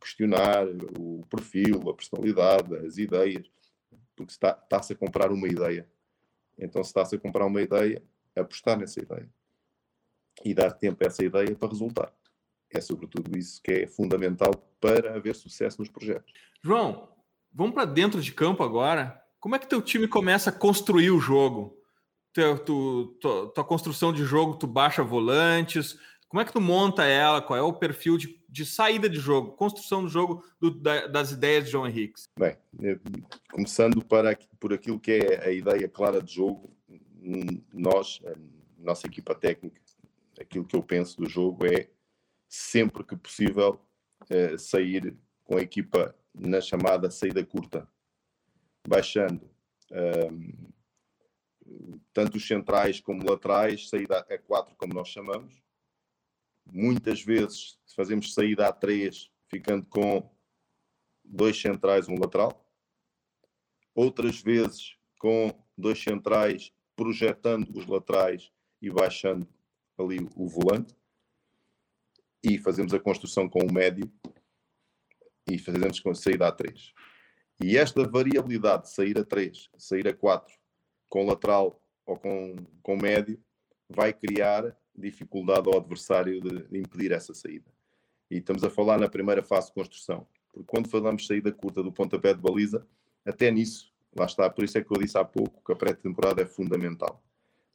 questionar 0.00 0.66
o 0.98 1.26
perfil, 1.28 1.90
a 1.90 1.94
personalidade, 1.94 2.74
as 2.76 2.96
ideias, 2.96 3.50
porque 4.16 4.32
está-se 4.32 4.62
está 4.64 4.94
a 4.94 4.96
comprar 4.96 5.30
uma 5.30 5.46
ideia. 5.46 5.86
Então, 6.58 6.82
se 6.82 6.88
está-se 6.88 7.16
a 7.16 7.18
comprar 7.18 7.44
uma 7.44 7.60
ideia, 7.60 8.02
apostar 8.34 8.78
nessa 8.78 8.98
ideia 8.98 9.28
e 10.42 10.54
dar 10.54 10.72
tempo 10.72 11.04
a 11.04 11.06
essa 11.06 11.22
ideia 11.22 11.54
para 11.54 11.68
resultar. 11.68 12.10
É 12.70 12.80
sobretudo 12.80 13.36
isso 13.36 13.60
que 13.62 13.72
é 13.72 13.86
fundamental 13.86 14.52
para 14.80 15.14
haver 15.16 15.34
sucesso 15.34 15.80
nos 15.80 15.90
projetos. 15.90 16.32
João, 16.62 17.10
vamos 17.52 17.74
para 17.74 17.84
dentro 17.84 18.22
de 18.22 18.32
campo 18.32 18.62
agora. 18.62 19.22
Como 19.46 19.54
é 19.54 19.60
que 19.60 19.68
teu 19.68 19.80
time 19.80 20.08
começa 20.08 20.50
a 20.50 20.52
construir 20.52 21.12
o 21.12 21.20
jogo? 21.20 21.80
Tu, 22.32 22.58
tu, 22.64 23.16
tu, 23.20 23.46
tua 23.50 23.62
construção 23.62 24.12
de 24.12 24.24
jogo, 24.24 24.56
tu 24.56 24.66
baixa 24.66 25.04
volantes, 25.04 25.96
como 26.26 26.40
é 26.40 26.44
que 26.44 26.52
tu 26.52 26.60
monta 26.60 27.04
ela? 27.04 27.40
Qual 27.40 27.56
é 27.56 27.62
o 27.62 27.72
perfil 27.72 28.18
de, 28.18 28.44
de 28.48 28.66
saída 28.66 29.08
de 29.08 29.20
jogo, 29.20 29.52
construção 29.52 30.02
do 30.02 30.08
jogo 30.08 30.44
do, 30.58 30.72
da, 30.72 31.06
das 31.06 31.30
ideias 31.30 31.66
de 31.66 31.70
João 31.70 31.86
Henrique? 31.86 32.22
Bem, 32.36 32.56
começando 33.52 34.04
para, 34.04 34.36
por 34.58 34.72
aquilo 34.72 34.98
que 34.98 35.12
é 35.12 35.46
a 35.46 35.52
ideia 35.52 35.88
clara 35.88 36.20
de 36.20 36.34
jogo, 36.34 36.68
nós, 37.72 38.20
nossa 38.76 39.06
equipa 39.06 39.32
técnica, 39.32 39.80
aquilo 40.40 40.64
que 40.64 40.74
eu 40.74 40.82
penso 40.82 41.18
do 41.18 41.28
jogo 41.28 41.64
é 41.66 41.88
sempre 42.48 43.04
que 43.04 43.14
possível 43.14 43.80
eh, 44.28 44.58
sair 44.58 45.16
com 45.44 45.56
a 45.56 45.62
equipa 45.62 46.16
na 46.34 46.60
chamada 46.60 47.12
saída 47.12 47.46
curta 47.46 47.86
baixando 48.88 49.48
um, 49.90 50.72
tanto 52.12 52.36
os 52.36 52.46
centrais 52.46 53.00
como 53.00 53.28
laterais, 53.28 53.88
saída 53.88 54.20
a 54.20 54.38
4, 54.38 54.74
como 54.76 54.94
nós 54.94 55.08
chamamos. 55.08 55.62
Muitas 56.64 57.22
vezes 57.22 57.78
fazemos 57.94 58.34
saída 58.34 58.68
a 58.68 58.72
3, 58.72 59.30
ficando 59.48 59.86
com 59.86 60.28
dois 61.24 61.60
centrais, 61.60 62.08
um 62.08 62.18
lateral. 62.18 62.64
Outras 63.94 64.40
vezes 64.40 64.96
com 65.18 65.52
dois 65.76 66.02
centrais, 66.02 66.72
projetando 66.94 67.68
os 67.76 67.86
laterais 67.86 68.50
e 68.80 68.90
baixando 68.90 69.46
ali 69.98 70.18
o 70.34 70.48
volante. 70.48 70.94
E 72.42 72.58
fazemos 72.58 72.94
a 72.94 73.00
construção 73.00 73.48
com 73.48 73.60
o 73.60 73.72
médio 73.72 74.10
e 75.48 75.58
fazemos 75.58 76.00
com 76.00 76.14
saída 76.14 76.48
a 76.48 76.52
3. 76.52 76.92
E 77.62 77.76
esta 77.76 78.06
variabilidade 78.06 78.84
de 78.84 78.90
sair 78.90 79.18
a 79.18 79.24
3, 79.24 79.70
sair 79.78 80.06
a 80.08 80.14
4, 80.14 80.54
com 81.08 81.24
lateral 81.26 81.82
ou 82.04 82.18
com, 82.18 82.56
com 82.82 82.96
médio, 82.96 83.42
vai 83.88 84.12
criar 84.12 84.76
dificuldade 84.94 85.68
ao 85.68 85.78
adversário 85.78 86.40
de, 86.40 86.78
impedir 86.78 87.12
essa 87.12 87.34
saída. 87.34 87.70
E 88.30 88.38
estamos 88.38 88.64
a 88.64 88.70
falar 88.70 88.98
na 88.98 89.08
primeira 89.08 89.42
fase 89.42 89.68
de 89.68 89.74
construção. 89.74 90.26
Porque 90.52 90.66
quando 90.66 90.88
falamos 90.88 91.26
saída 91.26 91.52
curta 91.52 91.82
do 91.82 91.92
pontapé 91.92 92.34
de 92.34 92.40
baliza, 92.40 92.86
até 93.24 93.50
nisso, 93.50 93.92
lá 94.14 94.26
está, 94.26 94.48
por 94.50 94.64
isso 94.64 94.78
é 94.78 94.84
que 94.84 94.90
eu 94.90 95.00
disse 95.00 95.16
há 95.18 95.24
pouco 95.24 95.62
que 95.64 95.72
a 95.72 95.76
pré-temporada 95.76 96.42
é 96.42 96.46
fundamental. 96.46 97.22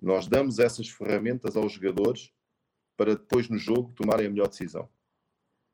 Nós 0.02 0.28
damos 0.28 0.60
essas 0.60 0.90
ferramentas 0.90 1.56
aos 1.56 1.74
jogadores 1.74 2.32
para 2.98 3.16
depois 3.16 3.50
no 3.50 3.58
jogo 3.58 3.94
tomarem 3.94 4.28
a 4.28 4.30
melhor 4.30 4.48
decisão. 4.48 4.90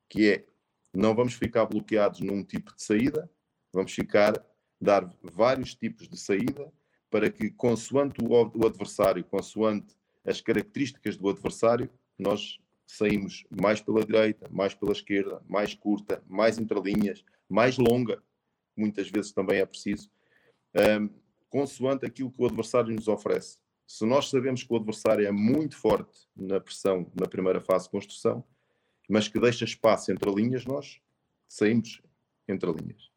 Que 0.08 0.32
é, 0.32 0.46
não 0.94 1.14
vamos 1.14 1.34
ficar 1.34 1.66
bloqueados 1.66 2.20
num 2.20 2.42
tipo 2.42 2.74
de 2.74 2.82
saída, 2.82 3.30
Vamos 3.72 3.92
ficar, 3.92 4.34
dar 4.80 5.12
vários 5.22 5.74
tipos 5.74 6.08
de 6.08 6.18
saída 6.18 6.72
para 7.10 7.30
que, 7.30 7.50
consoante 7.50 8.22
o, 8.22 8.66
adversário, 8.66 9.24
consoante 9.24 9.96
as 10.24 10.40
características 10.40 11.16
do 11.16 11.28
adversário, 11.28 11.90
nós 12.18 12.58
saímos 12.86 13.44
mais 13.50 13.80
pela 13.80 14.04
direita, 14.04 14.48
mais 14.50 14.74
pela 14.74 14.92
esquerda, 14.92 15.42
mais 15.46 15.74
curta, 15.74 16.22
mais 16.26 16.58
entre 16.58 16.80
linhas, 16.80 17.24
mais 17.48 17.78
longa, 17.78 18.22
muitas 18.76 19.10
vezes 19.10 19.32
também 19.32 19.58
é 19.58 19.66
preciso, 19.66 20.10
um, 20.74 21.10
consoante 21.48 22.06
aquilo 22.06 22.30
que 22.30 22.42
o 22.42 22.46
adversário 22.46 22.94
nos 22.94 23.08
oferece. 23.08 23.58
Se 23.86 24.04
nós 24.04 24.28
sabemos 24.28 24.62
que 24.62 24.72
o 24.72 24.76
adversário 24.76 25.26
é 25.26 25.32
muito 25.32 25.76
forte 25.76 26.28
na 26.36 26.60
pressão 26.60 27.10
na 27.18 27.26
primeira 27.26 27.60
fase 27.60 27.86
de 27.86 27.90
construção, 27.90 28.44
mas 29.08 29.28
que 29.28 29.40
deixa 29.40 29.64
espaço 29.64 30.12
entre 30.12 30.30
linhas, 30.30 30.66
nós 30.66 31.00
saímos 31.48 32.02
entre 32.46 32.70
linhas. 32.70 33.10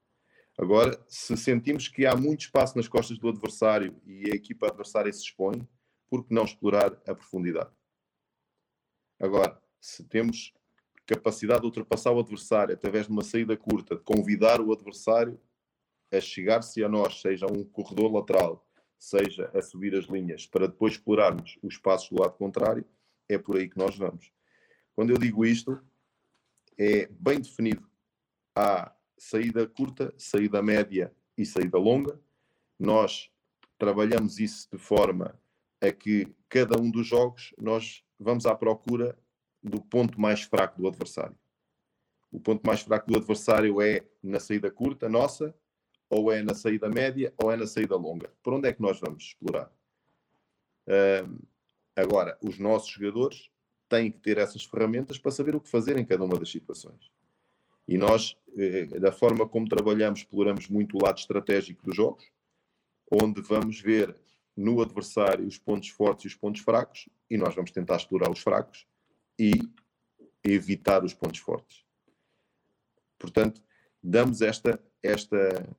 Agora, 0.62 1.04
se 1.08 1.36
sentimos 1.36 1.88
que 1.88 2.06
há 2.06 2.16
muito 2.16 2.42
espaço 2.42 2.78
nas 2.78 2.88
costas 2.88 3.18
do 3.18 3.28
adversário 3.28 4.00
e 4.06 4.30
a 4.30 4.36
equipa 4.36 4.68
adversária 4.68 5.12
se 5.12 5.24
expõe, 5.24 5.68
por 6.08 6.24
que 6.24 6.32
não 6.32 6.44
explorar 6.44 6.94
a 7.08 7.16
profundidade? 7.16 7.72
Agora, 9.20 9.60
se 9.80 10.04
temos 10.04 10.54
capacidade 11.08 11.62
de 11.62 11.66
ultrapassar 11.66 12.12
o 12.12 12.20
adversário 12.20 12.76
através 12.76 13.08
de 13.08 13.12
uma 13.12 13.24
saída 13.24 13.58
curta, 13.58 13.96
de 13.96 14.04
convidar 14.04 14.62
o 14.62 14.72
adversário 14.72 15.42
a 16.14 16.22
chegar-se 16.22 16.84
a 16.84 16.88
nós, 16.88 17.22
seja 17.22 17.48
um 17.48 17.64
corredor 17.64 18.14
lateral, 18.14 18.64
seja 19.00 19.50
a 19.56 19.64
subir 19.64 19.96
as 19.96 20.06
linhas, 20.06 20.46
para 20.46 20.68
depois 20.68 20.94
explorarmos 20.94 21.58
os 21.64 21.76
passos 21.80 22.10
do 22.10 22.22
lado 22.22 22.38
contrário, 22.38 22.86
é 23.28 23.36
por 23.36 23.58
aí 23.58 23.68
que 23.68 23.80
nós 23.80 23.98
vamos. 23.98 24.32
Quando 24.94 25.10
eu 25.10 25.18
digo 25.18 25.44
isto, 25.44 25.82
é 26.78 27.08
bem 27.08 27.42
definido. 27.42 27.90
Há 28.56 28.94
saída 29.22 29.68
curta, 29.68 30.12
saída 30.18 30.64
média 30.64 31.14
e 31.38 31.46
saída 31.46 31.78
longa. 31.78 32.20
Nós 32.80 33.30
trabalhamos 33.78 34.40
isso 34.40 34.68
de 34.72 34.80
forma 34.80 35.40
a 35.80 35.92
que 35.92 36.28
cada 36.50 36.82
um 36.82 36.90
dos 36.90 37.06
jogos 37.06 37.54
nós 37.56 38.04
vamos 38.20 38.48
à 38.48 38.56
procura 38.56 39.16
do 39.62 39.80
ponto 39.80 40.20
mais 40.20 40.42
fraco 40.42 40.82
do 40.82 40.88
adversário. 40.88 41.38
O 42.32 42.40
ponto 42.40 42.66
mais 42.66 42.82
fraco 42.82 43.12
do 43.12 43.18
adversário 43.18 43.80
é 43.80 44.04
na 44.24 44.40
saída 44.40 44.72
curta, 44.72 45.08
nossa, 45.08 45.54
ou 46.10 46.32
é 46.32 46.42
na 46.42 46.56
saída 46.56 46.90
média, 46.90 47.32
ou 47.38 47.52
é 47.52 47.56
na 47.56 47.68
saída 47.68 47.96
longa. 47.96 48.34
Por 48.42 48.54
onde 48.54 48.70
é 48.70 48.74
que 48.74 48.82
nós 48.82 49.00
vamos 49.00 49.24
explorar? 49.24 49.72
Agora, 51.96 52.40
os 52.42 52.58
nossos 52.58 52.90
jogadores 52.90 53.52
têm 53.88 54.12
que 54.12 54.20
ter 54.20 54.40
essas 54.40 54.66
ferramentas 54.66 55.20
para 55.20 55.30
saber 55.30 55.56
o 55.56 55.62
que 55.62 55.70
fazer 55.70 55.96
em 55.98 56.06
cada 56.06 56.24
uma 56.24 56.40
das 56.40 56.50
situações. 56.50 57.12
E 57.88 57.98
nós, 57.98 58.38
eh, 58.56 58.86
da 59.00 59.12
forma 59.12 59.48
como 59.48 59.68
trabalhamos, 59.68 60.20
exploramos 60.20 60.68
muito 60.68 60.98
o 60.98 61.04
lado 61.04 61.18
estratégico 61.18 61.84
dos 61.84 61.96
jogos, 61.96 62.24
onde 63.12 63.42
vamos 63.42 63.80
ver 63.80 64.16
no 64.56 64.82
adversário 64.82 65.46
os 65.46 65.58
pontos 65.58 65.90
fortes 65.90 66.26
e 66.26 66.28
os 66.28 66.36
pontos 66.36 66.62
fracos, 66.62 67.10
e 67.30 67.38
nós 67.38 67.56
vamos 67.56 67.72
tentar 67.72 67.98
explorar 67.98 68.30
os 68.30 68.40
fracos 68.40 68.86
e 69.40 69.52
evitar 70.44 71.04
os 71.04 71.14
pontos 71.14 71.40
fortes. 71.40 71.84
Portanto, 73.18 73.62
damos 74.02 74.42
esta, 74.42 74.82
esta, 75.02 75.78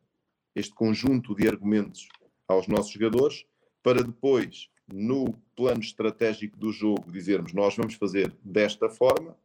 este 0.55 0.75
conjunto 0.75 1.35
de 1.35 1.49
argumentos 1.49 2.09
aos 2.47 2.69
nossos 2.69 2.93
jogadores 2.93 3.45
para 3.83 4.03
depois, 4.03 4.71
no 4.93 5.33
plano 5.57 5.81
estratégico 5.81 6.57
do 6.57 6.71
jogo, 6.73 7.11
dizermos 7.11 7.53
nós 7.53 7.77
vamos 7.77 7.95
fazer 7.95 8.37
desta 8.45 8.89
forma 8.89 9.37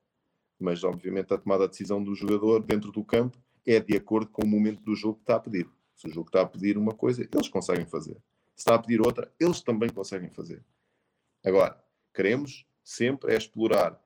mas 0.59 0.83
obviamente 0.83 1.33
a 1.33 1.37
tomada 1.37 1.65
de 1.65 1.71
decisão 1.71 2.03
do 2.03 2.15
jogador 2.15 2.63
dentro 2.63 2.91
do 2.91 3.03
campo 3.03 3.37
é 3.65 3.79
de 3.79 3.95
acordo 3.95 4.29
com 4.31 4.43
o 4.43 4.47
momento 4.47 4.81
do 4.81 4.95
jogo 4.95 5.15
que 5.15 5.23
está 5.23 5.35
a 5.35 5.39
pedir. 5.39 5.69
Se 5.95 6.07
o 6.07 6.11
jogo 6.11 6.29
está 6.29 6.41
a 6.41 6.45
pedir 6.45 6.77
uma 6.77 6.93
coisa, 6.93 7.27
eles 7.31 7.49
conseguem 7.49 7.85
fazer. 7.85 8.15
Se 8.55 8.61
está 8.61 8.75
a 8.75 8.79
pedir 8.79 9.01
outra, 9.01 9.31
eles 9.39 9.61
também 9.61 9.89
conseguem 9.89 10.29
fazer. 10.29 10.63
Agora, 11.45 11.81
queremos 12.13 12.65
sempre 12.83 13.33
é 13.33 13.37
explorar 13.37 14.01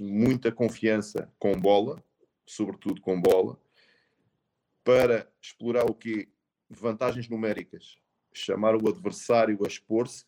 muita 0.00 0.52
confiança 0.52 1.32
com 1.38 1.52
bola, 1.58 2.02
sobretudo 2.46 3.00
com 3.00 3.20
bola, 3.20 3.58
para 4.84 5.30
explorar 5.40 5.84
o 5.84 5.94
que 5.94 6.28
vantagens 6.68 7.28
numéricas, 7.28 7.96
chamar 8.32 8.74
o 8.74 8.88
adversário 8.88 9.58
a 9.64 9.68
expor-se 9.68 10.24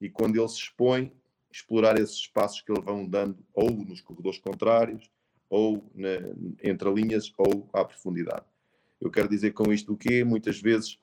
e 0.00 0.08
quando 0.08 0.36
ele 0.36 0.48
se 0.48 0.56
expõe, 0.56 1.12
explorar 1.50 1.98
esses 1.98 2.16
espaços 2.16 2.60
que 2.60 2.70
eles 2.70 2.84
vão 2.84 3.06
dando 3.06 3.38
ou 3.52 3.70
nos 3.70 4.00
corredores 4.00 4.38
contrários, 4.38 5.10
ou 5.48 5.90
na, 5.94 6.10
entre 6.62 6.90
linhas, 6.92 7.32
ou 7.38 7.68
à 7.72 7.84
profundidade. 7.84 8.44
Eu 9.00 9.10
quero 9.10 9.28
dizer 9.28 9.52
com 9.52 9.72
isto 9.72 9.92
o 9.92 9.96
quê? 9.96 10.24
Muitas 10.24 10.60
vezes 10.60 10.98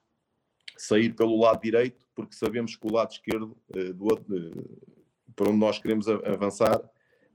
sair 0.77 1.15
pelo 1.15 1.39
lado 1.39 1.62
direito, 1.62 2.05
porque 2.13 2.36
sabemos 2.36 2.75
que 2.75 2.86
o 2.86 2.91
lado 2.91 3.12
esquerdo, 3.12 3.58
uh, 3.75 3.93
do, 3.93 4.05
uh, 4.05 4.79
para 5.36 5.49
onde 5.49 5.58
nós 5.58 5.79
queremos 5.79 6.08
avançar, 6.08 6.81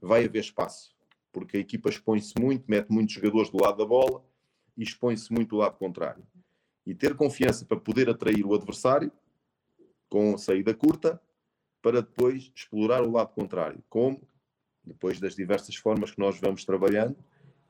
vai 0.01 0.25
haver 0.25 0.39
espaço, 0.39 0.95
porque 1.31 1.57
a 1.57 1.59
equipa 1.59 1.89
expõe-se 1.89 2.33
muito, 2.39 2.63
mete 2.67 2.89
muitos 2.89 3.13
jogadores 3.13 3.49
do 3.49 3.61
lado 3.61 3.77
da 3.77 3.85
bola 3.85 4.23
e 4.77 4.83
expõe-se 4.83 5.31
muito 5.31 5.49
do 5.49 5.57
lado 5.57 5.77
contrário. 5.77 6.23
E 6.85 6.95
ter 6.95 7.15
confiança 7.15 7.65
para 7.65 7.79
poder 7.79 8.09
atrair 8.09 8.45
o 8.45 8.53
adversário 8.55 9.11
com 10.09 10.37
saída 10.37 10.73
curta 10.73 11.21
para 11.81 12.01
depois 12.01 12.51
explorar 12.55 13.01
o 13.01 13.11
lado 13.11 13.33
contrário. 13.33 13.83
Como? 13.89 14.21
Depois 14.83 15.19
das 15.19 15.35
diversas 15.35 15.75
formas 15.75 16.11
que 16.11 16.19
nós 16.19 16.39
vamos 16.39 16.65
trabalhando, 16.65 17.17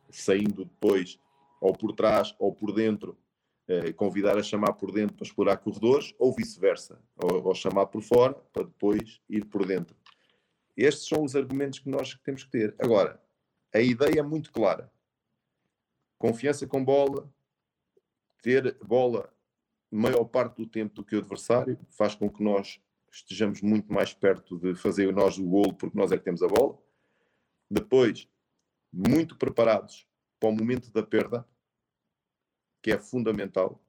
saindo 0.09 0.65
depois 0.65 1.19
ou 1.59 1.73
por 1.73 1.93
trás 1.93 2.35
ou 2.39 2.53
por 2.53 2.73
dentro, 2.73 3.17
eh, 3.67 3.93
convidar 3.93 4.37
a 4.37 4.43
chamar 4.43 4.73
por 4.73 4.91
dentro 4.91 5.15
para 5.15 5.25
explorar 5.25 5.57
corredores, 5.57 6.13
ou 6.17 6.33
vice-versa, 6.33 7.01
ou, 7.15 7.47
ou, 7.47 7.55
chamar 7.55 7.85
por 7.85 8.01
fora 8.01 8.33
para 8.51 8.63
depois 8.63 9.21
ir 9.29 9.45
por 9.45 9.65
dentro. 9.65 9.95
Estes 10.75 11.07
são 11.07 11.23
os 11.23 11.35
argumentos 11.35 11.79
que 11.79 11.89
nós 11.89 12.19
temos 12.23 12.43
que 12.43 12.49
ter. 12.49 12.75
Agora, 12.79 13.21
a 13.73 13.79
ideia 13.79 14.19
é 14.19 14.23
muito 14.23 14.51
clara. 14.51 14.91
Confiança 16.17 16.65
com 16.65 16.83
bola, 16.83 17.31
ter 18.41 18.75
bola 18.83 19.31
maior 19.89 20.25
parte 20.25 20.55
do 20.55 20.65
tempo 20.65 20.95
do 20.95 21.03
que 21.03 21.15
o 21.15 21.19
adversário, 21.19 21.77
faz 21.89 22.15
com 22.15 22.29
que 22.29 22.43
nós 22.43 22.81
estejamos 23.11 23.61
muito 23.61 23.91
mais 23.91 24.13
perto 24.13 24.57
de 24.57 24.73
fazer 24.75 25.13
nós 25.13 25.37
o 25.37 25.45
golo, 25.45 25.73
porque 25.73 25.97
nós 25.97 26.11
é 26.11 26.17
que 26.17 26.23
temos 26.23 26.41
a 26.41 26.47
bola. 26.47 26.77
Depois, 27.69 28.27
muito 28.91 29.37
preparados 29.37 30.07
para 30.39 30.49
o 30.49 30.55
momento 30.55 30.91
da 30.91 31.03
perda, 31.03 31.45
que 32.81 32.91
é 32.91 32.97
fundamental. 32.97 33.83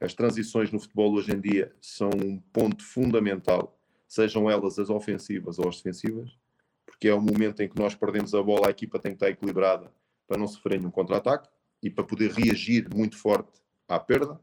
As 0.00 0.14
transições 0.14 0.70
no 0.70 0.80
futebol 0.80 1.12
hoje 1.14 1.32
em 1.32 1.40
dia 1.40 1.74
são 1.80 2.10
um 2.10 2.38
ponto 2.52 2.84
fundamental, 2.84 3.78
sejam 4.06 4.50
elas 4.50 4.78
as 4.78 4.90
ofensivas 4.90 5.58
ou 5.58 5.68
as 5.68 5.76
defensivas, 5.76 6.38
porque 6.84 7.08
é 7.08 7.14
o 7.14 7.20
momento 7.20 7.60
em 7.60 7.68
que 7.68 7.78
nós 7.78 7.94
perdemos 7.94 8.34
a 8.34 8.42
bola, 8.42 8.68
a 8.68 8.70
equipa 8.70 8.98
tem 8.98 9.12
que 9.12 9.16
estar 9.16 9.30
equilibrada 9.30 9.92
para 10.26 10.38
não 10.38 10.46
sofrer 10.46 10.78
nenhum 10.78 10.90
contra-ataque 10.90 11.48
e 11.82 11.90
para 11.90 12.04
poder 12.04 12.30
reagir 12.30 12.88
muito 12.94 13.16
forte 13.16 13.60
à 13.88 13.98
perda. 13.98 14.40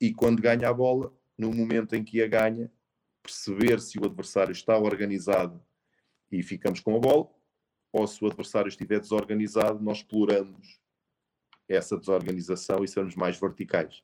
E 0.00 0.12
quando 0.12 0.42
ganha 0.42 0.68
a 0.68 0.74
bola, 0.74 1.12
no 1.36 1.52
momento 1.52 1.94
em 1.94 2.02
que 2.02 2.22
a 2.22 2.26
ganha, 2.26 2.70
perceber 3.22 3.80
se 3.80 3.98
o 3.98 4.04
adversário 4.04 4.52
está 4.52 4.78
organizado 4.78 5.60
e 6.30 6.42
ficamos 6.42 6.80
com 6.80 6.96
a 6.96 6.98
bola, 6.98 7.28
ou 7.92 8.06
se 8.06 8.22
o 8.22 8.26
adversário 8.26 8.68
estiver 8.68 9.00
desorganizado, 9.00 9.82
nós 9.82 9.98
exploramos 9.98 10.80
essa 11.68 11.96
desorganização 11.96 12.84
e 12.84 12.88
sermos 12.88 13.16
mais 13.16 13.38
verticais. 13.38 14.02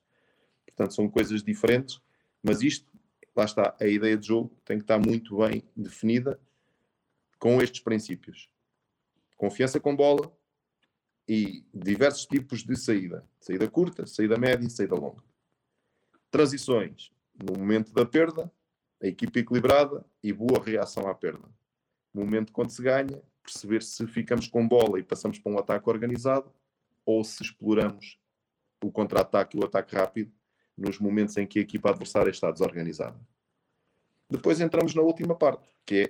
Portanto, 0.65 0.93
são 0.93 1.09
coisas 1.09 1.43
diferentes, 1.43 2.01
mas 2.41 2.61
isto, 2.61 2.87
lá 3.35 3.45
está, 3.45 3.75
a 3.79 3.87
ideia 3.87 4.17
de 4.17 4.27
jogo 4.27 4.55
tem 4.65 4.77
que 4.77 4.83
estar 4.83 4.99
muito 4.99 5.37
bem 5.37 5.63
definida 5.75 6.39
com 7.39 7.61
estes 7.61 7.81
princípios. 7.81 8.49
Confiança 9.37 9.79
com 9.79 9.95
bola 9.95 10.35
e 11.27 11.65
diversos 11.73 12.25
tipos 12.25 12.63
de 12.63 12.75
saída. 12.75 13.25
Saída 13.39 13.69
curta, 13.69 14.05
saída 14.05 14.37
média 14.37 14.65
e 14.65 14.69
saída 14.69 14.95
longa. 14.95 15.23
Transições 16.31 17.11
no 17.41 17.57
momento 17.57 17.91
da 17.93 18.05
perda, 18.05 18.51
a 19.01 19.07
equipa 19.07 19.39
equilibrada 19.39 20.05
e 20.21 20.31
boa 20.31 20.63
reação 20.63 21.07
à 21.07 21.13
perda. 21.13 21.47
No 22.13 22.21
momento 22.21 22.51
quando 22.51 22.69
se 22.69 22.81
ganha, 22.81 23.21
perceber 23.43 23.83
se 23.83 24.05
ficamos 24.07 24.47
com 24.47 24.67
bola 24.67 24.99
e 24.99 25.03
passamos 25.03 25.39
para 25.39 25.51
um 25.51 25.59
ataque 25.59 25.89
organizado 25.89 26.51
ou 27.05 27.23
se 27.23 27.43
exploramos 27.43 28.17
o 28.81 28.91
contra-ataque 28.91 29.57
e 29.57 29.59
o 29.59 29.65
ataque 29.65 29.95
rápido 29.95 30.31
nos 30.77 30.99
momentos 30.99 31.37
em 31.37 31.45
que 31.45 31.59
a 31.59 31.61
equipa 31.61 31.89
adversária 31.89 32.31
está 32.31 32.49
desorganizada. 32.51 33.19
Depois 34.29 34.59
entramos 34.59 34.95
na 34.95 35.01
última 35.01 35.35
parte, 35.35 35.67
que 35.85 36.03
é 36.03 36.07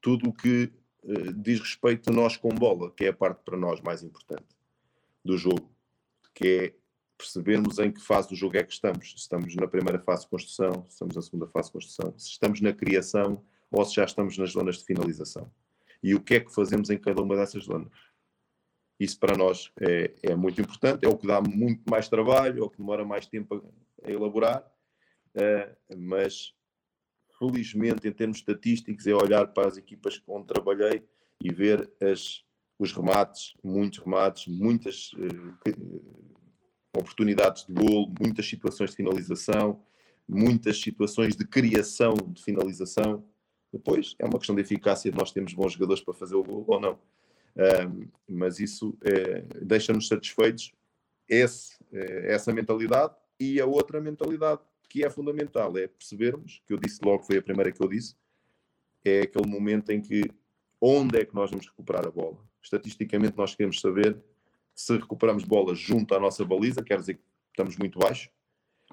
tudo 0.00 0.28
o 0.28 0.32
que 0.32 0.72
uh, 1.02 1.32
diz 1.32 1.60
respeito 1.60 2.10
a 2.10 2.12
nós 2.12 2.36
com 2.36 2.50
bola, 2.50 2.92
que 2.92 3.04
é 3.04 3.08
a 3.08 3.12
parte 3.12 3.42
para 3.42 3.56
nós 3.56 3.80
mais 3.80 4.02
importante 4.02 4.46
do 5.24 5.36
jogo, 5.36 5.74
que 6.34 6.46
é 6.46 6.74
percebermos 7.24 7.78
em 7.78 7.90
que 7.90 8.00
fase 8.00 8.28
do 8.28 8.36
jogo 8.36 8.56
é 8.56 8.62
que 8.62 8.72
estamos. 8.72 9.10
Se 9.10 9.16
estamos 9.16 9.56
na 9.56 9.66
primeira 9.66 9.98
fase 9.98 10.24
de 10.24 10.28
construção, 10.28 10.84
se 10.84 10.92
estamos 10.92 11.16
na 11.16 11.22
segunda 11.22 11.46
fase 11.46 11.68
de 11.68 11.72
construção, 11.72 12.18
se 12.18 12.30
estamos 12.30 12.60
na 12.60 12.72
criação 12.72 13.42
ou 13.70 13.84
se 13.84 13.94
já 13.94 14.04
estamos 14.04 14.36
nas 14.36 14.50
zonas 14.50 14.78
de 14.78 14.84
finalização. 14.84 15.50
E 16.02 16.14
o 16.14 16.20
que 16.20 16.34
é 16.34 16.40
que 16.40 16.54
fazemos 16.54 16.90
em 16.90 16.98
cada 16.98 17.22
uma 17.22 17.34
dessas 17.34 17.64
zonas. 17.64 17.90
Isso 19.00 19.18
para 19.18 19.36
nós 19.36 19.72
é, 19.80 20.14
é 20.22 20.36
muito 20.36 20.60
importante, 20.60 21.04
é 21.04 21.08
o 21.08 21.16
que 21.16 21.26
dá 21.26 21.40
muito 21.40 21.82
mais 21.90 22.08
trabalho, 22.08 22.62
é 22.62 22.64
o 22.64 22.70
que 22.70 22.78
demora 22.78 23.04
mais 23.04 23.26
tempo 23.26 23.56
a, 23.56 24.08
a 24.08 24.10
elaborar, 24.10 24.64
uh, 25.34 25.96
mas 25.96 26.54
felizmente, 27.38 28.06
em 28.06 28.12
termos 28.12 28.38
estatísticos, 28.38 29.06
é 29.06 29.14
olhar 29.14 29.48
para 29.48 29.66
as 29.66 29.76
equipas 29.76 30.22
onde 30.28 30.46
trabalhei 30.46 31.02
e 31.42 31.52
ver 31.52 31.90
as, 32.00 32.44
os 32.78 32.92
remates, 32.92 33.54
muitos 33.64 33.98
remates, 33.98 34.46
muitas 34.46 35.12
uh, 35.14 36.33
oportunidades 36.98 37.66
de 37.66 37.72
golo, 37.72 38.12
muitas 38.20 38.46
situações 38.48 38.90
de 38.90 38.96
finalização, 38.96 39.80
muitas 40.28 40.80
situações 40.80 41.36
de 41.36 41.46
criação 41.46 42.14
de 42.14 42.42
finalização. 42.42 43.24
Depois 43.72 44.14
é 44.18 44.24
uma 44.24 44.38
questão 44.38 44.54
de 44.54 44.62
eficácia, 44.62 45.12
nós 45.12 45.32
temos 45.32 45.52
bons 45.52 45.72
jogadores 45.72 46.02
para 46.02 46.14
fazer 46.14 46.34
o 46.34 46.42
gol 46.42 46.64
ou 46.66 46.80
não. 46.80 46.98
Mas 48.28 48.58
isso 48.60 48.96
é, 49.02 49.44
deixa-nos 49.62 50.08
satisfeitos, 50.08 50.72
esse, 51.28 51.76
é, 51.92 52.34
essa 52.34 52.52
mentalidade 52.52 53.14
e 53.38 53.60
a 53.60 53.66
outra 53.66 54.00
mentalidade 54.00 54.60
que 54.88 55.04
é 55.04 55.10
fundamental, 55.10 55.76
é 55.76 55.88
percebermos, 55.88 56.62
que 56.66 56.72
eu 56.72 56.78
disse 56.78 57.00
logo, 57.02 57.24
foi 57.24 57.38
a 57.38 57.42
primeira 57.42 57.72
que 57.72 57.82
eu 57.82 57.88
disse, 57.88 58.14
é 59.04 59.22
aquele 59.22 59.48
momento 59.48 59.90
em 59.90 60.00
que 60.00 60.22
onde 60.80 61.18
é 61.18 61.24
que 61.24 61.34
nós 61.34 61.50
vamos 61.50 61.66
recuperar 61.66 62.06
a 62.06 62.10
bola. 62.10 62.38
Estatisticamente 62.62 63.36
nós 63.36 63.54
queremos 63.54 63.80
saber 63.80 64.16
se 64.74 64.96
recuperamos 64.96 65.44
bolas 65.44 65.78
junto 65.78 66.14
à 66.14 66.20
nossa 66.20 66.44
baliza, 66.44 66.82
quer 66.82 66.98
dizer 66.98 67.14
que 67.14 67.22
estamos 67.50 67.76
muito 67.76 67.98
baixo, 67.98 68.30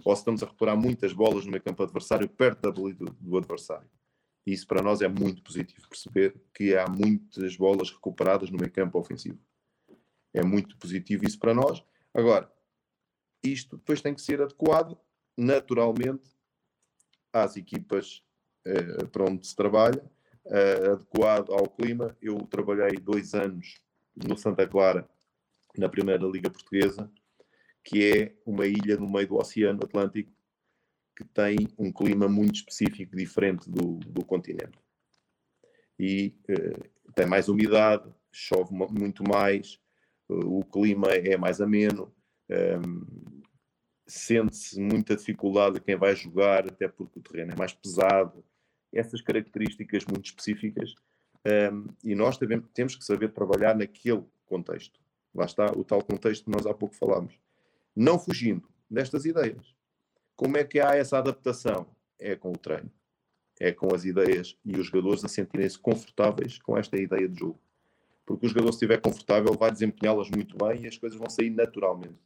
ou 0.06 0.16
se 0.16 0.22
estamos 0.22 0.42
a 0.44 0.46
recuperar 0.46 0.78
muitas 0.78 1.14
bolas 1.14 1.46
no 1.46 1.52
meio 1.52 1.64
campo 1.64 1.84
adversário, 1.84 2.30
perto 2.30 2.62
da 2.62 2.72
baliza 2.72 3.06
do 3.20 3.38
adversário. 3.38 3.90
E 4.46 4.54
isso 4.54 4.68
para 4.68 4.82
nós 4.82 5.02
é 5.02 5.08
muito 5.08 5.44
positivo, 5.44 5.88
perceber 5.88 6.40
que 6.54 6.76
há 6.76 6.88
muitas 6.88 7.56
bolas 7.56 7.92
recuperadas 7.92 8.50
no 8.50 8.58
meio 8.58 8.72
campo 8.72 9.00
ofensivo. 9.00 9.40
É 10.34 10.44
muito 10.44 10.78
positivo 10.78 11.26
isso 11.26 11.38
para 11.38 11.54
nós. 11.54 11.84
Agora, 12.14 12.52
isto 13.44 13.78
depois 13.78 14.02
tem 14.02 14.14
que 14.14 14.22
ser 14.22 14.42
adequado 14.42 14.98
naturalmente 15.38 16.30
às 17.34 17.56
equipas 17.56 18.24
eh, 18.66 19.06
para 19.06 19.26
onde 19.26 19.46
se 19.46 19.56
trabalha, 19.56 20.04
eh, 20.46 20.92
adequado 20.92 21.52
ao 21.52 21.68
clima. 21.70 22.16
Eu 22.22 22.38
trabalhei 22.48 23.00
dois 23.00 23.34
anos 23.34 23.82
no 24.16 24.38
Santa 24.38 24.68
Clara 24.68 25.10
na 25.78 25.90
Primeira 25.90 26.26
Liga 26.26 26.50
Portuguesa, 26.50 27.12
que 27.84 28.12
é 28.12 28.36
uma 28.46 28.68
ilha 28.68 28.98
no 28.98 29.10
meio 29.10 29.28
do 29.28 29.36
Oceano 29.36 29.80
Atlântico 29.84 30.32
que 31.16 31.26
tem 31.26 31.68
um 31.78 31.92
clima 31.92 32.28
muito 32.28 32.56
específico, 32.56 33.16
diferente 33.16 33.70
do, 33.70 34.00
do 34.00 34.26
continente. 34.26 34.78
E 36.00 36.34
uh, 36.50 37.14
tem 37.14 37.26
mais 37.26 37.48
umidade, 37.48 38.12
chove 38.32 38.74
muito 38.74 39.24
mais, 39.24 39.80
uh, 40.30 40.60
o 40.60 40.64
clima 40.66 41.10
é 41.10 41.38
mais 41.38 41.62
ameno, 41.62 42.14
um, 42.50 42.54
ehm, 42.54 43.42
sente-se 44.08 44.80
muita 44.82 45.16
dificuldade 45.16 45.80
quem 45.80 45.96
vai 45.96 46.16
jogar, 46.16 46.66
até 46.66 46.88
porque 46.88 47.20
o 47.20 47.22
terreno 47.22 47.54
é 47.54 47.56
mais 47.56 47.74
pesado. 47.74 48.44
Essas 48.92 49.22
características 49.22 50.04
muito 50.06 50.26
específicas. 50.26 50.94
Um, 51.46 51.50
ehm, 51.50 51.86
e 52.04 52.16
nós 52.16 52.38
temos 52.74 52.96
que 52.96 53.06
saber 53.06 53.32
trabalhar 53.32 53.76
naquele 53.76 54.24
contexto. 54.46 55.00
Lá 55.34 55.46
está 55.46 55.66
o 55.72 55.84
tal 55.84 56.04
contexto 56.04 56.46
que 56.46 56.52
nós 56.52 56.66
há 56.66 56.74
pouco 56.74 56.96
falámos. 56.96 57.34
Não 57.96 58.20
fugindo 58.20 58.68
destas 58.90 59.26
ideias. 59.26 59.74
Como 60.36 60.58
é 60.58 60.64
que 60.64 60.80
há 60.80 60.96
essa 60.96 61.18
adaptação? 61.18 61.88
É 62.20 62.36
com 62.36 62.52
o 62.52 62.58
treino. 62.58 62.92
É 63.60 63.72
com 63.72 63.94
as 63.94 64.06
ideias 64.06 64.58
e 64.66 64.78
os 64.78 64.88
jogadores 64.88 65.24
a 65.24 65.28
sentirem-se 65.28 65.78
confortáveis 65.78 66.58
com 66.60 66.78
esta 66.78 66.98
ideia 66.98 67.28
de 67.30 67.40
jogo. 67.40 67.60
Porque 68.26 68.46
o 68.46 68.50
jogador, 68.50 68.72
se 68.72 68.78
estiver 68.78 69.00
confortável, 69.00 69.54
vai 69.54 69.72
desempenhá-las 69.72 70.30
muito 70.30 70.58
bem 70.58 70.84
e 70.84 70.88
as 70.88 70.98
coisas 70.98 71.18
vão 71.18 71.30
sair 71.30 71.50
naturalmente. 71.50 72.20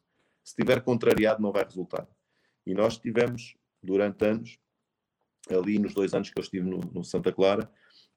Se 0.44 0.52
estiver 0.52 0.82
contrariado, 0.82 1.41
não 1.41 1.52
vai 1.52 1.63
resultar. 1.63 2.08
E 2.65 2.74
nós 2.74 2.98
tivemos, 2.98 3.56
durante 3.82 4.26
anos, 4.26 4.60
ali 5.50 5.80
nos 5.80 5.94
dois 5.94 6.13
anos 6.13 6.30
que 6.30 6.39
eu 6.39 6.44
estive 6.44 6.68
no, 6.70 6.80
no 6.80 7.04
Santa 7.04 7.32
Clara, 7.32 7.70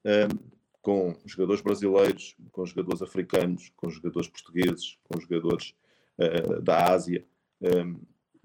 um, 0.05 0.58
com 0.89 1.15
jogadores 1.27 1.61
brasileiros, 1.61 2.35
com 2.51 2.65
jogadores 2.65 3.03
africanos, 3.03 3.71
com 3.77 3.91
jogadores 3.91 4.27
portugueses, 4.27 4.99
com 5.05 5.21
jogadores 5.21 5.75
uh, 6.17 6.63
da 6.63 6.91
Ásia. 6.91 7.27
Um, 7.61 8.01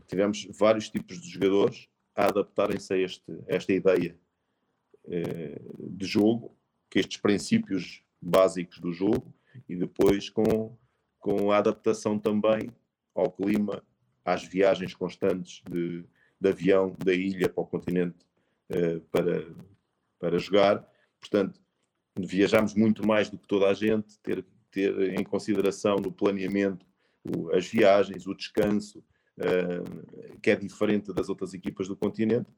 tivemos 0.06 0.50
vários 0.52 0.90
tipos 0.90 1.22
de 1.22 1.30
jogadores 1.30 1.88
a 2.14 2.26
adaptarem-se 2.26 2.94
a, 2.94 2.98
este, 2.98 3.40
esta 3.48 3.72
ideia 3.72 4.20
uh, 5.06 5.90
de 5.90 6.06
jogo, 6.06 6.54
que 6.90 7.00
estes 7.00 7.16
princípios 7.16 8.04
básicos 8.22 8.78
do 8.78 8.92
jogo, 8.92 9.34
e 9.70 9.78
depois 9.78 10.30
com, 10.30 10.78
com 11.20 11.50
a 11.50 11.60
adaptação 11.60 12.20
também 12.20 12.70
ao 13.16 13.32
clima, 13.32 13.82
às 14.26 14.44
viagens 14.44 14.94
constantes 14.94 15.62
de, 15.72 16.04
de 16.42 16.50
avião 16.50 16.94
da 17.06 17.14
ilha 17.14 17.48
para 17.48 17.64
o 17.64 17.68
continente 17.68 18.26
uh, 18.70 19.00
para, 19.12 19.48
para 20.20 20.38
jogar. 20.38 20.86
Portanto, 21.22 21.63
viajamos 22.18 22.74
muito 22.74 23.06
mais 23.06 23.30
do 23.30 23.38
que 23.38 23.48
toda 23.48 23.68
a 23.68 23.74
gente, 23.74 24.20
ter, 24.20 24.46
ter 24.72 25.20
em 25.20 25.24
consideração 25.24 25.98
no 25.98 26.12
planeamento 26.12 26.86
o, 27.24 27.52
as 27.56 27.66
viagens, 27.68 28.28
o 28.28 28.36
descanso, 28.36 29.04
uh, 29.40 30.40
que 30.42 30.52
é 30.52 30.56
diferente 30.56 31.14
das 31.14 31.30
outras 31.30 31.54
equipas 31.54 31.88
do 31.88 31.96
continente. 31.96 32.50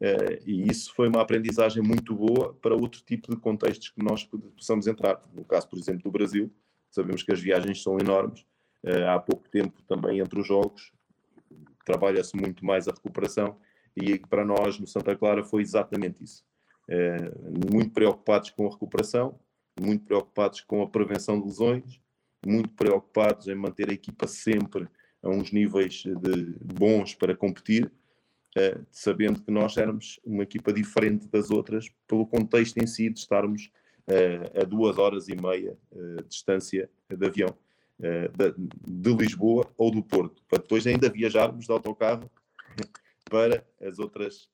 Uh, 0.00 0.42
e 0.46 0.68
isso 0.68 0.92
foi 0.94 1.08
uma 1.08 1.22
aprendizagem 1.22 1.82
muito 1.82 2.14
boa 2.14 2.54
para 2.54 2.74
outro 2.74 3.02
tipo 3.02 3.30
de 3.30 3.40
contextos 3.40 3.90
que 3.90 4.02
nós 4.02 4.28
possamos 4.56 4.86
entrar. 4.86 5.22
No 5.32 5.44
caso, 5.44 5.68
por 5.68 5.78
exemplo, 5.78 6.02
do 6.02 6.10
Brasil, 6.10 6.52
sabemos 6.90 7.22
que 7.22 7.32
as 7.32 7.40
viagens 7.40 7.82
são 7.82 7.98
enormes. 7.98 8.40
Uh, 8.84 9.08
há 9.08 9.18
pouco 9.18 9.48
tempo, 9.48 9.82
também 9.82 10.18
entre 10.18 10.40
os 10.40 10.46
jogos, 10.46 10.92
trabalha-se 11.84 12.36
muito 12.36 12.64
mais 12.64 12.88
a 12.88 12.92
recuperação. 12.92 13.56
E 13.96 14.18
para 14.18 14.44
nós, 14.44 14.78
no 14.78 14.86
Santa 14.86 15.14
Clara, 15.14 15.44
foi 15.44 15.62
exatamente 15.62 16.22
isso. 16.24 16.44
Eh, 16.88 17.32
muito 17.70 17.90
preocupados 17.90 18.50
com 18.50 18.66
a 18.66 18.70
recuperação, 18.70 19.38
muito 19.80 20.04
preocupados 20.04 20.60
com 20.60 20.82
a 20.82 20.88
prevenção 20.88 21.40
de 21.40 21.46
lesões, 21.46 22.00
muito 22.44 22.70
preocupados 22.70 23.46
em 23.48 23.54
manter 23.54 23.88
a 23.88 23.94
equipa 23.94 24.26
sempre 24.26 24.88
a 25.22 25.28
uns 25.28 25.52
níveis 25.52 26.02
bons 26.60 27.14
para 27.14 27.36
competir, 27.36 27.86
uh, 28.58 28.84
sabendo 28.90 29.40
que 29.40 29.52
nós 29.52 29.76
éramos 29.76 30.18
uma 30.24 30.42
equipa 30.42 30.72
diferente 30.72 31.28
das 31.28 31.52
outras 31.52 31.88
pelo 32.08 32.26
contexto 32.26 32.76
em 32.78 32.86
si 32.88 33.08
de 33.08 33.20
estarmos 33.20 33.70
uh, 34.08 34.60
a 34.60 34.64
duas 34.64 34.98
horas 34.98 35.28
e 35.28 35.36
meia 35.36 35.78
de 35.92 36.24
distância 36.28 36.90
de 37.08 37.24
avião 37.24 37.56
de, 38.84 39.14
Lisboa 39.14 39.72
ou 39.76 39.92
do 39.92 40.02
Porto, 40.02 40.42
para 40.48 40.60
depois 40.60 40.84
ainda 40.88 41.08
viajarmos 41.08 41.66
de 41.66 41.72
autocarro 41.72 42.28
para 43.30 43.64
as 43.80 44.00
outras 44.00 44.50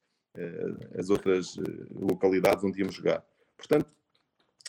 as 0.96 1.10
outras 1.10 1.58
eh, 1.58 1.62
localidades 1.90 2.64
onde 2.64 2.80
íamos 2.80 2.94
jogar. 2.94 3.24
Portanto, 3.56 3.92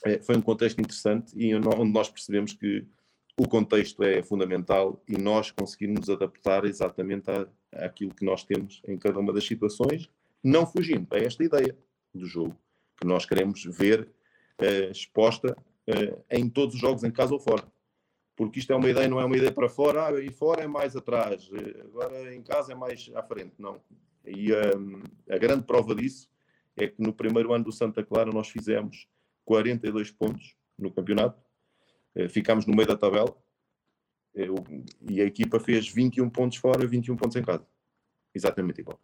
eh, 0.05 0.19
foi 0.19 0.37
um 0.37 0.41
contexto 0.41 0.79
interessante 0.79 1.33
e 1.35 1.53
onde 1.55 1.91
nós 1.91 2.09
percebemos 2.09 2.53
que 2.53 2.85
o 3.37 3.47
contexto 3.47 4.03
é 4.03 4.21
fundamental 4.21 5.01
e 5.07 5.17
nós 5.17 5.51
conseguimos 5.51 6.09
adaptar 6.09 6.65
exatamente 6.65 7.29
à, 7.29 7.47
àquilo 7.85 8.13
que 8.13 8.25
nós 8.25 8.43
temos 8.43 8.81
em 8.87 8.97
cada 8.97 9.19
uma 9.19 9.31
das 9.31 9.45
situações, 9.45 10.09
não 10.43 10.65
fugindo 10.65 11.07
a 11.11 11.17
esta 11.17 11.43
ideia 11.43 11.77
do 12.13 12.25
jogo, 12.25 12.57
que 12.97 13.07
nós 13.07 13.25
queremos 13.25 13.63
ver 13.63 14.09
uh, 14.61 14.91
exposta 14.91 15.55
uh, 15.87 16.23
em 16.29 16.49
todos 16.49 16.75
os 16.75 16.81
jogos, 16.81 17.03
em 17.03 17.11
casa 17.11 17.33
ou 17.33 17.39
fora. 17.39 17.63
Porque 18.35 18.59
isto 18.59 18.73
é 18.73 18.75
uma 18.75 18.89
ideia, 18.89 19.07
não 19.07 19.19
é 19.19 19.25
uma 19.25 19.37
ideia 19.37 19.51
para 19.51 19.69
fora, 19.69 20.07
ah, 20.07 20.21
e 20.21 20.31
fora 20.31 20.63
é 20.63 20.67
mais 20.67 20.95
atrás, 20.95 21.49
agora 21.83 22.33
em 22.33 22.41
casa 22.41 22.71
é 22.71 22.75
mais 22.75 23.09
à 23.13 23.21
frente. 23.21 23.53
Não. 23.57 23.81
E 24.25 24.53
um, 24.53 25.01
a 25.29 25.37
grande 25.37 25.65
prova 25.65 25.95
disso 25.95 26.29
é 26.75 26.87
que 26.87 27.01
no 27.01 27.13
primeiro 27.13 27.53
ano 27.53 27.65
do 27.65 27.71
Santa 27.71 28.03
Clara 28.03 28.31
nós 28.31 28.49
fizemos 28.49 29.07
42 29.45 30.11
pontos 30.11 30.55
no 30.77 30.91
campeonato, 30.91 31.41
eh, 32.15 32.29
ficámos 32.29 32.65
no 32.65 32.75
meio 32.75 32.87
da 32.87 32.95
tabela 32.95 33.35
Eu, 34.33 34.55
e 35.01 35.21
a 35.21 35.25
equipa 35.25 35.59
fez 35.59 35.89
21 35.89 36.29
pontos 36.29 36.57
fora, 36.57 36.87
21 36.87 37.17
pontos 37.17 37.35
em 37.35 37.43
casa. 37.43 37.67
Exatamente 38.33 38.81
igual. 38.81 39.01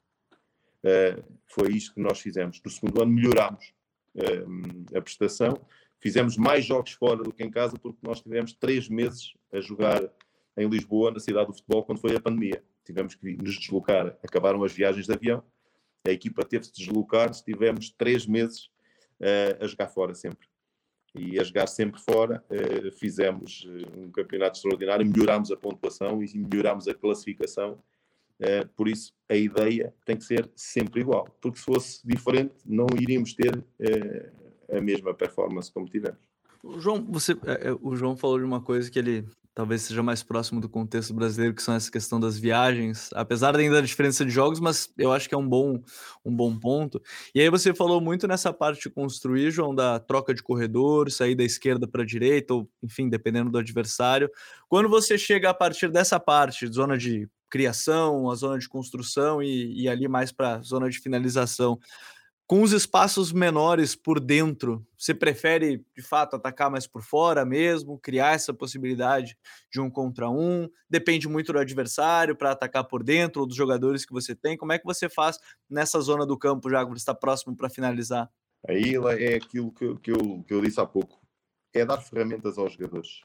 Uh, 0.84 1.23
foi 1.47 1.71
isto 1.73 1.95
que 1.95 1.99
nós 1.99 2.19
fizemos. 2.19 2.62
No 2.63 2.69
segundo 2.69 3.01
ano 3.01 3.12
melhorámos 3.12 3.73
a 4.95 5.01
prestação, 5.01 5.60
fizemos 5.99 6.38
mais 6.38 6.63
jogos 6.63 6.91
fora 6.91 7.23
do 7.23 7.34
que 7.34 7.43
em 7.43 7.49
casa, 7.49 7.78
porque 7.78 7.97
nós 8.04 8.21
tivemos 8.21 8.54
três 8.54 8.88
meses 8.88 9.34
a 9.51 9.60
jogar 9.60 10.01
em 10.56 10.69
Lisboa, 10.69 11.12
na 11.12 11.19
cidade 11.19 11.47
do 11.47 11.54
futebol, 11.54 11.84
quando 11.84 11.99
foi 11.99 12.15
a 12.15 12.21
pandemia 12.21 12.63
tivemos 12.86 13.15
que 13.15 13.36
nos 13.36 13.58
deslocar, 13.58 14.17
acabaram 14.24 14.63
as 14.63 14.71
viagens 14.71 15.08
de 15.08 15.13
avião, 15.13 15.43
a 16.08 16.12
equipa 16.12 16.45
teve-se 16.45 16.71
de 16.71 16.86
deslocar, 16.86 17.32
tivemos 17.32 17.89
três 17.89 18.26
meses 18.28 18.69
uh, 19.19 19.63
a 19.63 19.67
jogar 19.67 19.88
fora 19.88 20.13
sempre. 20.13 20.48
E 21.15 21.39
a 21.39 21.43
jogar 21.43 21.67
sempre 21.67 22.00
fora, 22.00 22.43
uh, 22.50 22.91
fizemos 22.91 23.65
uh, 23.65 24.00
um 24.00 24.12
campeonato 24.12 24.58
extraordinário, 24.58 25.06
melhorámos 25.06 25.52
a 25.52 25.58
pontuação 25.58 26.24
e 26.24 26.38
melhorámos 26.38 26.88
a 26.88 26.93
classificação. 26.93 27.82
por 28.76 28.88
isso, 28.88 29.13
a 29.30 29.36
ideia 29.36 29.93
tem 30.06 30.17
que 30.17 30.26
ser 30.26 30.52
sempre 30.56 31.02
igual, 31.02 31.26
porque 31.41 31.58
se 31.58 31.65
fosse 31.65 32.06
diferente, 32.06 32.54
não 32.65 32.86
iríamos 33.02 33.34
ter 33.34 33.63
a 34.69 34.82
mesma 34.82 35.13
performance 35.13 35.71
como 35.71 35.88
tivemos. 35.88 36.19
O 36.62 36.80
João, 36.80 37.02
você, 37.06 37.34
o 37.82 37.95
João 37.95 38.17
falou 38.17 38.38
de 38.39 38.43
uma 38.43 38.62
coisa 38.62 38.91
que 38.91 39.00
ele 39.00 39.26
talvez 39.56 39.84
seja 39.84 40.04
mais 40.04 40.22
próximo 40.22 40.60
do 40.60 40.68
contexto 40.68 41.13
brasileiro, 41.13 41.56
que 41.56 41.63
são 41.63 41.74
essa 41.74 41.89
questão 41.89 42.20
das 42.20 42.38
viagens, 42.38 43.10
apesar 43.13 43.56
ainda 43.56 43.76
da 43.76 43.82
diferença 43.82 44.26
de 44.26 44.30
jogos, 44.30 44.60
mas 44.60 44.89
eu 44.98 45.13
acho 45.13 45.30
que 45.30 45.34
é 45.34 45.38
um 45.38 45.48
bom, 45.48 45.82
um 46.26 46.36
bom 46.36 46.60
ponto. 46.60 47.02
E 47.34 47.39
aí 47.39 47.50
você 47.50 47.74
falou 47.74 48.02
muito 48.02 48.28
nessa 48.28 48.52
parte 48.52 48.84
de 48.84 48.89
construir, 48.89 49.50
João, 49.52 49.74
da 49.74 49.98
troca 49.98 50.34
de 50.34 50.44
corredor, 50.44 51.10
sair 51.10 51.36
da 51.36 51.44
esquerda 51.44 51.88
para 51.88 52.04
a 52.04 52.06
direita, 52.06 52.54
ou 52.54 52.70
enfim, 52.84 53.08
dependendo 53.08 53.50
do 53.50 53.58
adversário. 53.58 54.30
Quando 54.68 54.89
você 54.89 55.18
chega 55.18 55.50
a 55.50 55.54
partir 55.54 55.89
dessa 55.89 56.20
parte, 56.20 56.68
zona 56.68 56.98
de 56.98 57.30
criação, 57.50 58.30
a 58.30 58.36
zona 58.36 58.60
de 58.60 58.68
construção 58.68 59.41
e, 59.41 59.84
e 59.84 59.88
ali 59.88 60.10
mais 60.10 60.34
para 60.34 60.56
a 60.56 60.62
zona 60.62 60.89
de 60.89 61.00
finalização, 61.00 61.80
com 62.47 62.62
os 62.62 62.71
espaços 62.71 63.31
menores 63.31 63.95
por 63.95 64.19
dentro, 64.19 64.86
você 64.97 65.15
prefere 65.15 65.84
de 65.95 66.03
fato 66.03 66.36
atacar 66.36 66.69
mais 66.69 66.86
por 66.86 67.01
fora 67.01 67.43
mesmo, 67.43 67.97
criar 67.97 68.36
essa 68.36 68.53
possibilidade 68.53 69.36
de 69.71 69.81
um 69.81 69.89
contra 69.89 70.29
um? 70.29 70.69
Depende 70.88 71.27
muito 71.27 71.51
do 71.51 71.60
adversário 71.60 72.36
para 72.36 72.51
atacar 72.51 72.84
por 72.84 73.03
dentro 73.03 73.41
ou 73.41 73.47
dos 73.47 73.55
jogadores 73.55 74.05
que 74.05 74.13
você 74.13 74.36
tem. 74.36 74.55
Como 74.55 74.71
é 74.71 74.77
que 74.77 74.86
você 74.86 75.10
faz 75.10 75.39
nessa 75.67 75.99
zona 75.99 76.23
do 76.25 76.38
campo, 76.38 76.69
já 76.69 76.86
que 76.86 76.93
está 76.93 77.15
próximo 77.15 77.55
para 77.55 77.69
finalizar? 77.69 78.29
Aí 78.67 78.93
é 79.19 79.36
aquilo 79.36 79.71
que, 79.71 79.95
que, 79.95 80.12
eu, 80.12 80.43
que 80.47 80.53
eu 80.53 80.62
disse 80.62 80.79
há 80.79 80.86
pouco: 80.86 81.19
é 81.73 81.84
dar 81.84 81.97
ferramentas 81.97 82.60
aos 82.60 82.73
jogadores. 82.73 83.21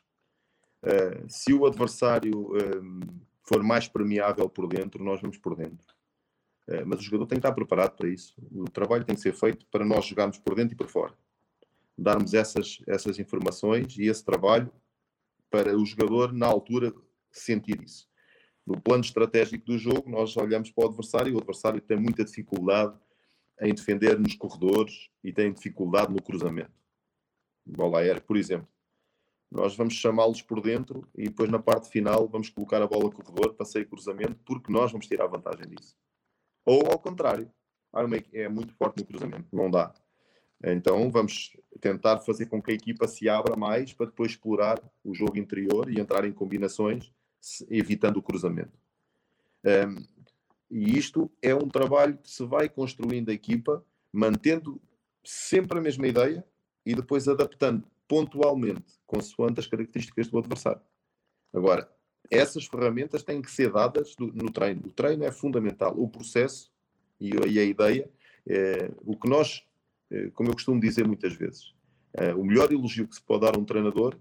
Uh, 0.82 1.28
se 1.28 1.52
o 1.52 1.66
adversário 1.66 2.54
um, 2.54 3.00
for 3.42 3.62
mais 3.62 3.86
permeável 3.86 4.48
por 4.48 4.66
dentro, 4.66 5.04
nós 5.04 5.20
vamos 5.20 5.36
por 5.36 5.54
dentro 5.54 5.99
mas 6.86 7.00
o 7.00 7.02
jogador 7.02 7.26
tem 7.26 7.36
que 7.36 7.46
estar 7.46 7.52
preparado 7.52 7.96
para 7.96 8.08
isso. 8.08 8.34
O 8.52 8.64
trabalho 8.64 9.04
tem 9.04 9.14
que 9.14 9.20
ser 9.20 9.34
feito 9.34 9.66
para 9.66 9.84
nós 9.84 10.04
jogarmos 10.04 10.38
por 10.38 10.54
dentro 10.54 10.74
e 10.74 10.76
por 10.76 10.88
fora. 10.88 11.14
Darmos 11.96 12.32
essas, 12.32 12.78
essas 12.86 13.18
informações 13.18 13.96
e 13.98 14.04
esse 14.04 14.24
trabalho 14.24 14.72
para 15.50 15.76
o 15.76 15.84
jogador, 15.84 16.32
na 16.32 16.46
altura, 16.46 16.94
sentir 17.30 17.82
isso. 17.82 18.08
No 18.66 18.80
plano 18.80 19.02
estratégico 19.02 19.66
do 19.66 19.78
jogo, 19.78 20.08
nós 20.08 20.36
olhamos 20.36 20.70
para 20.70 20.84
o 20.84 20.88
adversário 20.88 21.32
e 21.32 21.34
o 21.34 21.38
adversário 21.38 21.80
tem 21.80 21.98
muita 21.98 22.24
dificuldade 22.24 22.96
em 23.60 23.74
defender 23.74 24.18
nos 24.18 24.36
corredores 24.36 25.10
e 25.22 25.32
tem 25.32 25.52
dificuldade 25.52 26.12
no 26.12 26.22
cruzamento. 26.22 26.72
Bola 27.66 27.98
aérea, 27.98 28.20
por 28.20 28.36
exemplo. 28.36 28.68
Nós 29.50 29.76
vamos 29.76 29.94
chamá-los 29.94 30.40
por 30.40 30.60
dentro 30.60 31.06
e 31.14 31.24
depois 31.24 31.50
na 31.50 31.58
parte 31.58 31.88
final 31.90 32.28
vamos 32.28 32.48
colocar 32.48 32.80
a 32.80 32.86
bola 32.86 33.10
corredor, 33.10 33.54
passeio 33.54 33.88
cruzamento, 33.88 34.36
porque 34.44 34.72
nós 34.72 34.92
vamos 34.92 35.08
tirar 35.08 35.26
vantagem 35.26 35.66
disso. 35.68 35.96
Ou 36.64 36.90
ao 36.90 36.98
contrário, 36.98 37.50
é 38.32 38.48
muito 38.48 38.74
forte 38.74 39.00
no 39.00 39.06
cruzamento, 39.06 39.48
não 39.52 39.70
dá. 39.70 39.92
Então 40.62 41.10
vamos 41.10 41.56
tentar 41.80 42.18
fazer 42.20 42.46
com 42.46 42.62
que 42.62 42.70
a 42.70 42.74
equipa 42.74 43.08
se 43.08 43.28
abra 43.28 43.56
mais 43.56 43.92
para 43.92 44.06
depois 44.06 44.32
explorar 44.32 44.78
o 45.02 45.14
jogo 45.14 45.38
interior 45.38 45.90
e 45.90 45.98
entrar 45.98 46.24
em 46.24 46.32
combinações, 46.32 47.12
evitando 47.70 48.18
o 48.18 48.22
cruzamento. 48.22 48.78
Um, 49.64 50.04
e 50.70 50.96
isto 50.96 51.30
é 51.42 51.54
um 51.54 51.68
trabalho 51.68 52.18
que 52.18 52.30
se 52.30 52.44
vai 52.44 52.68
construindo 52.68 53.30
a 53.30 53.32
equipa, 53.32 53.84
mantendo 54.12 54.80
sempre 55.24 55.78
a 55.78 55.82
mesma 55.82 56.06
ideia 56.06 56.44
e 56.84 56.94
depois 56.94 57.26
adaptando 57.26 57.86
pontualmente, 58.06 58.98
consoante 59.06 59.60
as 59.60 59.66
características 59.66 60.28
do 60.28 60.38
adversário. 60.38 60.82
Agora, 61.52 61.90
essas 62.28 62.66
ferramentas 62.66 63.22
têm 63.22 63.40
que 63.40 63.50
ser 63.50 63.72
dadas 63.72 64.14
no 64.18 64.50
treino. 64.50 64.82
O 64.86 64.92
treino 64.92 65.24
é 65.24 65.32
fundamental. 65.32 65.94
O 65.96 66.08
processo 66.08 66.70
e, 67.20 67.32
a 67.58 67.62
ideia, 67.62 68.10
é, 68.46 68.90
o 69.04 69.16
que 69.16 69.28
nós, 69.28 69.64
é, 70.10 70.30
como 70.30 70.48
eu 70.48 70.54
costumo 70.54 70.80
dizer 70.80 71.06
muitas 71.06 71.34
vezes, 71.34 71.74
é, 72.14 72.34
o 72.34 72.44
melhor 72.44 72.72
elogio 72.72 73.06
que 73.06 73.14
se 73.14 73.22
pode 73.22 73.42
dar 73.42 73.56
a 73.56 73.58
um 73.58 73.64
treinador 73.64 74.16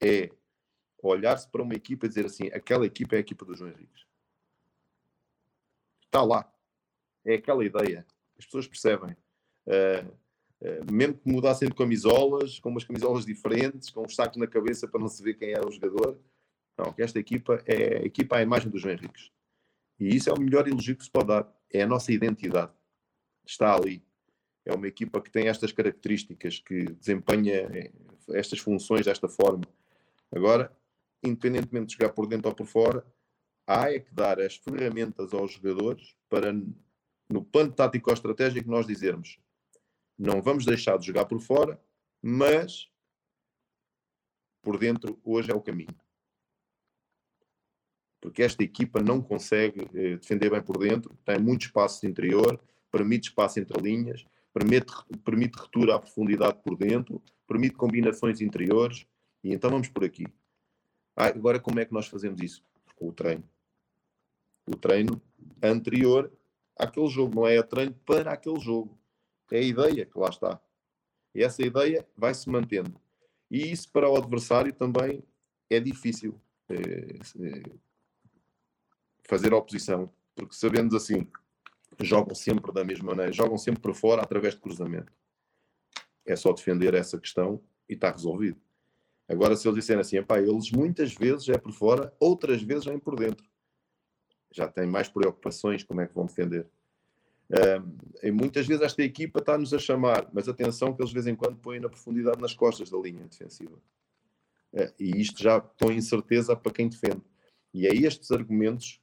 é 0.00 0.30
olhar-se 1.02 1.48
para 1.48 1.62
uma 1.62 1.74
equipa 1.74 2.06
e 2.06 2.08
dizer 2.08 2.26
assim: 2.26 2.46
aquela 2.48 2.86
equipa 2.86 3.16
é 3.16 3.18
a 3.18 3.20
equipa 3.20 3.44
dos 3.44 3.58
João 3.58 3.70
Henriques. 3.70 4.04
Está 6.04 6.22
lá. 6.22 6.50
É 7.24 7.34
aquela 7.34 7.64
ideia. 7.64 8.06
As 8.38 8.44
pessoas 8.44 8.66
percebem. 8.66 9.16
Mesmo 10.90 11.14
que 11.14 11.30
mudassem 11.30 11.68
de 11.68 11.74
camisolas, 11.74 12.58
com 12.58 12.70
umas 12.70 12.84
camisolas 12.84 13.26
diferentes, 13.26 13.90
com 13.90 14.04
um 14.04 14.08
saco 14.08 14.38
na 14.38 14.46
cabeça 14.46 14.88
para 14.88 15.00
não 15.00 15.08
se 15.08 15.22
ver 15.22 15.34
quem 15.34 15.50
era 15.50 15.66
o 15.66 15.70
jogador, 15.70 16.18
não, 16.78 16.94
esta 16.98 17.18
equipa 17.18 17.62
é 17.64 17.98
a 17.98 18.04
equipa 18.04 18.36
à 18.36 18.42
imagem 18.42 18.70
dos 18.70 18.84
Henriques. 18.84 19.30
E 19.98 20.14
isso 20.14 20.28
é 20.28 20.32
o 20.32 20.40
melhor 20.40 20.68
elogio 20.68 20.96
que 20.96 21.04
se 21.04 21.10
pode 21.10 21.28
dar. 21.28 21.50
É 21.72 21.82
a 21.82 21.86
nossa 21.86 22.12
identidade. 22.12 22.72
Está 23.46 23.74
ali. 23.74 24.04
É 24.64 24.74
uma 24.74 24.86
equipa 24.86 25.20
que 25.20 25.30
tem 25.30 25.48
estas 25.48 25.72
características, 25.72 26.58
que 26.58 26.84
desempenha 26.84 27.68
estas 28.30 28.58
funções 28.58 29.06
desta 29.06 29.28
forma. 29.28 29.64
Agora, 30.30 30.76
independentemente 31.24 31.86
de 31.86 31.92
jogar 31.94 32.12
por 32.12 32.26
dentro 32.26 32.48
ou 32.48 32.54
por 32.54 32.66
fora, 32.66 33.06
há 33.66 33.90
é 33.92 34.00
que 34.00 34.12
dar 34.12 34.40
as 34.40 34.56
ferramentas 34.56 35.32
aos 35.32 35.52
jogadores 35.52 36.14
para, 36.28 36.52
no 37.28 37.44
plano 37.44 37.72
tático 37.72 38.10
ou 38.10 38.14
estratégico, 38.14 38.70
nós 38.70 38.86
dizermos 38.86 39.38
não 40.18 40.42
vamos 40.42 40.64
deixar 40.64 40.98
de 40.98 41.06
jogar 41.06 41.26
por 41.26 41.40
fora, 41.40 41.80
mas 42.22 42.90
por 44.62 44.78
dentro 44.78 45.20
hoje 45.22 45.50
é 45.50 45.54
o 45.54 45.60
caminho 45.60 45.94
porque 48.26 48.42
esta 48.42 48.60
equipa 48.64 49.00
não 49.00 49.22
consegue 49.22 49.88
eh, 49.94 50.16
defender 50.16 50.50
bem 50.50 50.60
por 50.60 50.78
dentro, 50.78 51.16
tem 51.24 51.38
muito 51.38 51.66
espaço 51.66 52.04
interior, 52.04 52.58
permite 52.90 53.28
espaço 53.28 53.60
entre 53.60 53.80
linhas, 53.80 54.26
permite, 54.52 54.92
permite 55.24 55.56
retura 55.56 55.94
à 55.94 56.00
profundidade 56.00 56.58
por 56.60 56.76
dentro, 56.76 57.22
permite 57.46 57.76
combinações 57.76 58.40
interiores, 58.40 59.06
e 59.44 59.54
então 59.54 59.70
vamos 59.70 59.88
por 59.88 60.02
aqui. 60.02 60.26
Ah, 61.14 61.26
agora, 61.26 61.60
como 61.60 61.78
é 61.78 61.84
que 61.84 61.94
nós 61.94 62.08
fazemos 62.08 62.42
isso? 62.42 62.64
Com 62.96 63.10
o 63.10 63.12
treino. 63.12 63.44
O 64.66 64.74
treino 64.74 65.22
anterior 65.62 66.28
àquele 66.76 67.06
jogo, 67.06 67.32
não 67.32 67.46
é 67.46 67.60
o 67.60 67.62
treino 67.62 67.94
para 68.04 68.32
aquele 68.32 68.58
jogo. 68.58 68.98
É 69.52 69.58
a 69.58 69.62
ideia 69.62 70.04
que 70.04 70.18
lá 70.18 70.30
está. 70.30 70.60
E 71.32 71.44
essa 71.44 71.62
ideia 71.62 72.04
vai 72.16 72.34
se 72.34 72.50
mantendo. 72.50 73.00
E 73.48 73.70
isso 73.70 73.88
para 73.92 74.10
o 74.10 74.16
adversário 74.16 74.72
também 74.72 75.22
é 75.70 75.78
difícil. 75.78 76.34
É, 76.68 76.74
é, 76.74 77.86
fazer 79.28 79.52
oposição, 79.52 80.10
porque 80.34 80.54
sabemos 80.54 80.94
assim, 80.94 81.26
jogam 82.00 82.34
sempre 82.34 82.72
da 82.72 82.84
mesma 82.84 83.10
maneira, 83.10 83.32
jogam 83.32 83.58
sempre 83.58 83.80
por 83.80 83.94
fora 83.94 84.22
através 84.22 84.54
de 84.54 84.60
cruzamento. 84.60 85.12
É 86.24 86.36
só 86.36 86.52
defender 86.52 86.94
essa 86.94 87.18
questão 87.18 87.62
e 87.88 87.94
está 87.94 88.10
resolvido. 88.10 88.60
Agora, 89.28 89.56
se 89.56 89.66
eles 89.66 89.80
disserem 89.80 90.00
assim, 90.00 90.22
pá, 90.22 90.38
eles 90.40 90.70
muitas 90.70 91.14
vezes 91.14 91.48
é 91.48 91.58
por 91.58 91.72
fora, 91.72 92.14
outras 92.20 92.62
vezes 92.62 92.84
vêm 92.84 92.98
por 92.98 93.16
dentro. 93.16 93.46
Já 94.52 94.68
têm 94.68 94.86
mais 94.86 95.08
preocupações, 95.08 95.82
como 95.82 96.00
é 96.00 96.06
que 96.06 96.14
vão 96.14 96.26
defender. 96.26 96.68
E 98.22 98.30
muitas 98.30 98.66
vezes 98.66 98.82
esta 98.82 99.02
equipa 99.02 99.38
está-nos 99.38 99.72
a 99.72 99.78
chamar, 99.78 100.28
mas 100.32 100.48
atenção 100.48 100.92
que 100.92 101.00
eles 101.00 101.10
de 101.10 101.14
vez 101.14 101.26
em 101.26 101.36
quando 101.36 101.56
põem 101.56 101.80
na 101.80 101.88
profundidade 101.88 102.40
nas 102.40 102.54
costas 102.54 102.90
da 102.90 102.98
linha 102.98 103.26
defensiva. 103.26 103.76
Uh, 104.72 104.92
e 104.98 105.20
isto 105.20 105.42
já 105.42 105.60
põe 105.60 105.96
incerteza 105.96 106.56
para 106.56 106.72
quem 106.72 106.88
defende. 106.88 107.22
E 107.72 107.86
é 107.86 107.94
estes 107.94 108.30
argumentos 108.30 109.00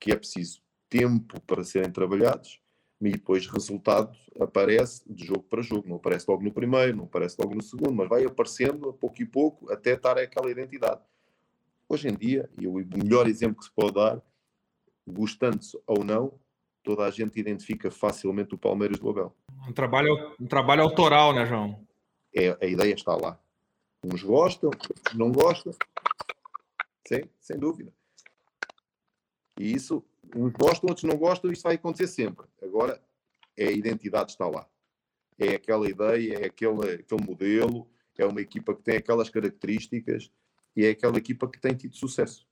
que 0.00 0.10
é 0.10 0.16
preciso 0.16 0.62
tempo 0.88 1.40
para 1.42 1.62
serem 1.62 1.92
trabalhados 1.92 2.60
e 3.00 3.12
depois 3.12 3.46
resultado 3.46 4.16
aparece 4.40 5.02
de 5.06 5.26
jogo 5.26 5.42
para 5.44 5.62
jogo. 5.62 5.88
Não 5.88 5.96
aparece 5.96 6.26
logo 6.28 6.42
no 6.42 6.52
primeiro, 6.52 6.96
não 6.96 7.04
aparece 7.04 7.36
logo 7.38 7.54
no 7.54 7.62
segundo, 7.62 7.92
mas 7.92 8.08
vai 8.08 8.24
aparecendo 8.24 8.90
a 8.90 8.92
pouco 8.92 9.22
e 9.22 9.26
pouco 9.26 9.72
até 9.72 9.92
estar 9.92 10.18
aquela 10.18 10.50
identidade. 10.50 11.00
Hoje 11.88 12.08
em 12.08 12.14
dia, 12.14 12.48
e 12.58 12.66
o 12.66 12.74
melhor 12.74 13.26
exemplo 13.26 13.58
que 13.58 13.64
se 13.64 13.72
pode 13.72 13.94
dar, 13.94 14.22
gostando-se 15.06 15.78
ou 15.86 16.04
não, 16.04 16.38
toda 16.82 17.04
a 17.04 17.10
gente 17.10 17.38
identifica 17.38 17.90
facilmente 17.90 18.54
o 18.54 18.58
Palmeiras 18.58 18.98
do 18.98 19.08
Abel. 19.08 19.34
Um 19.68 19.72
trabalho, 19.72 20.34
um 20.40 20.46
trabalho 20.46 20.82
autoral, 20.82 21.34
né, 21.34 21.46
João? 21.46 21.86
É, 22.34 22.56
a 22.60 22.66
ideia 22.66 22.94
está 22.94 23.16
lá. 23.16 23.38
Uns 24.04 24.22
gostam, 24.22 24.70
outros 24.70 25.14
não 25.14 25.32
gostam. 25.32 25.72
Sim, 27.06 27.22
sem 27.40 27.58
dúvida. 27.58 27.92
E 29.60 29.74
isso, 29.74 30.02
uns 30.34 30.52
gostam, 30.52 30.88
outros 30.88 31.04
não 31.04 31.18
gostam, 31.18 31.52
isso 31.52 31.62
vai 31.62 31.74
acontecer 31.74 32.06
sempre. 32.06 32.46
Agora, 32.62 32.98
é 33.56 33.68
a 33.68 33.72
identidade 33.72 34.32
está 34.32 34.48
lá. 34.48 34.66
É 35.38 35.54
aquela 35.54 35.88
ideia, 35.88 36.38
é 36.38 36.46
aquele, 36.46 36.94
aquele 36.94 37.24
modelo, 37.24 37.86
é 38.22 38.26
uma 38.26 38.40
equipa 38.40 38.74
que 38.74 38.82
tem 38.82 38.96
aquelas 38.96 39.28
características 39.28 40.30
e 40.76 40.84
é 40.84 40.90
aquela 40.90 41.18
equipa 41.18 41.48
que 41.48 41.60
tem 41.60 41.74
tido 41.74 41.96
sucesso. 41.96 42.46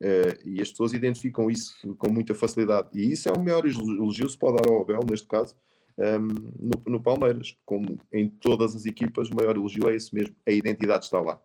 Uh, 0.00 0.36
e 0.44 0.60
as 0.60 0.70
pessoas 0.70 0.92
identificam 0.92 1.50
isso 1.50 1.94
com 1.96 2.10
muita 2.10 2.34
facilidade. 2.34 2.88
E 2.92 3.12
isso 3.12 3.28
é 3.28 3.32
o 3.32 3.42
maior 3.42 3.64
elogio 3.66 4.26
que 4.26 4.32
se 4.32 4.38
pode 4.38 4.62
dar 4.62 4.68
ao 4.68 4.82
Abel, 4.82 5.00
neste 5.08 5.26
caso, 5.26 5.54
um, 5.98 6.02
ehm, 6.02 6.28
no, 6.60 6.92
no, 6.92 7.02
Palmeiras. 7.02 7.56
Como 7.64 7.98
em 8.12 8.28
todas 8.28 8.76
as 8.76 8.84
equipas, 8.84 9.30
o 9.30 9.34
maior 9.34 9.56
elogio 9.56 9.88
é 9.88 9.96
esse 9.96 10.14
mesmo. 10.14 10.36
A 10.46 10.50
identidade 10.50 11.04
está 11.04 11.20
lá. 11.20 11.40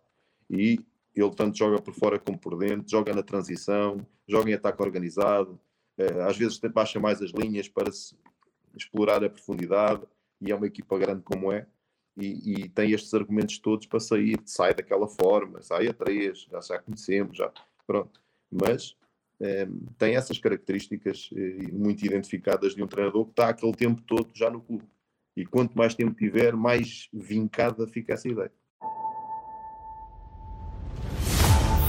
E 0.50 0.78
ele 1.14 1.30
tanto 1.34 1.58
joga 1.58 1.80
por 1.80 1.94
fora 1.94 2.18
como 2.18 2.38
por 2.38 2.56
dentro, 2.56 2.90
joga 2.90 3.14
na 3.14 3.22
transição, 3.22 4.06
joga 4.26 4.50
em 4.50 4.54
ataque 4.54 4.82
organizado, 4.82 5.60
eh, 5.98 6.22
às 6.22 6.36
vezes 6.36 6.58
baixa 6.58 6.98
mais 6.98 7.20
as 7.20 7.30
linhas 7.30 7.68
para 7.68 7.92
se 7.92 8.16
explorar 8.76 9.22
a 9.22 9.30
profundidade 9.30 10.02
e 10.40 10.50
é 10.50 10.54
uma 10.54 10.66
equipa 10.66 10.98
grande 10.98 11.22
como 11.22 11.52
é. 11.52 11.66
e, 12.16 12.64
e, 12.64 12.68
tem 12.68 12.92
estes 12.92 13.12
argumentos 13.14 13.58
todos 13.58 13.86
para 13.86 14.00
sair, 14.00 14.38
sai 14.44 14.74
daquela 14.74 15.08
forma, 15.08 15.62
sai 15.62 15.88
a 15.88 15.94
três, 15.94 16.46
já, 16.50 16.60
já 16.60 16.78
conhecemos, 16.78 17.36
já, 17.36 17.50
pronto. 17.86 18.20
Mas 18.50 18.96
eh, 19.40 19.66
tem 19.98 20.14
essas 20.14 20.38
características 20.38 21.30
eh, 21.34 21.68
muito 21.72 22.04
identificadas 22.04 22.74
de 22.74 22.82
um 22.82 22.86
treinador 22.86 23.24
que 23.24 23.32
está 23.32 23.48
aquele 23.48 23.72
tempo 23.72 24.02
todo 24.02 24.30
já 24.34 24.50
no 24.50 24.60
clube. 24.60 24.84
E 25.36 25.46
quanto 25.46 25.76
mais 25.76 25.94
tempo 25.94 26.14
tiver, 26.14 26.54
mais 26.54 27.08
vincada 27.12 27.86
fica 27.86 28.12
essa 28.12 28.28
ideia. 28.28 28.52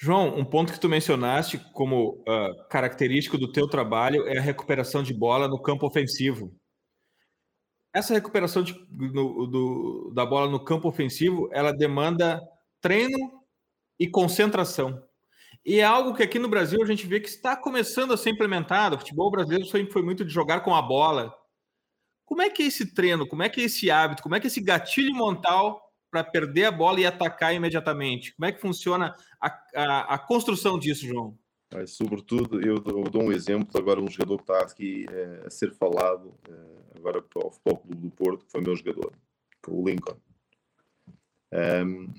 João, 0.00 0.38
um 0.38 0.44
ponto 0.44 0.72
que 0.72 0.80
tu 0.80 0.88
mencionaste 0.88 1.58
como 1.72 2.22
uh, 2.28 2.68
característico 2.70 3.36
do 3.36 3.50
teu 3.50 3.68
trabalho 3.68 4.26
é 4.28 4.38
a 4.38 4.42
recuperação 4.42 5.02
de 5.02 5.12
bola 5.12 5.48
no 5.48 5.60
campo 5.60 5.86
ofensivo 5.86 6.54
essa 7.98 8.14
recuperação 8.14 8.62
de, 8.62 8.74
no, 8.90 9.46
do, 9.46 10.12
da 10.14 10.24
bola 10.24 10.50
no 10.50 10.62
campo 10.62 10.88
ofensivo, 10.88 11.48
ela 11.52 11.72
demanda 11.72 12.40
treino 12.80 13.42
e 13.98 14.08
concentração. 14.08 15.02
E 15.64 15.80
é 15.80 15.84
algo 15.84 16.14
que 16.14 16.22
aqui 16.22 16.38
no 16.38 16.48
Brasil 16.48 16.82
a 16.82 16.86
gente 16.86 17.06
vê 17.06 17.20
que 17.20 17.28
está 17.28 17.56
começando 17.56 18.12
a 18.12 18.16
ser 18.16 18.30
implementado. 18.30 18.96
O 18.96 18.98
futebol 18.98 19.30
brasileiro 19.30 19.66
sempre 19.66 19.92
foi 19.92 20.02
muito 20.02 20.24
de 20.24 20.32
jogar 20.32 20.60
com 20.60 20.74
a 20.74 20.80
bola. 20.80 21.34
Como 22.24 22.42
é 22.42 22.48
que 22.48 22.62
é 22.62 22.66
esse 22.66 22.94
treino? 22.94 23.26
Como 23.26 23.42
é 23.42 23.48
que 23.48 23.60
é 23.60 23.64
esse 23.64 23.90
hábito? 23.90 24.22
Como 24.22 24.34
é 24.34 24.40
que 24.40 24.46
é 24.46 24.48
esse 24.48 24.62
gatilho 24.62 25.14
mental 25.14 25.87
para 26.10 26.24
perder 26.24 26.66
a 26.66 26.72
bola 26.72 27.00
e 27.00 27.06
atacar 27.06 27.54
imediatamente? 27.54 28.34
Como 28.34 28.46
é 28.46 28.52
que 28.52 28.60
funciona 28.60 29.14
a, 29.40 29.46
a, 29.74 30.14
a 30.14 30.18
construção 30.18 30.78
disso, 30.78 31.06
João? 31.06 31.38
Mas, 31.72 31.90
sobretudo, 31.90 32.60
eu 32.66 32.80
dou, 32.80 33.04
eu 33.04 33.10
dou, 33.10 33.22
um 33.22 33.32
exemplo 33.32 33.78
agora 33.78 34.00
um 34.00 34.10
jogador 34.10 34.38
que 34.38 34.42
está 34.44 34.60
aqui 34.60 35.06
é, 35.10 35.46
a 35.46 35.50
ser 35.50 35.72
falado 35.74 36.34
é, 36.48 36.98
agora 36.98 37.20
para 37.20 37.46
o 37.46 37.50
Futebol 37.50 37.78
Clube 37.78 38.02
do 38.02 38.10
Porto, 38.10 38.44
que 38.46 38.50
foi 38.50 38.60
meu 38.62 38.74
jogador, 38.74 39.12
que 39.62 39.70
é 39.70 39.74
o 39.74 39.84
Lincoln. 39.84 40.16
Um, 41.52 42.12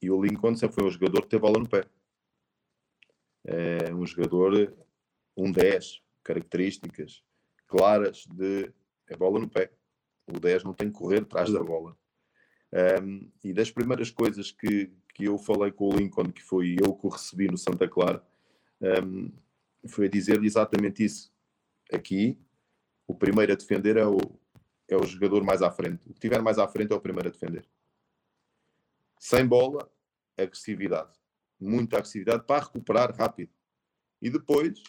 e 0.00 0.10
o 0.10 0.22
Lincoln 0.22 0.54
sempre 0.54 0.74
foi 0.74 0.84
um 0.84 0.90
jogador 0.90 1.22
que 1.22 1.28
teve 1.28 1.40
bola 1.40 1.58
no 1.58 1.68
pé. 1.68 1.84
É 3.44 3.92
um 3.92 4.06
jogador, 4.06 4.72
um 5.36 5.50
10, 5.50 6.00
características 6.22 7.24
claras 7.66 8.24
de 8.26 8.72
é 9.08 9.16
bola 9.16 9.40
no 9.40 9.48
pé. 9.48 9.72
O 10.26 10.38
10 10.38 10.64
não 10.64 10.74
tem 10.74 10.90
que 10.90 10.98
correr 10.98 11.22
atrás 11.22 11.52
da 11.52 11.62
bola. 11.62 11.96
Um, 12.72 13.30
e 13.44 13.52
das 13.52 13.70
primeiras 13.70 14.10
coisas 14.10 14.50
que, 14.50 14.90
que 15.14 15.24
eu 15.24 15.36
falei 15.36 15.70
com 15.70 15.88
o 15.88 15.96
Lincoln, 15.96 16.32
que 16.32 16.42
foi 16.42 16.76
eu 16.82 16.94
que 16.94 17.06
o 17.06 17.10
recebi 17.10 17.46
no 17.48 17.58
Santa 17.58 17.86
Clara, 17.86 18.24
um, 19.04 19.30
foi 19.86 20.08
dizer-lhe 20.08 20.46
exatamente 20.46 21.04
isso. 21.04 21.32
Aqui, 21.92 22.38
o 23.06 23.14
primeiro 23.14 23.52
a 23.52 23.56
defender 23.56 23.96
é 23.96 24.06
o, 24.06 24.18
é 24.88 24.96
o 24.96 25.04
jogador 25.04 25.44
mais 25.44 25.60
à 25.60 25.70
frente. 25.70 26.08
O 26.08 26.14
que 26.14 26.20
tiver 26.20 26.40
mais 26.40 26.58
à 26.58 26.66
frente 26.66 26.92
é 26.92 26.96
o 26.96 27.00
primeiro 27.00 27.28
a 27.28 27.32
defender. 27.32 27.68
Sem 29.18 29.46
bola, 29.46 29.90
agressividade. 30.36 31.12
Muita 31.60 31.98
agressividade 31.98 32.44
para 32.44 32.64
recuperar 32.64 33.14
rápido. 33.14 33.52
E 34.20 34.30
depois, 34.30 34.82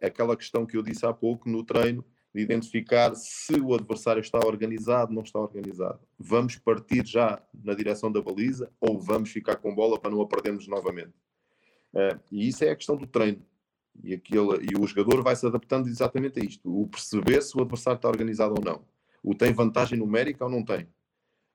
aquela 0.00 0.36
questão 0.36 0.66
que 0.66 0.76
eu 0.76 0.82
disse 0.82 1.06
há 1.06 1.12
pouco 1.14 1.48
no 1.48 1.64
treino, 1.64 2.04
de 2.34 2.40
identificar 2.40 3.14
se 3.14 3.54
o 3.60 3.74
adversário 3.74 4.20
está 4.20 4.38
organizado, 4.38 5.12
não 5.12 5.22
está 5.22 5.38
organizado. 5.38 5.98
Vamos 6.18 6.56
partir 6.56 7.04
já 7.04 7.42
na 7.52 7.74
direção 7.74 8.10
da 8.10 8.22
baliza 8.22 8.70
ou 8.80 9.00
vamos 9.00 9.30
ficar 9.30 9.56
com 9.56 9.74
bola 9.74 9.98
para 9.98 10.10
não 10.10 10.20
a 10.20 10.28
perdermos 10.28 10.68
novamente? 10.68 11.12
Uh, 11.92 12.20
e 12.30 12.48
isso 12.48 12.64
é 12.64 12.70
a 12.70 12.76
questão 12.76 12.96
do 12.96 13.06
treino. 13.06 13.44
E, 14.02 14.14
aquele, 14.14 14.68
e 14.70 14.78
o 14.78 14.86
jogador 14.86 15.22
vai 15.22 15.34
se 15.34 15.44
adaptando 15.44 15.88
exatamente 15.88 16.40
a 16.40 16.44
isto. 16.44 16.82
O 16.82 16.86
perceber 16.86 17.42
se 17.42 17.56
o 17.56 17.62
adversário 17.62 17.96
está 17.96 18.08
organizado 18.08 18.54
ou 18.56 18.64
não. 18.64 18.84
O 19.22 19.34
tem 19.34 19.52
vantagem 19.52 19.98
numérica 19.98 20.44
ou 20.44 20.50
não 20.50 20.64
tem. 20.64 20.86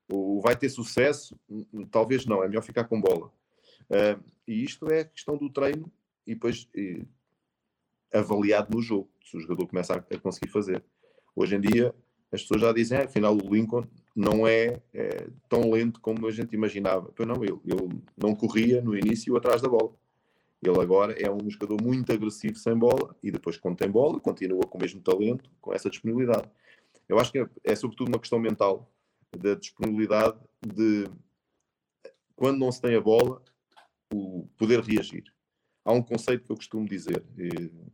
O 0.08 0.40
vai 0.42 0.54
ter 0.54 0.68
sucesso? 0.68 1.38
Hum, 1.48 1.64
hum, 1.72 1.86
talvez 1.86 2.26
não. 2.26 2.44
É 2.44 2.48
melhor 2.48 2.62
ficar 2.62 2.84
com 2.84 3.00
bola. 3.00 3.32
Uh, 3.90 4.22
e 4.46 4.62
isto 4.62 4.90
é 4.90 5.00
a 5.00 5.04
questão 5.04 5.38
do 5.38 5.48
treino 5.48 5.90
e 6.26 6.34
depois 6.34 6.68
e, 6.74 7.06
avaliado 8.18 8.74
no 8.74 8.82
jogo. 8.82 9.08
Se 9.24 9.36
o 9.36 9.40
jogador 9.40 9.66
começa 9.66 9.94
a, 9.94 9.96
a, 9.98 10.18
conseguir 10.18 10.50
fazer. 10.50 10.82
Hoje 11.34 11.56
em 11.56 11.60
dia, 11.60 11.94
as 12.32 12.42
pessoas 12.42 12.60
já 12.60 12.72
dizem, 12.72 12.98
ah, 12.98 13.04
afinal, 13.04 13.34
o 13.34 13.54
Lincoln 13.54 13.84
não 14.14 14.46
é, 14.46 14.80
é, 14.94 15.28
tão 15.48 15.70
lento 15.70 16.00
como 16.00 16.26
a 16.26 16.30
gente 16.30 16.54
imaginava. 16.54 17.12
Pois 17.14 17.28
não, 17.28 17.42
ele, 17.42 17.58
ele 17.66 18.00
não 18.16 18.34
corria 18.34 18.80
no 18.80 18.96
início 18.96 19.36
atrás 19.36 19.60
da 19.60 19.68
bola. 19.68 19.92
Ele 20.62 20.80
agora 20.80 21.12
é 21.12 21.30
um 21.30 21.48
jogador 21.50 21.80
muito 21.82 22.12
agressivo 22.12 22.56
sem 22.56 22.76
bola 22.76 23.14
e 23.22 23.30
depois, 23.30 23.56
quando 23.56 23.76
tem 23.76 23.90
bola, 23.90 24.18
continua 24.18 24.62
com 24.62 24.78
o 24.78 24.80
mesmo 24.80 25.00
talento, 25.00 25.50
com 25.60 25.72
essa 25.72 25.90
disponibilidade. 25.90 26.48
Eu 27.08 27.18
acho 27.18 27.30
que 27.30 27.38
é, 27.38 27.48
é 27.62 27.76
sobretudo 27.76 28.08
uma 28.08 28.18
questão 28.18 28.38
mental 28.38 28.90
da 29.36 29.54
disponibilidade 29.54 30.38
de 30.66 31.04
quando 32.34 32.58
não 32.58 32.70
se 32.70 32.80
tem 32.80 32.94
a 32.94 33.00
bola, 33.00 33.42
o 34.12 34.46
poder 34.56 34.80
reagir. 34.80 35.24
Há 35.86 35.92
um 35.92 36.02
conceito 36.02 36.44
que 36.44 36.50
eu 36.50 36.56
costumo 36.56 36.88
dizer, 36.88 37.22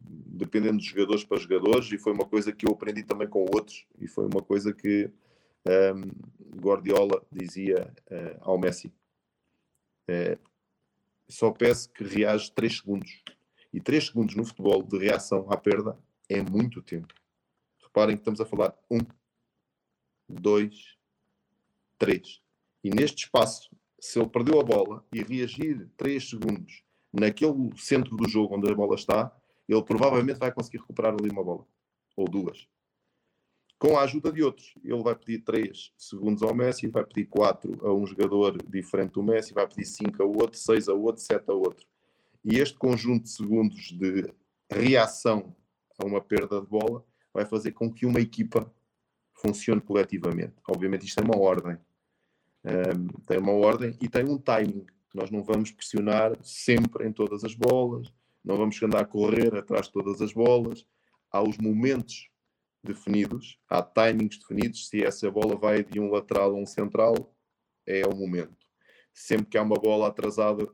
dependendo 0.00 0.78
de 0.78 0.86
jogadores 0.86 1.24
para 1.24 1.36
jogadores, 1.36 1.92
e 1.92 1.98
foi 1.98 2.14
uma 2.14 2.24
coisa 2.24 2.50
que 2.50 2.66
eu 2.66 2.72
aprendi 2.72 3.02
também 3.02 3.28
com 3.28 3.40
outros, 3.40 3.86
e 4.00 4.08
foi 4.08 4.24
uma 4.24 4.40
coisa 4.40 4.72
que 4.72 5.10
um, 5.94 6.58
Guardiola 6.58 7.22
dizia 7.30 7.92
uh, 8.10 8.38
ao 8.40 8.58
Messi. 8.58 8.90
Uh, 10.08 10.40
só 11.28 11.50
peço 11.50 11.90
que 11.90 12.02
reage 12.02 12.50
3 12.52 12.78
segundos. 12.78 13.22
E 13.70 13.78
3 13.78 14.06
segundos 14.06 14.34
no 14.36 14.44
futebol 14.46 14.82
de 14.82 14.96
reação 14.96 15.46
à 15.50 15.56
perda 15.58 15.98
é 16.30 16.40
muito 16.40 16.80
tempo. 16.80 17.12
Reparem 17.78 18.16
que 18.16 18.22
estamos 18.22 18.40
a 18.40 18.46
falar 18.46 18.74
1, 18.90 19.00
2, 20.30 20.96
3. 21.98 22.40
E 22.84 22.88
neste 22.88 23.24
espaço, 23.24 23.68
se 24.00 24.18
ele 24.18 24.30
perdeu 24.30 24.58
a 24.58 24.64
bola 24.64 25.04
e 25.12 25.22
reagir 25.22 25.90
3 25.98 26.30
segundos 26.30 26.82
naquele 27.12 27.70
centro 27.76 28.16
do 28.16 28.28
jogo 28.28 28.56
onde 28.56 28.70
a 28.70 28.74
bola 28.74 28.94
está, 28.94 29.34
ele 29.68 29.82
provavelmente 29.82 30.38
vai 30.38 30.52
conseguir 30.52 30.78
recuperar 30.78 31.14
ali 31.14 31.30
uma 31.30 31.44
bola. 31.44 31.66
Ou 32.16 32.26
duas 32.26 32.66
com 33.82 33.98
a 33.98 34.02
ajuda 34.02 34.30
de 34.30 34.44
outros. 34.44 34.74
Ele 34.84 35.02
vai 35.02 35.16
pedir 35.16 35.40
3 35.40 35.92
segundos 35.98 36.40
ao 36.44 36.54
Messi, 36.54 36.86
vai 36.86 37.04
pedir 37.04 37.26
4 37.26 37.84
a 37.84 37.92
um 37.92 38.06
jogador 38.06 38.56
diferente 38.68 39.14
do 39.14 39.24
Messi, 39.24 39.52
vai 39.52 39.66
pedir 39.66 39.86
5 39.86 40.22
a 40.22 40.24
outro, 40.24 40.56
6 40.56 40.88
a 40.88 40.94
outro, 40.94 41.20
7 41.20 41.50
a 41.50 41.52
outro. 41.52 41.84
E 42.44 42.60
este 42.60 42.78
conjunto 42.78 43.24
de 43.24 43.30
segundos 43.30 43.90
de 43.90 44.32
reação 44.70 45.52
a 45.98 46.06
uma 46.06 46.20
perda 46.20 46.60
de 46.60 46.66
bola 46.68 47.04
vai 47.34 47.44
fazer 47.44 47.72
com 47.72 47.92
que 47.92 48.06
uma 48.06 48.20
equipa 48.20 48.72
funcione 49.34 49.80
coletivamente. 49.80 50.54
Obviamente 50.68 51.04
isto 51.04 51.20
é 51.20 51.24
uma 51.24 51.36
ordem. 51.36 51.76
Um, 52.64 53.08
tem 53.26 53.38
uma 53.38 53.52
ordem 53.52 53.98
e 54.00 54.08
tem 54.08 54.24
um 54.24 54.38
timing. 54.38 54.86
Nós 55.12 55.30
não 55.30 55.42
vamos 55.42 55.70
pressionar 55.70 56.36
sempre 56.42 57.06
em 57.06 57.12
todas 57.12 57.44
as 57.44 57.54
bolas, 57.54 58.12
não 58.44 58.56
vamos 58.56 58.82
andar 58.82 59.02
a 59.02 59.06
correr 59.06 59.54
atrás 59.54 59.86
de 59.86 59.92
todas 59.92 60.20
as 60.20 60.32
bolas. 60.32 60.86
Há 61.30 61.42
os 61.42 61.56
momentos 61.58 62.28
definidos, 62.82 63.58
há 63.68 63.82
timings 63.82 64.38
definidos. 64.38 64.88
Se 64.88 65.04
essa 65.04 65.30
bola 65.30 65.56
vai 65.56 65.84
de 65.84 66.00
um 66.00 66.10
lateral 66.10 66.50
a 66.50 66.58
um 66.58 66.66
central, 66.66 67.34
é 67.86 68.06
o 68.06 68.16
momento. 68.16 68.66
Sempre 69.12 69.46
que 69.46 69.58
há 69.58 69.62
uma 69.62 69.76
bola 69.76 70.08
atrasada, 70.08 70.68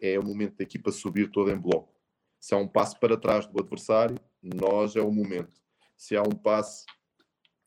é 0.00 0.18
o 0.18 0.24
momento 0.24 0.56
da 0.56 0.64
equipa 0.64 0.90
subir 0.90 1.30
toda 1.30 1.52
em 1.52 1.58
bloco. 1.58 1.94
Se 2.40 2.54
há 2.54 2.58
um 2.58 2.68
passo 2.68 2.98
para 2.98 3.16
trás 3.16 3.46
do 3.46 3.58
adversário, 3.60 4.18
nós 4.42 4.96
é 4.96 5.00
o 5.00 5.10
momento. 5.10 5.62
Se 5.96 6.16
há 6.16 6.22
um 6.22 6.34
passe 6.34 6.84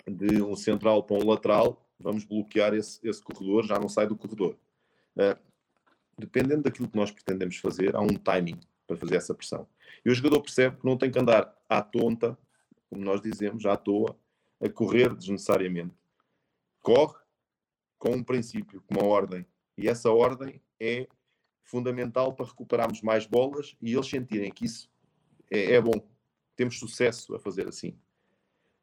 de 0.07 0.41
um 0.41 0.55
central 0.55 1.03
para 1.03 1.17
um 1.17 1.27
lateral, 1.27 1.89
vamos 1.99 2.25
bloquear 2.25 2.73
esse, 2.73 2.99
esse 3.07 3.21
corredor, 3.21 3.65
já 3.65 3.79
não 3.79 3.89
sai 3.89 4.07
do 4.07 4.15
corredor. 4.15 4.57
Uh, 5.15 5.46
dependendo 6.17 6.63
daquilo 6.63 6.89
que 6.89 6.97
nós 6.97 7.11
pretendemos 7.11 7.57
fazer, 7.57 7.95
há 7.95 8.01
um 8.01 8.15
timing 8.15 8.59
para 8.85 8.97
fazer 8.97 9.15
essa 9.15 9.33
pressão. 9.33 9.67
E 10.03 10.09
o 10.09 10.15
jogador 10.15 10.41
percebe 10.41 10.77
que 10.77 10.85
não 10.85 10.97
tem 10.97 11.11
que 11.11 11.19
andar 11.19 11.55
à 11.69 11.81
tonta, 11.81 12.37
como 12.89 13.03
nós 13.03 13.21
dizemos, 13.21 13.65
à 13.65 13.75
toa, 13.75 14.17
a 14.59 14.69
correr 14.69 15.13
desnecessariamente. 15.13 15.93
Corre 16.81 17.15
com 17.99 18.11
um 18.11 18.23
princípio, 18.23 18.81
com 18.81 18.95
uma 18.95 19.05
ordem. 19.05 19.45
E 19.77 19.87
essa 19.87 20.09
ordem 20.09 20.61
é 20.79 21.07
fundamental 21.63 22.33
para 22.33 22.45
recuperarmos 22.45 23.01
mais 23.01 23.25
bolas 23.25 23.75
e 23.81 23.93
eles 23.93 24.07
sentirem 24.07 24.51
que 24.51 24.65
isso 24.65 24.89
é, 25.51 25.73
é 25.73 25.81
bom. 25.81 26.01
Temos 26.55 26.79
sucesso 26.79 27.35
a 27.35 27.39
fazer 27.39 27.67
assim. 27.67 27.97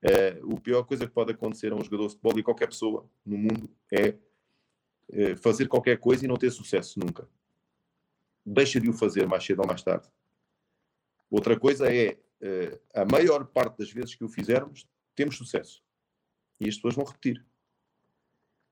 Uh, 0.04 0.54
a 0.54 0.60
pior 0.60 0.84
coisa 0.84 1.06
que 1.06 1.12
pode 1.12 1.32
acontecer 1.32 1.72
a 1.72 1.74
um 1.74 1.82
jogador 1.82 2.08
de 2.08 2.12
futebol 2.12 2.38
e 2.38 2.42
qualquer 2.42 2.68
pessoa 2.68 3.08
no 3.24 3.38
mundo 3.38 3.70
é 3.90 4.14
fazer 5.40 5.68
qualquer 5.68 5.98
coisa 5.98 6.24
e 6.24 6.28
não 6.28 6.36
ter 6.36 6.50
sucesso 6.50 6.98
nunca. 6.98 7.28
Deixa 8.44 8.80
de 8.80 8.88
o 8.88 8.92
fazer 8.92 9.26
mais 9.26 9.44
cedo 9.44 9.60
ou 9.60 9.66
mais 9.66 9.82
tarde. 9.82 10.08
Outra 11.30 11.58
coisa 11.58 11.92
é, 11.92 12.12
uh, 12.12 12.80
a 12.94 13.04
maior 13.04 13.44
parte 13.46 13.78
das 13.78 13.90
vezes 13.90 14.14
que 14.14 14.22
o 14.22 14.28
fizermos, 14.28 14.86
temos 15.14 15.36
sucesso. 15.36 15.82
E 16.60 16.68
as 16.68 16.76
pessoas 16.76 16.94
vão 16.94 17.04
repetir. 17.04 17.44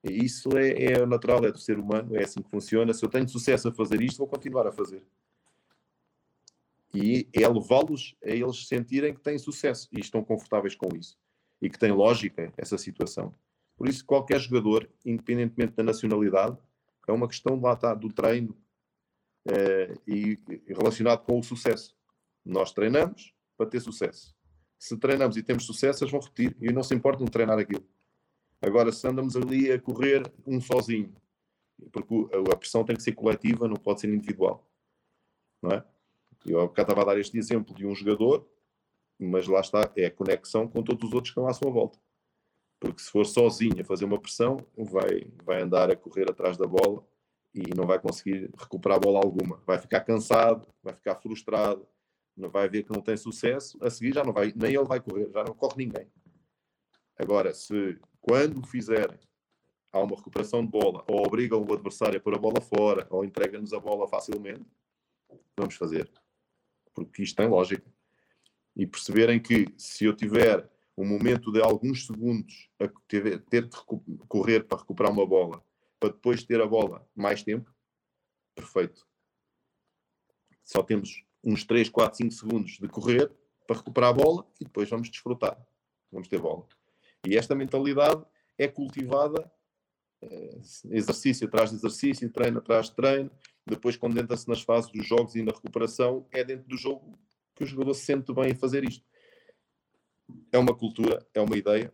Isso 0.04 0.56
é, 0.56 0.92
é 0.92 1.06
natural, 1.06 1.44
é 1.44 1.52
do 1.52 1.58
ser 1.58 1.78
humano, 1.78 2.16
é 2.16 2.24
assim 2.24 2.42
que 2.42 2.50
funciona. 2.50 2.92
Se 2.92 3.04
eu 3.04 3.08
tenho 3.08 3.28
sucesso 3.28 3.68
a 3.68 3.72
fazer 3.72 4.00
isto, 4.00 4.18
vou 4.18 4.26
continuar 4.26 4.66
a 4.66 4.72
fazer. 4.72 5.04
E 6.94 7.28
é 7.32 7.48
levá-los 7.48 8.14
a 8.22 8.28
eles 8.28 8.66
sentirem 8.66 9.14
que 9.14 9.20
têm 9.20 9.38
sucesso 9.38 9.88
e 9.92 10.00
estão 10.00 10.22
confortáveis 10.22 10.74
com 10.74 10.88
isso. 10.96 11.18
E 11.60 11.70
que 11.70 11.78
tem 11.78 11.92
lógica 11.92 12.52
essa 12.56 12.76
situação. 12.76 13.34
Por 13.82 13.88
isso, 13.88 14.06
qualquer 14.06 14.38
jogador, 14.38 14.88
independentemente 15.04 15.72
da 15.74 15.82
nacionalidade, 15.82 16.56
é 17.08 17.10
uma 17.10 17.26
questão 17.26 17.60
lá 17.60 17.72
está, 17.72 17.92
do 17.94 18.12
treino 18.12 18.56
é, 19.44 19.98
e 20.06 20.38
relacionado 20.68 21.24
com 21.24 21.40
o 21.40 21.42
sucesso. 21.42 21.92
Nós 22.44 22.72
treinamos 22.72 23.34
para 23.56 23.66
ter 23.66 23.80
sucesso. 23.80 24.36
Se 24.78 24.96
treinamos 24.96 25.36
e 25.36 25.42
temos 25.42 25.66
sucesso, 25.66 26.04
eles 26.04 26.12
vão 26.12 26.20
repetir. 26.20 26.56
E 26.60 26.72
não 26.72 26.84
se 26.84 26.94
importa 26.94 27.24
de 27.24 27.30
treinar 27.32 27.58
aquilo. 27.58 27.84
Agora, 28.60 28.92
se 28.92 29.04
andamos 29.08 29.34
ali 29.34 29.72
a 29.72 29.80
correr 29.80 30.32
um 30.46 30.60
sozinho, 30.60 31.12
porque 31.90 32.14
a 32.52 32.56
pressão 32.56 32.84
tem 32.84 32.94
que 32.94 33.02
ser 33.02 33.16
coletiva, 33.16 33.66
não 33.66 33.74
pode 33.74 34.00
ser 34.00 34.14
individual. 34.14 34.64
Não 35.60 35.72
é? 35.72 35.84
Eu 36.46 36.68
cá 36.68 36.82
estava 36.82 37.02
a 37.02 37.06
dar 37.06 37.18
este 37.18 37.36
exemplo 37.36 37.74
de 37.74 37.84
um 37.84 37.96
jogador, 37.96 38.48
mas 39.18 39.48
lá 39.48 39.58
está, 39.58 39.90
é 39.96 40.06
a 40.06 40.10
conexão 40.12 40.68
com 40.68 40.84
todos 40.84 41.02
os 41.02 41.12
outros 41.12 41.34
que 41.34 41.40
estão 41.40 41.48
à 41.48 41.52
sua 41.52 41.68
volta. 41.68 41.98
Porque 42.82 43.00
se 43.00 43.12
for 43.12 43.24
sozinho 43.24 43.80
a 43.80 43.84
fazer 43.84 44.04
uma 44.04 44.20
pressão, 44.20 44.56
vai, 44.76 45.24
vai 45.44 45.62
andar 45.62 45.88
a 45.88 45.94
correr 45.94 46.28
atrás 46.28 46.56
da 46.56 46.66
bola 46.66 47.06
e 47.54 47.62
não 47.76 47.86
vai 47.86 48.00
conseguir 48.00 48.50
recuperar 48.58 48.98
bola 48.98 49.20
alguma. 49.20 49.62
Vai 49.64 49.78
ficar 49.78 50.00
cansado, 50.00 50.66
vai 50.82 50.92
ficar 50.92 51.14
frustrado, 51.14 51.86
não 52.36 52.50
vai 52.50 52.68
ver 52.68 52.82
que 52.82 52.92
não 52.92 53.00
tem 53.00 53.16
sucesso. 53.16 53.78
A 53.80 53.88
seguir 53.88 54.12
já 54.12 54.24
não 54.24 54.32
vai, 54.32 54.52
nem 54.56 54.74
ele 54.74 54.84
vai 54.84 54.98
correr, 54.98 55.30
já 55.30 55.44
não 55.44 55.54
corre 55.54 55.76
ninguém. 55.76 56.10
Agora, 57.16 57.54
se 57.54 58.00
quando 58.20 58.66
fizerem 58.66 59.20
há 59.92 60.00
uma 60.00 60.16
recuperação 60.16 60.64
de 60.64 60.72
bola, 60.72 61.04
ou 61.06 61.24
obrigam 61.24 61.64
o 61.64 61.72
adversário 61.72 62.18
a 62.18 62.20
pôr 62.20 62.34
a 62.34 62.38
bola 62.38 62.60
fora, 62.60 63.06
ou 63.10 63.24
entregam-nos 63.24 63.72
a 63.72 63.78
bola 63.78 64.08
facilmente, 64.08 64.66
vamos 65.56 65.76
fazer 65.76 66.10
porque 66.94 67.22
isto 67.22 67.36
tem 67.36 67.48
lógica. 67.48 67.88
E 68.74 68.86
perceberem 68.86 69.40
que 69.40 69.66
se 69.76 70.04
eu 70.04 70.14
tiver 70.14 70.68
um 70.96 71.06
momento 71.06 71.50
de 71.50 71.62
alguns 71.62 72.06
segundos 72.06 72.68
a 72.78 72.88
ter, 73.08 73.40
ter 73.44 73.68
correr 74.28 74.64
para 74.64 74.78
recuperar 74.78 75.12
uma 75.12 75.26
bola, 75.26 75.64
para 75.98 76.10
depois 76.10 76.44
ter 76.44 76.60
a 76.60 76.66
bola 76.66 77.08
mais 77.14 77.42
tempo, 77.42 77.72
perfeito. 78.54 79.06
Só 80.62 80.82
temos 80.82 81.24
uns 81.42 81.64
3, 81.64 81.88
4, 81.88 82.18
5 82.18 82.32
segundos 82.32 82.72
de 82.78 82.88
correr 82.88 83.30
para 83.66 83.76
recuperar 83.76 84.10
a 84.10 84.12
bola 84.12 84.46
e 84.60 84.64
depois 84.64 84.88
vamos 84.88 85.10
desfrutar. 85.10 85.58
Vamos 86.10 86.28
ter 86.28 86.38
bola. 86.38 86.66
E 87.26 87.36
esta 87.36 87.54
mentalidade 87.54 88.24
é 88.58 88.68
cultivada 88.68 89.50
eh, 90.20 90.60
exercício 90.90 91.46
atrás 91.46 91.70
de 91.70 91.76
exercício, 91.76 92.30
treino 92.30 92.58
atrás 92.58 92.86
de 92.86 92.96
treino, 92.96 93.30
depois 93.66 93.96
condensa-se 93.96 94.48
nas 94.48 94.62
fases 94.62 94.90
dos 94.90 95.06
jogos 95.06 95.34
e 95.34 95.42
na 95.42 95.52
recuperação, 95.52 96.26
é 96.30 96.44
dentro 96.44 96.68
do 96.68 96.76
jogo 96.76 97.18
que 97.54 97.64
o 97.64 97.66
jogador 97.66 97.94
se 97.94 98.04
sente 98.04 98.32
bem 98.32 98.52
a 98.52 98.56
fazer 98.56 98.84
isto. 98.84 99.04
É 100.50 100.58
uma 100.58 100.74
cultura, 100.74 101.26
é 101.34 101.40
uma 101.40 101.56
ideia, 101.56 101.92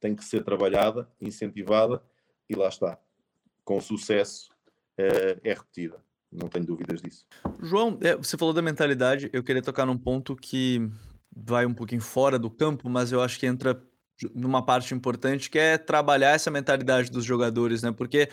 tem 0.00 0.14
que 0.14 0.24
ser 0.24 0.44
trabalhada, 0.44 1.08
incentivada 1.20 2.02
e 2.48 2.54
lá 2.54 2.68
está. 2.68 2.98
Com 3.64 3.80
sucesso 3.80 4.50
é, 4.98 5.38
é 5.42 5.54
repetida. 5.54 6.02
Não 6.30 6.48
tenho 6.48 6.66
dúvidas 6.66 7.00
disso. 7.00 7.26
João, 7.60 7.98
é, 8.02 8.16
você 8.16 8.36
falou 8.36 8.52
da 8.52 8.60
mentalidade. 8.60 9.30
Eu 9.32 9.42
queria 9.42 9.62
tocar 9.62 9.86
num 9.86 9.96
ponto 9.96 10.34
que 10.36 10.90
vai 11.34 11.64
um 11.64 11.74
pouquinho 11.74 12.00
fora 12.00 12.38
do 12.38 12.50
campo, 12.50 12.88
mas 12.88 13.12
eu 13.12 13.22
acho 13.22 13.38
que 13.38 13.46
entra 13.46 13.80
numa 14.34 14.64
parte 14.64 14.94
importante 14.94 15.50
que 15.50 15.58
é 15.58 15.76
trabalhar 15.76 16.30
essa 16.30 16.50
mentalidade 16.50 17.10
dos 17.10 17.24
jogadores, 17.24 17.82
né? 17.82 17.92
Porque 17.92 18.28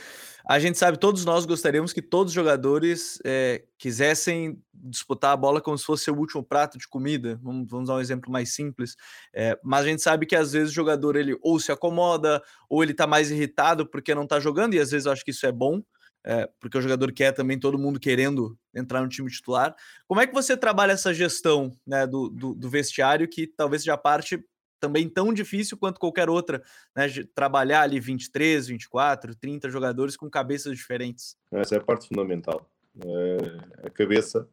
a 0.47 0.59
gente 0.59 0.77
sabe, 0.77 0.97
todos 0.97 1.25
nós 1.25 1.45
gostaríamos 1.45 1.93
que 1.93 2.01
todos 2.01 2.31
os 2.31 2.35
jogadores 2.35 3.19
é, 3.25 3.63
quisessem 3.77 4.61
disputar 4.73 5.33
a 5.33 5.37
bola 5.37 5.61
como 5.61 5.77
se 5.77 5.85
fosse 5.85 6.09
o 6.09 6.15
último 6.15 6.43
prato 6.43 6.77
de 6.77 6.87
comida. 6.87 7.39
Vamos, 7.41 7.69
vamos 7.69 7.87
dar 7.87 7.95
um 7.95 7.99
exemplo 7.99 8.31
mais 8.31 8.53
simples. 8.53 8.95
É, 9.33 9.57
mas 9.63 9.85
a 9.85 9.87
gente 9.89 10.01
sabe 10.01 10.25
que 10.25 10.35
às 10.35 10.51
vezes 10.51 10.71
o 10.71 10.75
jogador 10.75 11.15
ele 11.15 11.37
ou 11.41 11.59
se 11.59 11.71
acomoda 11.71 12.41
ou 12.69 12.83
ele 12.83 12.93
tá 12.93 13.07
mais 13.07 13.31
irritado 13.31 13.85
porque 13.85 14.15
não 14.15 14.27
tá 14.27 14.39
jogando, 14.39 14.73
e 14.73 14.79
às 14.79 14.91
vezes 14.91 15.05
eu 15.05 15.11
acho 15.11 15.23
que 15.23 15.31
isso 15.31 15.45
é 15.45 15.51
bom. 15.51 15.81
É, 16.23 16.47
porque 16.59 16.77
o 16.77 16.81
jogador 16.81 17.11
quer 17.11 17.31
também 17.31 17.59
todo 17.59 17.79
mundo 17.79 17.99
querendo 17.99 18.55
entrar 18.75 19.01
no 19.01 19.09
time 19.09 19.29
titular. 19.29 19.75
Como 20.07 20.21
é 20.21 20.27
que 20.27 20.33
você 20.33 20.55
trabalha 20.55 20.91
essa 20.91 21.11
gestão 21.11 21.71
né, 21.85 22.05
do, 22.05 22.29
do, 22.29 22.53
do 22.53 22.69
vestiário 22.69 23.27
que 23.27 23.47
talvez 23.47 23.81
seja 23.81 23.97
parte 23.97 24.39
também 24.81 25.07
tão 25.07 25.31
difícil 25.31 25.77
quanto 25.77 25.99
qualquer 25.99 26.29
outra, 26.29 26.61
né? 26.95 27.07
De 27.07 27.23
trabalhar 27.23 27.83
ali 27.83 27.99
23, 27.99 28.67
24, 28.67 29.35
30 29.35 29.69
jogadores 29.69 30.17
com 30.17 30.29
cabeças 30.29 30.75
diferentes. 30.75 31.37
Essa 31.51 31.75
é 31.75 31.77
a 31.77 31.83
parte 31.83 32.07
fundamental. 32.07 32.69
É, 32.99 33.87
a 33.87 33.89
cabeça, 33.89 34.49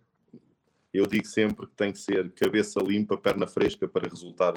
eu 0.92 1.06
digo 1.06 1.26
sempre 1.26 1.66
que 1.66 1.74
tem 1.74 1.90
que 1.90 1.98
ser 1.98 2.30
cabeça 2.32 2.78
limpa, 2.80 3.16
perna 3.16 3.46
fresca 3.46 3.88
para 3.88 4.08
resultar 4.08 4.54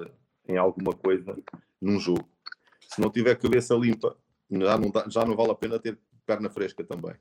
em 0.48 0.58
alguma 0.58 0.94
coisa 0.94 1.36
num 1.82 2.00
jogo. 2.00 2.30
Se 2.88 3.00
não 3.00 3.10
tiver 3.10 3.36
cabeça 3.36 3.74
limpa, 3.74 4.16
já 4.52 4.78
não, 4.78 4.92
dá, 4.92 5.06
já 5.10 5.26
não 5.26 5.36
vale 5.36 5.52
a 5.52 5.56
pena 5.56 5.80
ter 5.80 5.98
perna 6.26 6.50
fresca 6.50 6.84
também. 6.84 7.16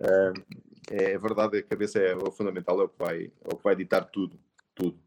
É, 0.00 1.12
é 1.12 1.18
verdade, 1.18 1.58
a 1.58 1.62
cabeça 1.62 1.98
é 1.98 2.16
o 2.16 2.30
fundamental, 2.30 2.80
é 2.80 2.84
o 2.84 2.88
que 2.88 2.98
vai, 2.98 3.24
é 3.24 3.52
o 3.52 3.56
que 3.56 3.64
vai 3.64 3.76
ditar 3.76 4.04
tudo, 4.04 4.38
tudo. 4.74 4.98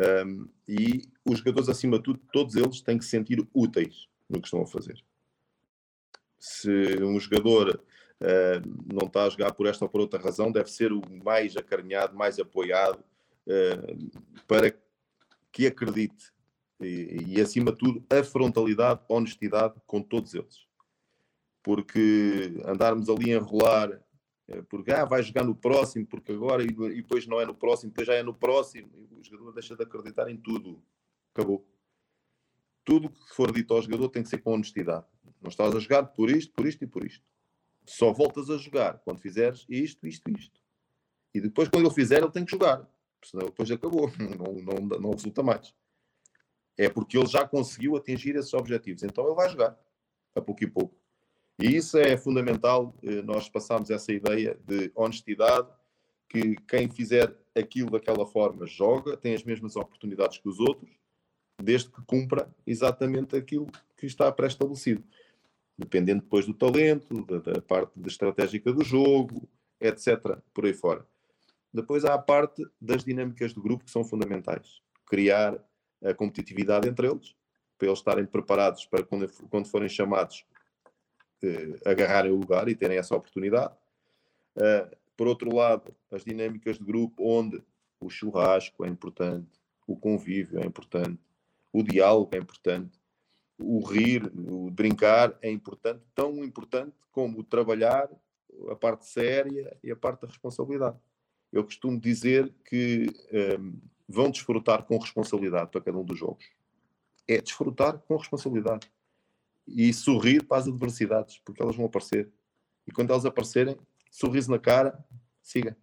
Um, 0.00 0.48
e 0.66 1.02
os 1.24 1.38
jogadores, 1.38 1.68
acima 1.68 1.98
de 1.98 2.04
tudo, 2.04 2.20
todos 2.32 2.56
eles 2.56 2.80
têm 2.80 2.96
que 2.96 3.04
se 3.04 3.10
sentir 3.10 3.46
úteis 3.52 4.08
no 4.28 4.40
que 4.40 4.46
estão 4.46 4.62
a 4.62 4.66
fazer. 4.66 5.02
Se 6.38 7.02
um 7.02 7.18
jogador 7.20 7.82
uh, 8.20 8.92
não 8.92 9.06
está 9.06 9.24
a 9.24 9.28
jogar 9.28 9.52
por 9.52 9.66
esta 9.66 9.84
ou 9.84 9.88
por 9.90 10.00
outra 10.00 10.20
razão, 10.20 10.50
deve 10.50 10.70
ser 10.70 10.92
o 10.92 11.02
mais 11.22 11.56
acarinhado, 11.56 12.16
mais 12.16 12.38
apoiado, 12.38 13.02
uh, 13.46 14.42
para 14.46 14.74
que 15.52 15.66
acredite. 15.66 16.32
E, 16.80 17.26
e, 17.28 17.40
acima 17.40 17.72
de 17.72 17.78
tudo, 17.78 18.02
a 18.08 18.24
frontalidade, 18.24 19.00
honestidade 19.06 19.74
com 19.86 20.00
todos 20.00 20.34
eles. 20.34 20.64
Porque 21.62 22.54
andarmos 22.64 23.10
ali 23.10 23.34
a 23.34 23.36
enrolar 23.36 24.00
porque 24.68 24.90
ah, 24.90 25.04
vai 25.04 25.22
jogar 25.22 25.44
no 25.44 25.54
próximo, 25.54 26.06
porque 26.06 26.32
agora 26.32 26.62
e, 26.62 26.66
depois 26.66 27.26
não 27.26 27.40
é 27.40 27.46
no 27.46 27.54
próximo, 27.54 27.90
depois 27.90 28.06
já 28.06 28.14
é 28.14 28.22
no 28.22 28.34
próximo. 28.34 28.90
E 28.94 29.14
o 29.14 29.22
jogador 29.22 29.52
deixa 29.52 29.76
de 29.76 29.82
acreditar 29.82 30.28
em 30.28 30.36
tudo. 30.36 30.82
Acabou. 31.32 31.66
Tudo 32.84 33.10
que 33.10 33.34
for 33.34 33.52
dito 33.52 33.72
ao 33.74 33.82
jogador 33.82 34.08
tem 34.08 34.22
que 34.22 34.28
ser 34.28 34.38
com 34.38 34.52
honestidade. 34.52 35.06
Não 35.40 35.48
estás 35.48 35.74
a 35.74 35.78
jogar 35.78 36.04
por 36.04 36.30
isto, 36.30 36.52
por 36.52 36.66
isto 36.66 36.82
e 36.82 36.86
por 36.86 37.04
isto. 37.04 37.24
Só 37.86 38.12
voltas 38.12 38.50
a 38.50 38.56
jogar 38.56 38.98
quando 39.00 39.20
fizeres 39.20 39.64
isto, 39.68 40.06
isto 40.06 40.30
isto. 40.30 40.60
E 41.32 41.40
depois, 41.40 41.68
quando 41.68 41.86
ele 41.86 41.94
fizer, 41.94 42.18
ele 42.18 42.30
tem 42.30 42.44
que 42.44 42.50
jogar. 42.50 42.88
Senão 43.24 43.46
depois 43.46 43.70
acabou. 43.70 44.10
Não, 44.18 44.54
não, 44.54 44.98
não 44.98 45.10
resulta 45.10 45.42
mais. 45.42 45.74
É 46.76 46.88
porque 46.88 47.16
ele 47.16 47.26
já 47.26 47.46
conseguiu 47.46 47.96
atingir 47.96 48.34
esses 48.36 48.52
objetivos. 48.54 49.02
Então 49.02 49.26
ele 49.26 49.34
vai 49.34 49.48
jogar. 49.48 49.78
A 50.34 50.40
pouco 50.40 50.64
e 50.64 50.66
pouco. 50.66 50.99
E 51.60 51.76
isso 51.76 51.98
é 51.98 52.16
fundamental, 52.16 52.94
eh, 53.02 53.20
nós 53.20 53.48
passamos 53.48 53.90
essa 53.90 54.10
ideia 54.10 54.58
de 54.66 54.90
honestidade, 54.94 55.68
que 56.26 56.56
quem 56.66 56.88
fizer 56.88 57.36
aquilo 57.54 57.90
daquela 57.90 58.24
forma 58.24 58.66
joga, 58.66 59.16
tem 59.16 59.34
as 59.34 59.44
mesmas 59.44 59.76
oportunidades 59.76 60.38
que 60.38 60.48
os 60.48 60.58
outros, 60.58 60.90
desde 61.62 61.90
que 61.90 62.00
cumpra 62.06 62.48
exatamente 62.66 63.36
aquilo 63.36 63.66
que 63.98 64.06
está 64.06 64.32
pré-estabelecido. 64.32 65.04
Dependendo 65.76 66.22
depois 66.22 66.46
do 66.46 66.54
talento, 66.54 67.24
da, 67.26 67.38
da 67.38 67.60
parte 67.60 67.92
estratégica 68.06 68.72
do 68.72 68.82
jogo, 68.82 69.46
etc. 69.78 70.38
Por 70.54 70.64
aí 70.64 70.72
fora. 70.72 71.06
Depois 71.72 72.04
há 72.04 72.14
a 72.14 72.18
parte 72.18 72.64
das 72.80 73.04
dinâmicas 73.04 73.52
do 73.52 73.62
grupo 73.62 73.84
que 73.84 73.90
são 73.90 74.04
fundamentais. 74.04 74.80
Criar 75.06 75.62
a 76.02 76.14
competitividade 76.14 76.88
entre 76.88 77.06
eles, 77.06 77.34
para 77.76 77.88
eles 77.88 77.98
estarem 77.98 78.24
preparados 78.24 78.86
para 78.86 79.02
quando, 79.02 79.30
quando 79.50 79.68
forem 79.68 79.88
chamados 79.88 80.44
agarrarem 81.84 82.32
o 82.32 82.36
lugar 82.36 82.68
e 82.68 82.74
terem 82.74 82.98
essa 82.98 83.16
oportunidade. 83.16 83.74
Uh, 84.56 84.96
por 85.16 85.26
outro 85.26 85.54
lado, 85.54 85.94
as 86.10 86.24
dinâmicas 86.24 86.78
de 86.78 86.84
grupo, 86.84 87.22
onde 87.22 87.62
o 88.00 88.08
churrasco 88.08 88.84
é 88.84 88.88
importante, 88.88 89.60
o 89.86 89.96
convívio 89.96 90.60
é 90.60 90.66
importante, 90.66 91.20
o 91.72 91.82
diálogo 91.82 92.30
é 92.34 92.38
importante, 92.38 92.98
o 93.58 93.84
rir, 93.84 94.30
o 94.34 94.70
brincar 94.70 95.36
é 95.42 95.50
importante, 95.50 96.02
tão 96.14 96.42
importante 96.42 96.96
como 97.12 97.40
o 97.40 97.44
trabalhar, 97.44 98.08
a 98.70 98.74
parte 98.74 99.06
séria 99.06 99.76
e 99.82 99.90
a 99.90 99.96
parte 99.96 100.22
da 100.22 100.28
responsabilidade. 100.28 100.96
Eu 101.52 101.64
costumo 101.64 102.00
dizer 102.00 102.52
que 102.64 103.06
um, 103.58 103.78
vão 104.08 104.30
desfrutar 104.30 104.84
com 104.84 104.98
responsabilidade 104.98 105.70
para 105.70 105.80
cada 105.80 105.98
um 105.98 106.04
dos 106.04 106.18
jogos. 106.18 106.46
É 107.28 107.40
desfrutar 107.40 107.98
com 107.98 108.16
responsabilidade 108.16 108.90
e 109.74 109.92
sorrir 109.92 110.44
para 110.44 110.58
as 110.58 110.68
adversidades, 110.68 111.38
porque 111.44 111.62
elas 111.62 111.76
vão 111.76 111.86
aparecer. 111.86 112.30
E 112.86 112.92
quando 112.92 113.10
elas 113.10 113.24
aparecerem, 113.24 113.76
sorriso 114.10 114.50
na 114.50 114.58
cara, 114.58 115.02
siga. 115.42 115.76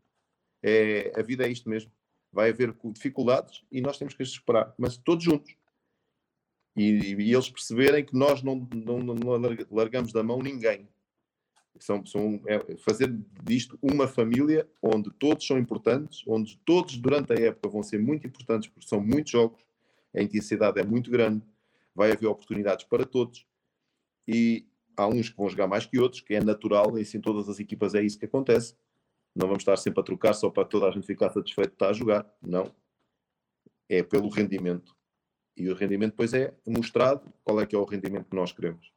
É, 0.62 1.12
a 1.16 1.22
vida 1.22 1.46
é 1.46 1.52
isto 1.52 1.70
mesmo. 1.70 1.92
Vai 2.32 2.50
haver 2.50 2.76
dificuldades 2.94 3.64
e 3.72 3.82
nós 3.82 3.98
temos 3.98 4.14
que 4.14 4.24
as 4.24 4.30
superar, 4.30 4.74
mas 4.78 4.98
todos 4.98 5.24
juntos. 5.24 5.56
E, 6.76 7.16
e 7.16 7.34
eles 7.34 7.50
perceberem 7.50 8.06
que 8.06 8.16
nós 8.16 8.44
não, 8.44 8.68
não, 8.74 9.00
não, 9.00 9.42
largamos 9.72 10.12
da 10.12 10.22
mão 10.22 10.40
ninguém. 10.40 10.88
São, 11.80 12.06
são, 12.06 12.42
é 12.48 12.78
fazer 12.78 13.16
disto 13.44 13.78
uma 13.82 14.08
família 14.08 14.68
onde 14.82 15.12
todos 15.12 15.46
são 15.46 15.58
importantes, 15.58 16.24
onde 16.28 16.58
todos 16.66 16.98
durante 16.98 17.34
a 17.34 17.36
época 17.36 17.70
vão 17.70 17.84
ser 17.84 18.00
muito 18.00 18.26
importantes, 18.28 18.70
porque 18.70 18.88
são 18.88 19.00
muitos 19.00 19.32
jogos, 19.32 19.62
a 20.16 20.22
intensidade 20.22 20.80
é 20.80 20.84
muito 20.84 21.12
grande, 21.12 21.44
vai 21.94 22.12
haver 22.12 22.28
oportunidades 22.28 22.86
para 22.86 23.06
todos. 23.06 23.46
E 24.28 24.68
há 24.96 25.08
uns 25.08 25.30
que 25.30 25.38
vão 25.38 25.50
jogar 25.50 25.68
mais 25.68 25.86
que 25.86 26.00
outros, 26.00 26.22
que 26.22 26.34
é 26.34 26.44
natural, 26.44 26.98
e 26.98 27.02
assim 27.02 27.22
todas 27.22 27.48
as 27.48 27.60
equipas 27.60 27.96
é 27.96 28.02
isso 28.02 28.20
que 28.20 28.26
acontece. 28.26 28.76
Não 29.36 29.48
vamos 29.48 29.62
estar 29.62 29.78
sempre 29.78 30.02
a 30.02 30.04
trocar 30.04 30.34
só 30.34 30.50
para 30.50 30.66
toda 30.66 30.88
a 30.88 30.92
gente 30.92 31.06
ficar 31.06 31.30
satisfeito 31.30 31.70
de 31.70 31.76
estar 31.76 31.90
a 31.90 31.94
jogar. 31.94 32.26
Não. 32.42 32.74
É 33.88 34.02
pelo 34.04 34.30
rendimento. 34.30 34.96
E 35.56 35.70
o 35.70 35.76
rendimento 35.76 36.12
depois 36.12 36.34
é 36.34 36.54
mostrado 36.68 37.32
qual 37.44 37.62
é 37.62 37.66
que 37.66 37.76
é 37.76 37.80
o 37.80 37.86
rendimento 37.86 38.30
que 38.30 38.36
nós 38.36 38.52
queremos. 38.52 38.92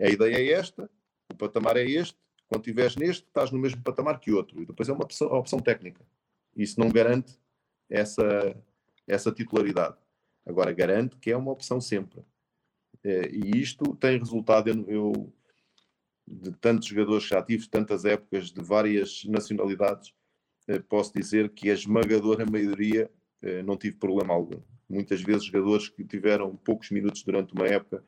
A 0.00 0.08
ideia 0.08 0.36
é 0.36 0.52
esta, 0.52 0.90
o 1.32 1.36
patamar 1.36 1.76
é 1.76 1.84
este, 1.84 2.18
quando 2.48 2.62
estiveres 2.62 2.96
neste, 2.96 3.24
estás 3.26 3.50
no 3.50 3.58
mesmo 3.58 3.82
patamar 3.82 4.20
que 4.20 4.32
outro. 4.32 4.60
E 4.60 4.66
depois 4.66 4.88
é 4.88 4.92
uma 4.92 5.04
opção, 5.04 5.28
opção 5.28 5.58
técnica. 5.58 6.04
Isso 6.56 6.78
não 6.78 6.88
garante 6.88 7.38
essa, 7.88 8.56
essa 9.06 9.32
titularidade. 9.32 9.96
Agora, 10.46 10.72
garante 10.72 11.16
que 11.16 11.30
é 11.30 11.36
uma 11.36 11.50
opção 11.50 11.80
sempre. 11.80 12.24
É, 13.04 13.28
e 13.30 13.60
isto 13.60 13.94
tem 13.96 14.18
resultado, 14.18 14.70
eu, 14.70 14.84
eu, 14.88 15.32
de 16.26 16.50
tantos 16.52 16.88
jogadores 16.88 17.24
que 17.24 17.34
já 17.34 17.42
tive, 17.42 17.68
tantas 17.68 18.06
épocas, 18.06 18.50
de 18.50 18.62
várias 18.62 19.24
nacionalidades, 19.26 20.14
é, 20.66 20.78
posso 20.78 21.12
dizer 21.12 21.50
que 21.50 21.70
a 21.70 21.74
esmagadora 21.74 22.46
maioria 22.50 23.10
é, 23.42 23.62
não 23.62 23.76
tive 23.76 23.96
problema 23.96 24.32
algum. 24.32 24.58
Muitas 24.88 25.20
vezes 25.20 25.44
jogadores 25.44 25.88
que 25.88 26.02
tiveram 26.02 26.56
poucos 26.56 26.90
minutos 26.90 27.22
durante 27.22 27.52
uma 27.52 27.66
época, 27.66 28.02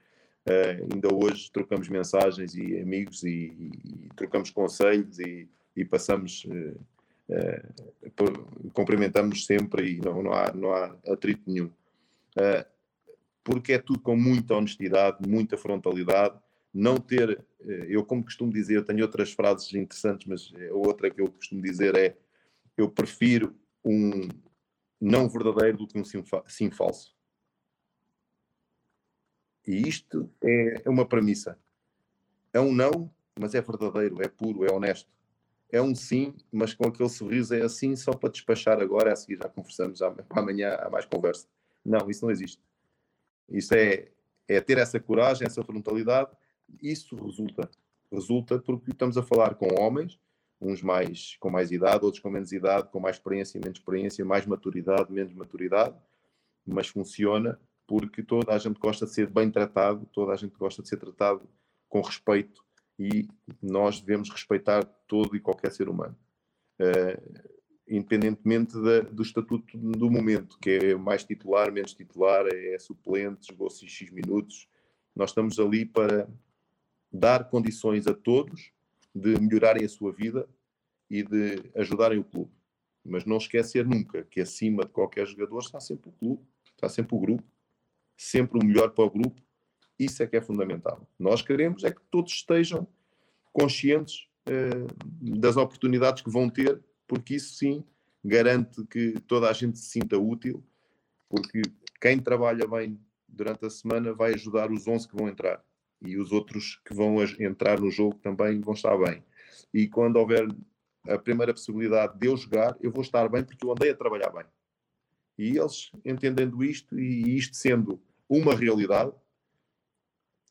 ainda 0.92 1.12
hoje 1.12 1.50
trocamos 1.50 1.88
mensagens 1.88 2.54
e 2.54 2.78
amigos 2.78 3.24
e, 3.24 3.28
e, 3.28 4.04
e 4.04 4.08
trocamos 4.14 4.48
conselhos 4.50 5.18
e, 5.18 5.48
e 5.74 5.84
passamos, 5.84 6.46
cumprimentamos 8.72 9.44
sempre 9.44 9.94
e 9.94 10.00
não, 10.00 10.22
não, 10.22 10.32
há, 10.32 10.52
não 10.52 10.72
há 10.72 10.96
atrito 11.08 11.42
nenhum 11.50 11.68
porque 13.46 13.74
é 13.74 13.78
tudo 13.78 14.00
com 14.00 14.16
muita 14.16 14.56
honestidade, 14.56 15.18
muita 15.26 15.56
frontalidade. 15.56 16.36
Não 16.74 16.96
ter, 16.96 17.46
eh, 17.60 17.86
eu 17.88 18.04
como 18.04 18.24
costumo 18.24 18.52
dizer, 18.52 18.84
tenho 18.84 19.02
outras 19.02 19.32
frases 19.32 19.72
interessantes, 19.72 20.26
mas 20.26 20.52
a 20.68 20.74
outra 20.74 21.08
que 21.08 21.20
eu 21.20 21.30
costumo 21.30 21.62
dizer 21.62 21.94
é: 21.94 22.18
eu 22.76 22.90
prefiro 22.90 23.54
um 23.84 24.28
não 25.00 25.28
verdadeiro 25.28 25.78
do 25.78 25.86
que 25.86 25.96
um 25.96 26.04
sim, 26.04 26.24
sim 26.48 26.70
falso. 26.72 27.14
E 29.64 29.88
isto 29.88 30.28
é, 30.42 30.82
é 30.84 30.90
uma 30.90 31.06
premissa. 31.06 31.56
É 32.52 32.60
um 32.60 32.74
não, 32.74 33.08
mas 33.38 33.54
é 33.54 33.60
verdadeiro, 33.60 34.20
é 34.22 34.28
puro, 34.28 34.64
é 34.64 34.72
honesto. 34.72 35.08
É 35.70 35.80
um 35.80 35.94
sim, 35.94 36.34
mas 36.50 36.74
com 36.74 36.88
aquele 36.88 37.08
sorriso 37.08 37.54
é 37.54 37.62
assim 37.62 37.94
só 37.94 38.12
para 38.12 38.30
despachar 38.30 38.80
agora, 38.80 39.12
a 39.12 39.16
seguir 39.16 39.36
já 39.36 39.48
conversamos, 39.48 40.00
amanhã 40.30 40.74
há 40.80 40.90
mais 40.90 41.04
conversa. 41.04 41.46
Não, 41.84 42.10
isso 42.10 42.24
não 42.24 42.32
existe. 42.32 42.60
Isso 43.48 43.74
é, 43.74 44.08
é 44.48 44.60
ter 44.60 44.78
essa 44.78 44.98
coragem, 44.98 45.46
essa 45.46 45.62
frontalidade. 45.62 46.30
Isso 46.82 47.16
resulta. 47.16 47.70
Resulta 48.10 48.58
porque 48.58 48.90
estamos 48.90 49.16
a 49.16 49.22
falar 49.22 49.54
com 49.54 49.80
homens, 49.80 50.18
uns 50.60 50.82
mais 50.82 51.36
com 51.40 51.50
mais 51.50 51.70
idade, 51.70 52.04
outros 52.04 52.22
com 52.22 52.30
menos 52.30 52.52
idade, 52.52 52.88
com 52.90 53.00
mais 53.00 53.16
experiência, 53.16 53.60
menos 53.60 53.78
experiência, 53.78 54.24
mais 54.24 54.46
maturidade, 54.46 55.12
menos 55.12 55.32
maturidade, 55.34 55.94
mas 56.66 56.88
funciona 56.88 57.58
porque 57.86 58.22
toda 58.22 58.52
a 58.52 58.58
gente 58.58 58.78
gosta 58.78 59.06
de 59.06 59.12
ser 59.12 59.28
bem 59.28 59.50
tratado, 59.50 60.06
toda 60.12 60.32
a 60.32 60.36
gente 60.36 60.56
gosta 60.56 60.82
de 60.82 60.88
ser 60.88 60.96
tratado 60.96 61.48
com 61.88 62.00
respeito 62.00 62.64
e 62.98 63.28
nós 63.62 64.00
devemos 64.00 64.30
respeitar 64.30 64.84
todo 65.06 65.36
e 65.36 65.40
qualquer 65.40 65.70
ser 65.70 65.88
humano. 65.88 66.16
Uh, 66.80 67.55
independentemente 67.88 68.74
da, 68.80 69.00
do 69.00 69.22
estatuto 69.22 69.76
do 69.76 70.10
momento, 70.10 70.58
que 70.58 70.70
é 70.70 70.94
mais 70.96 71.24
titular, 71.24 71.72
menos 71.72 71.94
titular, 71.94 72.46
é 72.46 72.78
suplente, 72.78 73.48
jogou-se 73.48 73.86
X 73.86 74.10
minutos. 74.10 74.68
Nós 75.14 75.30
estamos 75.30 75.58
ali 75.58 75.84
para 75.84 76.28
dar 77.12 77.48
condições 77.48 78.06
a 78.06 78.14
todos 78.14 78.72
de 79.14 79.40
melhorarem 79.40 79.84
a 79.84 79.88
sua 79.88 80.12
vida 80.12 80.48
e 81.08 81.22
de 81.22 81.62
ajudarem 81.74 82.18
o 82.18 82.24
clube. 82.24 82.50
Mas 83.04 83.24
não 83.24 83.36
esquecer 83.36 83.86
nunca 83.86 84.24
que 84.24 84.40
acima 84.40 84.84
de 84.84 84.90
qualquer 84.90 85.26
jogador 85.26 85.60
está 85.60 85.80
sempre 85.80 86.10
o 86.10 86.12
clube, 86.12 86.42
está 86.74 86.88
sempre 86.88 87.14
o 87.14 87.20
grupo, 87.20 87.44
sempre 88.16 88.58
o 88.58 88.64
melhor 88.64 88.90
para 88.90 89.04
o 89.04 89.10
grupo. 89.10 89.40
Isso 89.98 90.22
é 90.22 90.26
que 90.26 90.36
é 90.36 90.40
fundamental. 90.40 91.08
Nós 91.18 91.40
queremos 91.40 91.84
é 91.84 91.90
que 91.92 92.02
todos 92.10 92.32
estejam 92.32 92.86
conscientes 93.52 94.28
eh, 94.46 94.86
das 95.20 95.56
oportunidades 95.56 96.22
que 96.22 96.30
vão 96.30 96.50
ter 96.50 96.82
porque 97.06 97.36
isso 97.36 97.54
sim 97.54 97.84
garante 98.24 98.84
que 98.86 99.20
toda 99.20 99.48
a 99.48 99.52
gente 99.52 99.78
se 99.78 99.90
sinta 99.90 100.18
útil, 100.18 100.62
porque 101.28 101.62
quem 102.00 102.18
trabalha 102.18 102.66
bem 102.66 103.00
durante 103.28 103.66
a 103.66 103.70
semana 103.70 104.12
vai 104.12 104.34
ajudar 104.34 104.70
os 104.70 104.86
11 104.86 105.08
que 105.08 105.16
vão 105.16 105.28
entrar 105.28 105.64
e 106.02 106.18
os 106.18 106.32
outros 106.32 106.80
que 106.84 106.94
vão 106.94 107.22
entrar 107.38 107.80
no 107.80 107.90
jogo 107.90 108.16
também 108.16 108.60
vão 108.60 108.74
estar 108.74 108.96
bem. 108.98 109.22
E 109.72 109.88
quando 109.88 110.16
houver 110.16 110.46
a 111.08 111.18
primeira 111.18 111.52
possibilidade 111.52 112.18
de 112.18 112.26
eu 112.26 112.36
jogar, 112.36 112.76
eu 112.80 112.90
vou 112.90 113.02
estar 113.02 113.28
bem 113.28 113.44
porque 113.44 113.64
eu 113.64 113.72
andei 113.72 113.90
a 113.90 113.96
trabalhar 113.96 114.30
bem. 114.30 114.44
E 115.38 115.58
eles 115.58 115.90
entendendo 116.04 116.62
isto 116.64 116.98
e 116.98 117.36
isto 117.36 117.56
sendo 117.56 118.00
uma 118.28 118.54
realidade, 118.54 119.12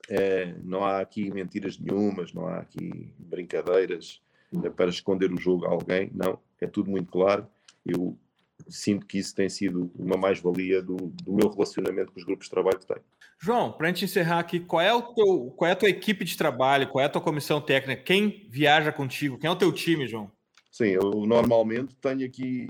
é, 0.07 0.53
não 0.63 0.83
há 0.83 0.99
aqui 0.99 1.31
mentiras 1.31 1.79
nenhumas, 1.79 2.31
não 2.33 2.47
há 2.47 2.59
aqui 2.59 3.13
brincadeiras 3.17 4.21
para 4.75 4.89
esconder 4.89 5.33
o 5.33 5.39
jogo 5.39 5.65
a 5.65 5.69
alguém, 5.69 6.11
não, 6.13 6.39
é 6.61 6.67
tudo 6.67 6.89
muito 6.89 7.11
claro. 7.11 7.47
Eu 7.85 8.17
sinto 8.67 9.05
que 9.05 9.17
isso 9.17 9.35
tem 9.35 9.49
sido 9.49 9.91
uma 9.97 10.17
mais-valia 10.17 10.81
do, 10.81 10.95
do, 10.95 11.33
meu 11.33 11.49
relacionamento 11.49 12.11
com 12.11 12.19
os 12.19 12.25
grupos 12.25 12.45
de 12.45 12.51
trabalho 12.51 12.79
que 12.79 12.87
tenho. 12.87 13.03
João, 13.39 13.71
para 13.71 13.87
a 13.87 13.91
gente 13.91 14.05
encerrar 14.05 14.39
aqui, 14.39 14.59
qual 14.59 14.81
é, 14.81 14.93
o 14.93 15.01
teu, 15.01 15.53
qual 15.55 15.69
é 15.69 15.73
a 15.73 15.75
tua 15.75 15.89
equipe 15.89 16.23
de 16.23 16.37
trabalho, 16.37 16.87
qual 16.87 17.03
é 17.03 17.05
a 17.05 17.09
tua 17.09 17.21
comissão 17.21 17.61
técnica, 17.61 18.01
quem 18.01 18.47
viaja 18.49 18.91
contigo, 18.91 19.37
quem 19.37 19.47
é 19.47 19.51
o 19.51 19.57
teu 19.57 19.71
time, 19.71 20.07
João? 20.07 20.31
Sim, 20.71 20.87
eu 20.87 21.11
normalmente 21.25 21.95
tenho 21.95 22.25
aqui 22.25 22.69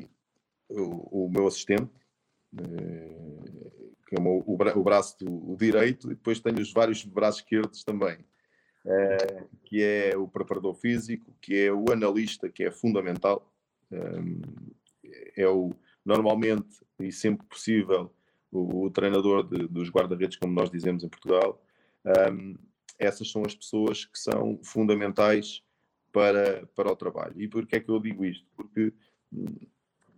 o, 0.70 1.26
o 1.26 1.30
meu 1.30 1.48
assistente, 1.48 1.90
eh, 2.58 3.16
que 4.08 4.16
é 4.16 4.20
o, 4.20 4.44
o, 4.46 4.84
braço 4.84 5.18
do, 5.20 5.52
o 5.52 5.56
direito, 5.56 6.12
e 6.12 6.16
depois 6.16 6.40
tenho 6.40 6.60
os 6.60 6.74
vários 6.74 7.04
braços 7.04 7.42
esquerdos 7.42 7.84
também. 7.84 8.18
Eh, 8.86 9.44
que 9.64 9.82
é 9.82 10.16
o 10.16 10.28
preparador 10.28 10.76
físico, 10.76 11.36
que 11.42 11.56
é 11.66 11.72
o 11.72 11.86
analista, 11.92 12.50
que 12.50 12.64
é 12.64 12.72
fundamental. 12.72 13.52
É 15.38 15.48
o, 15.48 15.72
normalmente 16.04 16.86
e 17.00 17.12
sempre 17.12 17.46
possível, 17.46 18.14
o, 18.52 18.86
o 18.86 18.90
treinador 18.90 19.44
de, 19.48 19.68
dos 19.68 19.90
guarda-redes, 19.90 20.38
como 20.38 20.54
nós 20.54 20.70
dizemos 20.70 21.04
em 21.04 21.10
Portugal. 21.10 21.62
Um, 22.32 22.56
essas 22.98 23.30
são 23.30 23.44
as 23.46 23.54
pessoas 23.54 24.06
que 24.06 24.18
são 24.18 24.60
fundamentais 24.64 25.64
para, 26.12 26.66
para 26.68 26.92
o 26.92 26.96
trabalho. 26.96 27.40
E 27.42 27.48
por 27.48 27.66
que 27.66 27.76
é 27.76 27.80
que 27.80 27.90
eu 27.90 28.00
digo 28.00 28.24
isto? 28.24 28.46
Porque 28.56 28.94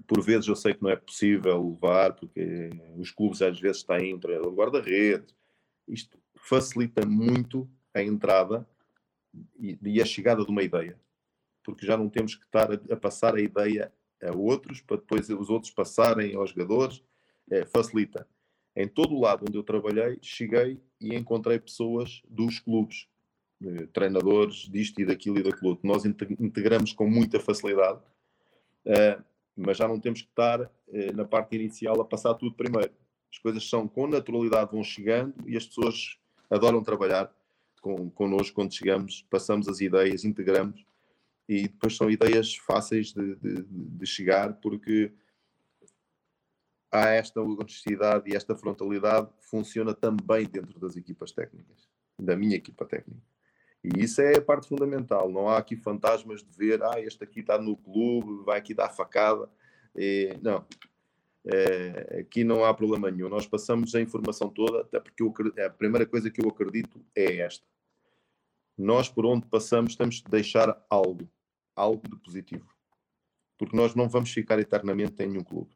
por 0.06 0.22
vezes 0.22 0.48
eu 0.48 0.56
sei 0.56 0.74
que 0.74 0.84
não 0.84 0.90
é 0.90 0.96
possível 0.96 1.70
levar, 1.70 2.14
porque 2.14 2.70
os 2.98 3.12
clubes 3.12 3.42
às 3.42 3.60
vezes 3.60 3.84
têm 3.84 4.14
um 4.14 4.20
treinador 4.20 4.52
de 4.52 4.58
guarda-redes. 4.58 5.36
Isto 5.88 6.18
facilita 6.36 7.06
muito 7.06 7.70
a 7.94 8.02
entrada 8.02 8.68
e, 9.60 9.78
e, 9.84 10.02
a 10.02 10.06
chegada 10.06 10.44
de 10.44 10.50
uma 10.50 10.64
ideia. 10.64 10.98
Porque 11.68 11.86
já 11.86 11.98
não 11.98 12.08
temos 12.10 12.34
que 12.34 12.46
estar 12.46 12.72
a, 12.72 12.94
a, 12.94 12.96
passar 12.96 13.36
a 13.36 13.42
ideia 13.42 13.92
a 14.24 14.32
outros, 14.32 14.80
para 14.80 14.96
depois 14.96 15.30
os 15.30 15.50
outros 15.50 15.70
passarem 15.72 16.34
aos 16.34 16.52
jogadores. 16.52 17.04
É, 17.52 17.66
facilita. 17.66 18.26
Em 18.76 18.88
todo 18.88 19.14
o 19.14 19.20
lado 19.20 19.46
onde 19.48 19.58
eu 19.58 19.64
trabalhei, 19.64 20.18
cheguei 20.22 20.80
e 21.02 21.14
encontrei 21.14 21.60
pessoas 21.60 22.22
dos 22.30 22.60
clubes 22.60 23.08
eh, 23.64 23.88
treinadores 23.92 24.70
disto 24.70 25.02
e 25.02 25.06
daquilo 25.06 25.40
e 25.40 25.44
daquilo 25.44 25.72
outro. 25.72 25.88
Nós 25.88 26.06
integramos 26.06 26.94
com 26.94 27.10
muita 27.10 27.40
facilidade, 27.40 28.00
uh, 28.86 29.24
mas 29.56 29.78
já 29.78 29.88
não 29.88 30.00
temos 30.00 30.22
que 30.22 30.30
estar 30.30 30.62
uh, 30.62 30.70
na 31.16 31.26
parte 31.26 31.56
inicial 31.56 32.00
a 32.00 32.06
passar 32.06 32.36
tudo 32.36 32.54
primeiro. 32.54 32.92
As 33.32 33.40
coisas 33.40 33.68
são 33.68 33.88
com 33.88 34.08
naturalidade, 34.08 34.72
vão 34.72 34.84
chegando 34.84 35.34
e 35.48 35.58
as 35.58 35.66
pessoas 35.66 36.20
adoram 36.52 36.84
trabalhar 36.84 37.34
com, 37.82 38.12
connosco 38.12 38.54
quando 38.54 38.76
chegamos, 38.76 39.26
passamos 39.30 39.68
as 39.68 39.82
ideias, 39.82 40.24
integramos 40.24 40.86
e 41.48 41.64
depois 41.64 41.96
são 41.96 42.10
ideias 42.10 42.56
fáceis 42.56 43.14
de, 43.14 43.36
de, 43.36 43.64
de 43.64 44.06
chegar 44.06 44.54
porque 44.56 45.14
há 46.92 47.10
esta 47.10 47.42
honestidade 47.42 48.30
e 48.30 48.36
esta 48.36 48.56
frontalidade 48.56 49.30
funciona 49.40 49.94
também 49.94 50.46
dentro 50.46 50.80
das 50.80 50.96
equipas 50.96 51.32
técnicas, 51.32 51.88
da 52.20 52.36
minha 52.36 52.56
equipa 52.56 52.86
técnica. 52.86 53.22
E 53.84 54.04
isso 54.04 54.22
é 54.22 54.38
a 54.38 54.42
parte 54.42 54.68
fundamental. 54.68 55.30
Não 55.30 55.48
há 55.48 55.58
aqui 55.58 55.76
fantasmas 55.76 56.44
de 56.44 56.58
ver, 56.58 56.84
ah, 56.84 57.00
este 57.00 57.24
aqui 57.24 57.42
está 57.42 57.58
no 57.58 57.78
clube, 57.78 58.44
vai 58.44 58.60
aqui 58.60 58.74
dar 58.74 58.90
facada. 58.90 59.50
E, 59.96 60.38
não. 60.42 60.66
É, 61.46 62.20
aqui 62.20 62.44
não 62.44 62.66
há 62.66 62.74
problema 62.74 63.10
nenhum. 63.10 63.30
Nós 63.30 63.48
passamos 63.48 63.96
a 63.96 64.02
informação 64.02 64.50
toda, 64.50 64.82
até 64.82 65.00
porque 65.00 65.24
eu, 65.24 65.34
a 65.66 65.70
primeira 65.70 66.06
coisa 66.06 66.30
que 66.30 66.44
eu 66.44 66.50
acredito 66.50 67.00
é 67.16 67.38
esta. 67.38 67.66
Nós, 68.78 69.10
por 69.10 69.26
onde 69.26 69.46
passamos, 69.48 69.96
temos 69.96 70.16
de 70.16 70.30
deixar 70.30 70.86
algo, 70.90 71.30
algo 71.78 72.02
de 72.10 72.18
positivo. 72.18 72.68
Porque 73.58 73.78
nós 73.78 73.96
não 73.96 74.10
vamos 74.10 74.32
ficar 74.32 74.60
eternamente 74.60 75.22
em 75.24 75.28
nenhum 75.28 75.44
clube. 75.44 75.72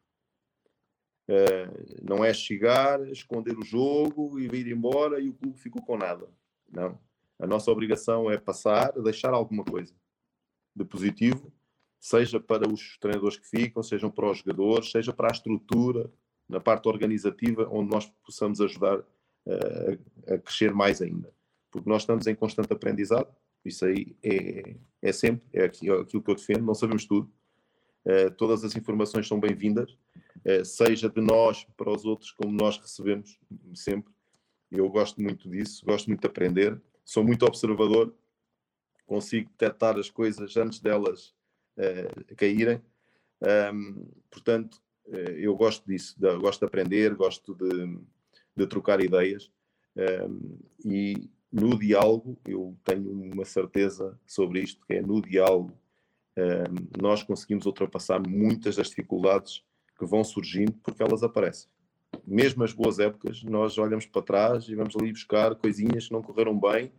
Uh, 1.28 2.02
não 2.02 2.24
é 2.24 2.34
chegar, 2.34 3.00
esconder 3.08 3.56
o 3.56 3.64
jogo 3.64 4.38
e 4.38 4.48
vir 4.48 4.66
embora 4.66 5.20
e 5.20 5.28
o 5.28 5.34
clube 5.34 5.58
ficou 5.58 5.80
com 5.80 5.96
nada. 5.96 6.28
Não. 6.70 6.98
A 7.38 7.46
nossa 7.46 7.70
obrigação 7.70 8.30
é 8.30 8.38
passar, 8.38 8.92
deixar 9.00 9.32
alguma 9.32 9.64
coisa 9.64 9.94
de 10.74 10.84
positivo, 10.84 11.52
seja 12.00 12.40
para 12.40 12.68
os 12.68 12.98
treinadores 12.98 13.38
que 13.38 13.48
ficam, 13.48 13.82
seja 13.82 14.10
para 14.10 14.30
os 14.30 14.38
jogadores, 14.38 14.90
seja 14.90 15.12
para 15.12 15.28
a 15.28 15.32
estrutura, 15.32 16.10
na 16.48 16.60
parte 16.60 16.88
organizativa, 16.88 17.68
onde 17.70 17.90
nós 17.90 18.06
possamos 18.24 18.60
ajudar 18.60 18.98
uh, 18.98 20.32
a 20.34 20.38
crescer 20.38 20.74
mais 20.74 21.00
ainda. 21.00 21.32
Porque 21.70 21.88
nós 21.88 22.02
estamos 22.02 22.26
em 22.26 22.34
constante 22.34 22.72
aprendizado, 22.72 23.28
isso 23.64 23.84
aí 23.84 24.16
é, 24.22 24.76
é 25.00 25.12
sempre, 25.12 25.46
é 25.52 25.64
aquilo 25.64 26.04
que 26.04 26.30
eu 26.30 26.34
defendo, 26.34 26.64
não 26.64 26.74
sabemos 26.74 27.04
tudo. 27.04 27.30
Uh, 28.04 28.30
todas 28.36 28.64
as 28.64 28.74
informações 28.74 29.28
são 29.28 29.38
bem-vindas 29.38 29.96
eh, 30.44 30.64
seja 30.64 31.08
de 31.08 31.20
nós 31.20 31.64
para 31.76 31.90
os 31.90 32.04
outros, 32.04 32.32
como 32.32 32.52
nós 32.52 32.76
recebemos 32.76 33.38
sempre. 33.74 34.12
Eu 34.70 34.88
gosto 34.88 35.20
muito 35.20 35.48
disso, 35.48 35.84
gosto 35.84 36.08
muito 36.08 36.20
de 36.20 36.26
aprender, 36.26 36.80
sou 37.04 37.22
muito 37.22 37.44
observador, 37.44 38.14
consigo 39.06 39.50
detectar 39.50 39.96
as 39.98 40.10
coisas 40.10 40.56
antes 40.56 40.80
delas 40.80 41.34
uh, 41.76 42.34
caírem. 42.36 42.80
Um, 43.72 44.06
portanto, 44.30 44.80
uh, 45.06 45.16
eu 45.16 45.54
gosto 45.54 45.86
disso, 45.86 46.18
de, 46.18 46.36
gosto 46.38 46.60
de 46.60 46.66
aprender, 46.66 47.14
gosto 47.14 47.54
de, 47.54 47.98
de 48.56 48.66
trocar 48.66 49.02
ideias. 49.02 49.50
Um, 49.94 50.58
e 50.84 51.30
no 51.52 51.78
diálogo, 51.78 52.38
eu 52.46 52.74
tenho 52.82 53.10
uma 53.10 53.44
certeza 53.44 54.18
sobre 54.26 54.60
isto, 54.62 54.84
que 54.86 54.94
é 54.94 55.02
no 55.02 55.20
diálogo 55.20 55.72
um, 56.36 57.02
nós 57.02 57.22
conseguimos 57.22 57.66
ultrapassar 57.66 58.20
muitas 58.26 58.76
das 58.76 58.88
dificuldades 58.88 59.62
que 59.98 60.06
vão 60.06 60.24
surgindo 60.24 60.72
porque 60.82 61.02
elas 61.02 61.22
aparecem. 61.22 61.70
Mesmo 62.26 62.64
as 62.64 62.72
boas 62.72 62.98
épocas, 62.98 63.42
nós 63.42 63.76
olhamos 63.76 64.06
para 64.06 64.22
trás 64.22 64.68
e 64.68 64.74
vamos 64.74 64.96
ali 64.96 65.12
buscar 65.12 65.54
coisinhas 65.54 66.06
que 66.06 66.12
não 66.12 66.22
correram 66.22 66.58
bem 66.58 66.90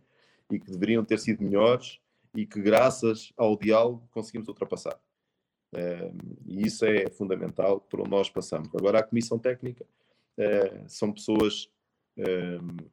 e 0.50 0.58
que 0.58 0.70
deveriam 0.70 1.04
ter 1.04 1.18
sido 1.18 1.42
melhores 1.42 1.98
e 2.34 2.46
que, 2.46 2.60
graças 2.60 3.32
ao 3.36 3.56
diálogo, 3.56 4.08
conseguimos 4.12 4.48
ultrapassar. 4.48 4.98
e 6.46 6.66
isso 6.66 6.84
é 6.84 7.08
fundamental 7.10 7.80
para 7.80 8.00
onde 8.00 8.10
nós 8.10 8.30
passamos. 8.30 8.68
Agora, 8.74 9.00
a 9.00 9.02
comissão 9.02 9.38
técnica 9.38 9.84
uh, 10.38 10.84
são 10.88 11.12
pessoas 11.12 11.68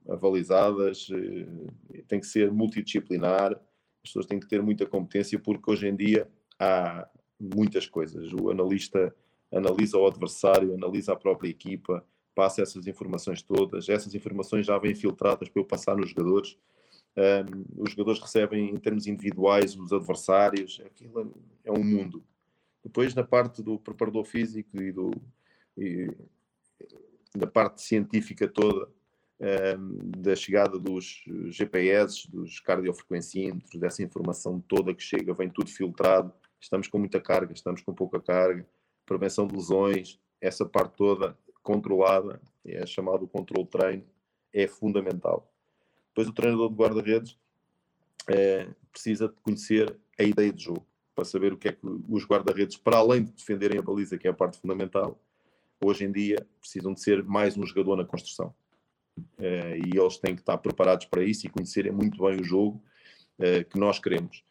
avalizadas, 0.09 1.09
uh, 1.09 2.03
tem 2.07 2.19
que 2.19 2.25
ser 2.25 2.51
multidisciplinar, 2.51 3.51
as 3.51 4.09
pessoas 4.09 4.25
têm 4.25 4.39
que 4.39 4.47
ter 4.47 4.61
muita 4.61 4.85
competência, 4.85 5.37
porque 5.37 5.71
hoje 5.71 5.87
em 5.87 5.95
dia 5.95 6.27
há 6.59 7.07
muitas 7.39 7.87
coisas. 7.87 8.31
O 8.33 8.49
analista 8.49 9.13
analisa 9.51 9.97
o 9.97 10.07
adversário, 10.07 10.73
analisa 10.73 11.13
a 11.13 11.15
própria 11.15 11.49
equipa, 11.49 12.05
passa 12.33 12.61
essas 12.61 12.87
informações 12.87 13.41
todas. 13.41 13.89
Essas 13.89 14.15
informações 14.15 14.65
já 14.65 14.77
vêm 14.77 14.95
filtradas 14.95 15.49
para 15.49 15.61
eu 15.61 15.65
passar 15.65 15.95
nos 15.95 16.09
jogadores. 16.09 16.57
Um, 17.17 17.83
os 17.83 17.91
jogadores 17.91 18.21
recebem 18.21 18.69
em 18.69 18.77
termos 18.77 19.05
individuais 19.05 19.75
os 19.75 19.91
adversários, 19.91 20.81
aquilo 20.85 21.33
é 21.65 21.71
um 21.71 21.83
mundo. 21.83 22.23
Depois, 22.83 23.13
na 23.13 23.23
parte 23.23 23.61
do 23.61 23.77
preparador 23.77 24.23
físico 24.23 24.81
e, 24.81 24.91
do, 24.91 25.11
e 25.77 26.09
da 27.35 27.45
parte 27.45 27.81
científica 27.81 28.47
toda, 28.47 28.89
da 30.17 30.35
chegada 30.35 30.77
dos 30.77 31.23
GPS, 31.47 32.29
dos 32.29 32.59
cardiofrequencímetros, 32.59 33.79
dessa 33.79 34.03
informação 34.03 34.59
toda 34.67 34.93
que 34.93 35.01
chega, 35.01 35.33
vem 35.33 35.49
tudo 35.49 35.69
filtrado. 35.69 36.31
Estamos 36.59 36.87
com 36.87 36.99
muita 36.99 37.19
carga, 37.19 37.53
estamos 37.53 37.81
com 37.81 37.93
pouca 37.93 38.19
carga 38.19 38.65
prevenção 39.11 39.45
de 39.45 39.55
lesões, 39.55 40.19
essa 40.39 40.65
parte 40.65 40.95
toda 40.95 41.37
controlada, 41.61 42.41
é 42.65 42.85
chamado 42.85 43.27
controle 43.27 43.67
treino, 43.67 44.05
é 44.53 44.67
fundamental. 44.67 45.51
Depois 46.07 46.29
o 46.29 46.33
treinador 46.33 46.69
de 46.69 46.75
guarda-redes 46.75 47.37
é, 48.27 48.67
precisa 48.89 49.27
conhecer 49.43 49.95
a 50.17 50.23
ideia 50.23 50.51
de 50.51 50.63
jogo, 50.63 50.85
para 51.13 51.25
saber 51.25 51.51
o 51.51 51.57
que 51.57 51.67
é 51.67 51.71
que 51.73 51.85
os 52.09 52.25
guarda-redes, 52.25 52.77
para 52.77 52.97
além 52.97 53.25
de 53.25 53.31
defenderem 53.31 53.79
a 53.79 53.81
baliza, 53.81 54.17
que 54.17 54.27
é 54.27 54.31
a 54.31 54.33
parte 54.33 54.59
fundamental, 54.59 55.19
hoje 55.83 56.05
em 56.05 56.11
dia 56.11 56.47
precisam 56.59 56.93
de 56.93 57.01
ser 57.01 57.21
mais 57.23 57.57
um 57.57 57.65
jogador 57.65 57.97
na 57.97 58.05
construção. 58.05 58.53
É, 59.37 59.77
e 59.77 59.97
eles 59.97 60.17
têm 60.17 60.35
que 60.35 60.41
estar 60.41 60.57
preparados 60.57 61.05
para 61.05 61.23
isso 61.23 61.45
e 61.45 61.49
conhecerem 61.49 61.91
muito 61.91 62.23
bem 62.23 62.39
o 62.39 62.43
jogo 62.43 62.81
é, 63.37 63.63
que 63.63 63.77
nós 63.77 63.99
queremos. 63.99 64.43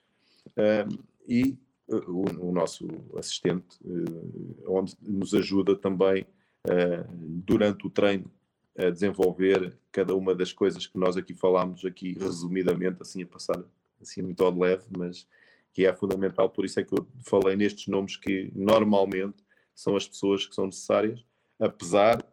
É, 0.56 0.86
e 1.26 1.58
o, 1.90 2.52
nosso 2.52 2.86
assistente, 3.16 3.78
eh, 3.84 4.64
onde 4.66 4.94
nos 5.02 5.34
ajuda 5.34 5.74
também 5.74 6.26
eh, 6.68 7.04
durante 7.08 7.86
o 7.86 7.90
treino 7.90 8.30
a 8.78 8.90
desenvolver 8.90 9.76
cada 9.90 10.14
uma 10.14 10.34
das 10.34 10.52
coisas 10.52 10.86
que 10.86 10.96
nós 10.96 11.16
aqui 11.16 11.34
falámos, 11.34 11.84
aqui 11.84 12.16
resumidamente, 12.18 12.98
assim 13.02 13.22
a 13.22 13.26
passar 13.26 13.62
assim 14.00 14.22
muito 14.22 14.42
ao 14.44 14.56
leve, 14.56 14.84
mas 14.96 15.26
que 15.72 15.84
é 15.84 15.92
fundamental, 15.92 16.48
por 16.48 16.64
isso 16.64 16.80
é 16.80 16.84
que 16.84 16.92
eu 16.92 17.06
falei 17.22 17.56
nestes 17.56 17.86
nomes 17.88 18.16
que 18.16 18.50
normalmente 18.54 19.44
são 19.74 19.96
as 19.96 20.06
pessoas 20.06 20.46
que 20.46 20.54
são 20.54 20.66
necessárias, 20.66 21.24
apesar 21.58 22.24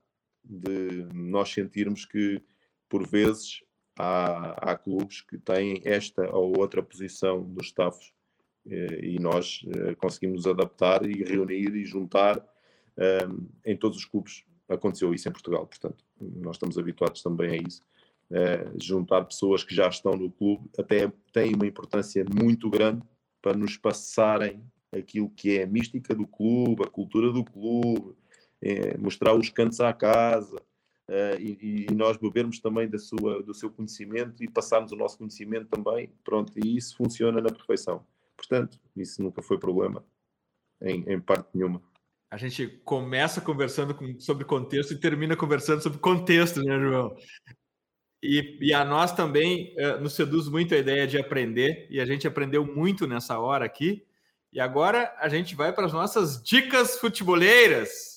de 0.49 1.07
nós 1.13 1.51
sentirmos 1.51 2.05
que 2.05 2.41
por 2.89 3.07
vezes 3.07 3.61
há, 3.97 4.71
há 4.71 4.75
clubes 4.77 5.21
que 5.21 5.37
têm 5.37 5.81
esta 5.83 6.29
ou 6.35 6.57
outra 6.59 6.81
posição 6.81 7.43
nos 7.43 7.67
staffs 7.67 8.13
eh, 8.69 8.99
e 9.01 9.19
nós 9.19 9.65
eh, 9.67 9.95
conseguimos 9.95 10.45
adaptar 10.45 11.05
e 11.05 11.23
reunir 11.23 11.75
e 11.75 11.85
juntar 11.85 12.43
ehm, 12.97 13.47
em 13.65 13.75
todos 13.75 13.97
os 13.97 14.05
clubes. 14.05 14.43
Aconteceu 14.69 15.13
isso 15.13 15.29
em 15.29 15.31
Portugal, 15.31 15.65
portanto, 15.65 16.03
nós 16.19 16.55
estamos 16.55 16.77
habituados 16.77 17.21
também 17.21 17.51
a 17.51 17.67
isso. 17.67 17.81
Eh, 18.29 18.71
juntar 18.81 19.23
pessoas 19.23 19.63
que 19.63 19.73
já 19.73 19.87
estão 19.87 20.13
no 20.17 20.29
clube 20.29 20.69
até 20.77 21.11
tem 21.31 21.55
uma 21.55 21.65
importância 21.65 22.25
muito 22.25 22.69
grande 22.69 23.01
para 23.41 23.57
nos 23.57 23.77
passarem 23.77 24.61
aquilo 24.91 25.29
que 25.29 25.57
é 25.57 25.63
a 25.63 25.67
mística 25.67 26.13
do 26.13 26.27
clube, 26.27 26.83
a 26.83 26.89
cultura 26.89 27.31
do 27.31 27.43
clube, 27.43 28.15
mostrar 28.99 29.33
os 29.33 29.49
cantos 29.49 29.79
à 29.79 29.93
casa, 29.93 30.61
Uh, 31.09 31.39
e, 31.39 31.85
e, 31.89 31.93
nós 31.95 32.17
bebermos 32.17 32.59
também 32.59 32.85
da 32.85 32.99
sua, 32.99 33.41
do 33.41 33.53
seu 33.53 33.71
conhecimento 33.71 34.43
e 34.43 34.49
passarmos 34.49 34.91
o 34.91 34.95
nosso 34.97 35.17
conhecimento 35.17 35.69
também, 35.69 36.11
pronto, 36.21 36.51
e 36.57 36.75
isso 36.75 36.97
funciona 36.97 37.39
na 37.39 37.49
perfeição. 37.49 38.05
Portanto, 38.35 38.77
isso 38.93 39.23
nunca 39.23 39.41
foi 39.41 39.57
problema 39.57 40.03
em, 40.81 41.09
em 41.09 41.19
parte 41.19 41.47
nenhuma. 41.53 41.81
A 42.29 42.35
gente 42.35 42.67
começa 42.83 43.39
conversando 43.39 43.95
com, 43.95 44.19
sobre 44.19 44.43
contexto 44.43 44.91
e 44.91 44.99
termina 44.99 45.37
conversando 45.37 45.81
sobre 45.81 45.97
contexto, 45.99 46.61
né, 46.61 46.77
João? 46.77 47.15
E, 48.21 48.57
e, 48.61 48.73
a 48.73 48.83
nós 48.83 49.13
também 49.13 49.73
uh, 49.77 50.01
nos 50.01 50.13
seduz 50.13 50.49
muito 50.49 50.75
a 50.75 50.77
ideia 50.77 51.07
de 51.07 51.17
aprender, 51.17 51.87
e 51.89 52.01
a 52.01 52.05
gente 52.05 52.27
aprendeu 52.27 52.65
muito 52.65 53.07
nessa 53.07 53.39
hora 53.39 53.63
aqui. 53.63 54.05
E 54.51 54.59
agora 54.59 55.15
a 55.19 55.29
gente 55.29 55.55
vai 55.55 55.71
para 55.71 55.85
as 55.85 55.93
nossas 55.93 56.43
dicas 56.43 56.99
futeboleiras. 56.99 58.16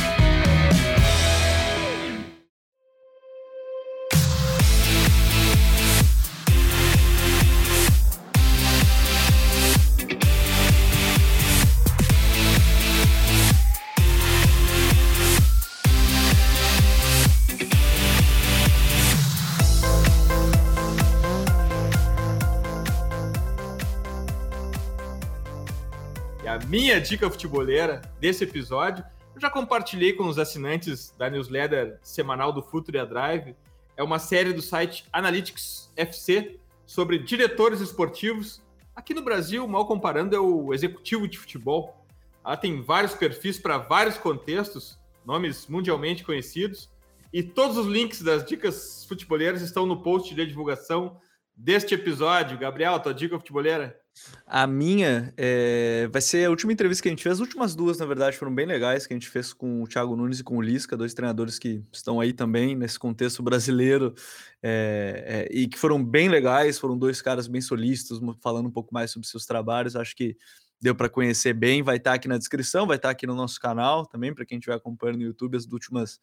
Minha 26.71 27.01
dica 27.01 27.29
futeboleira 27.29 28.01
desse 28.17 28.45
episódio. 28.45 29.03
Eu 29.35 29.41
já 29.41 29.49
compartilhei 29.49 30.13
com 30.13 30.23
os 30.23 30.39
assinantes 30.39 31.13
da 31.17 31.29
newsletter 31.29 31.99
semanal 32.01 32.53
do 32.53 32.63
Future 32.63 33.05
Drive. 33.05 33.57
É 33.97 34.01
uma 34.01 34.17
série 34.17 34.53
do 34.53 34.61
site 34.61 35.03
Analytics 35.11 35.91
FC 35.97 36.57
sobre 36.85 37.19
diretores 37.19 37.81
esportivos. 37.81 38.63
Aqui 38.95 39.13
no 39.13 39.21
Brasil, 39.21 39.67
mal 39.67 39.85
comparando, 39.85 40.33
é 40.33 40.39
o 40.39 40.73
executivo 40.73 41.27
de 41.27 41.37
futebol. 41.37 42.05
Ela 42.41 42.55
tem 42.55 42.81
vários 42.81 43.13
perfis 43.13 43.59
para 43.59 43.77
vários 43.77 44.17
contextos, 44.17 44.97
nomes 45.25 45.67
mundialmente 45.67 46.23
conhecidos. 46.23 46.89
E 47.33 47.43
todos 47.43 47.75
os 47.75 47.85
links 47.85 48.21
das 48.21 48.45
dicas 48.45 49.03
futeboleiras 49.09 49.61
estão 49.61 49.85
no 49.85 50.01
post 50.01 50.33
de 50.33 50.45
divulgação 50.45 51.19
deste 51.53 51.95
episódio. 51.95 52.57
Gabriel, 52.57 52.97
tua 52.97 53.13
dica 53.13 53.37
futebolera? 53.37 54.00
A 54.45 54.67
minha 54.67 55.33
é, 55.37 56.09
vai 56.11 56.21
ser 56.21 56.45
a 56.45 56.49
última 56.49 56.73
entrevista 56.73 57.01
que 57.01 57.09
a 57.09 57.11
gente 57.11 57.23
fez. 57.23 57.35
As 57.35 57.39
últimas 57.39 57.73
duas, 57.73 57.97
na 57.97 58.05
verdade, 58.05 58.37
foram 58.37 58.53
bem 58.53 58.65
legais, 58.65 59.07
que 59.07 59.13
a 59.13 59.15
gente 59.15 59.29
fez 59.29 59.53
com 59.53 59.81
o 59.81 59.87
Thiago 59.87 60.15
Nunes 60.15 60.39
e 60.39 60.43
com 60.43 60.57
o 60.57 60.61
Lisca, 60.61 60.97
dois 60.97 61.13
treinadores 61.13 61.57
que 61.57 61.81
estão 61.91 62.19
aí 62.19 62.33
também 62.33 62.75
nesse 62.75 62.99
contexto 62.99 63.41
brasileiro 63.41 64.13
é, 64.61 65.47
é, 65.49 65.57
e 65.57 65.67
que 65.67 65.77
foram 65.79 66.03
bem 66.03 66.27
legais. 66.27 66.77
Foram 66.77 66.97
dois 66.97 67.21
caras 67.21 67.47
bem 67.47 67.61
solistas, 67.61 68.19
falando 68.41 68.67
um 68.67 68.71
pouco 68.71 68.93
mais 68.93 69.11
sobre 69.11 69.27
seus 69.27 69.45
trabalhos. 69.45 69.95
Acho 69.95 70.15
que 70.15 70.35
deu 70.81 70.95
para 70.95 71.07
conhecer 71.07 71.53
bem, 71.53 71.81
vai 71.81 71.97
estar 71.97 72.11
tá 72.11 72.15
aqui 72.15 72.27
na 72.27 72.37
descrição, 72.37 72.87
vai 72.87 72.97
estar 72.97 73.09
tá 73.09 73.11
aqui 73.11 73.25
no 73.27 73.35
nosso 73.35 73.59
canal 73.59 74.05
também, 74.05 74.33
para 74.33 74.43
quem 74.45 74.57
estiver 74.57 74.75
acompanhando 74.75 75.17
no 75.17 75.25
YouTube, 75.25 75.55
as 75.55 75.65
últimas 75.65 76.19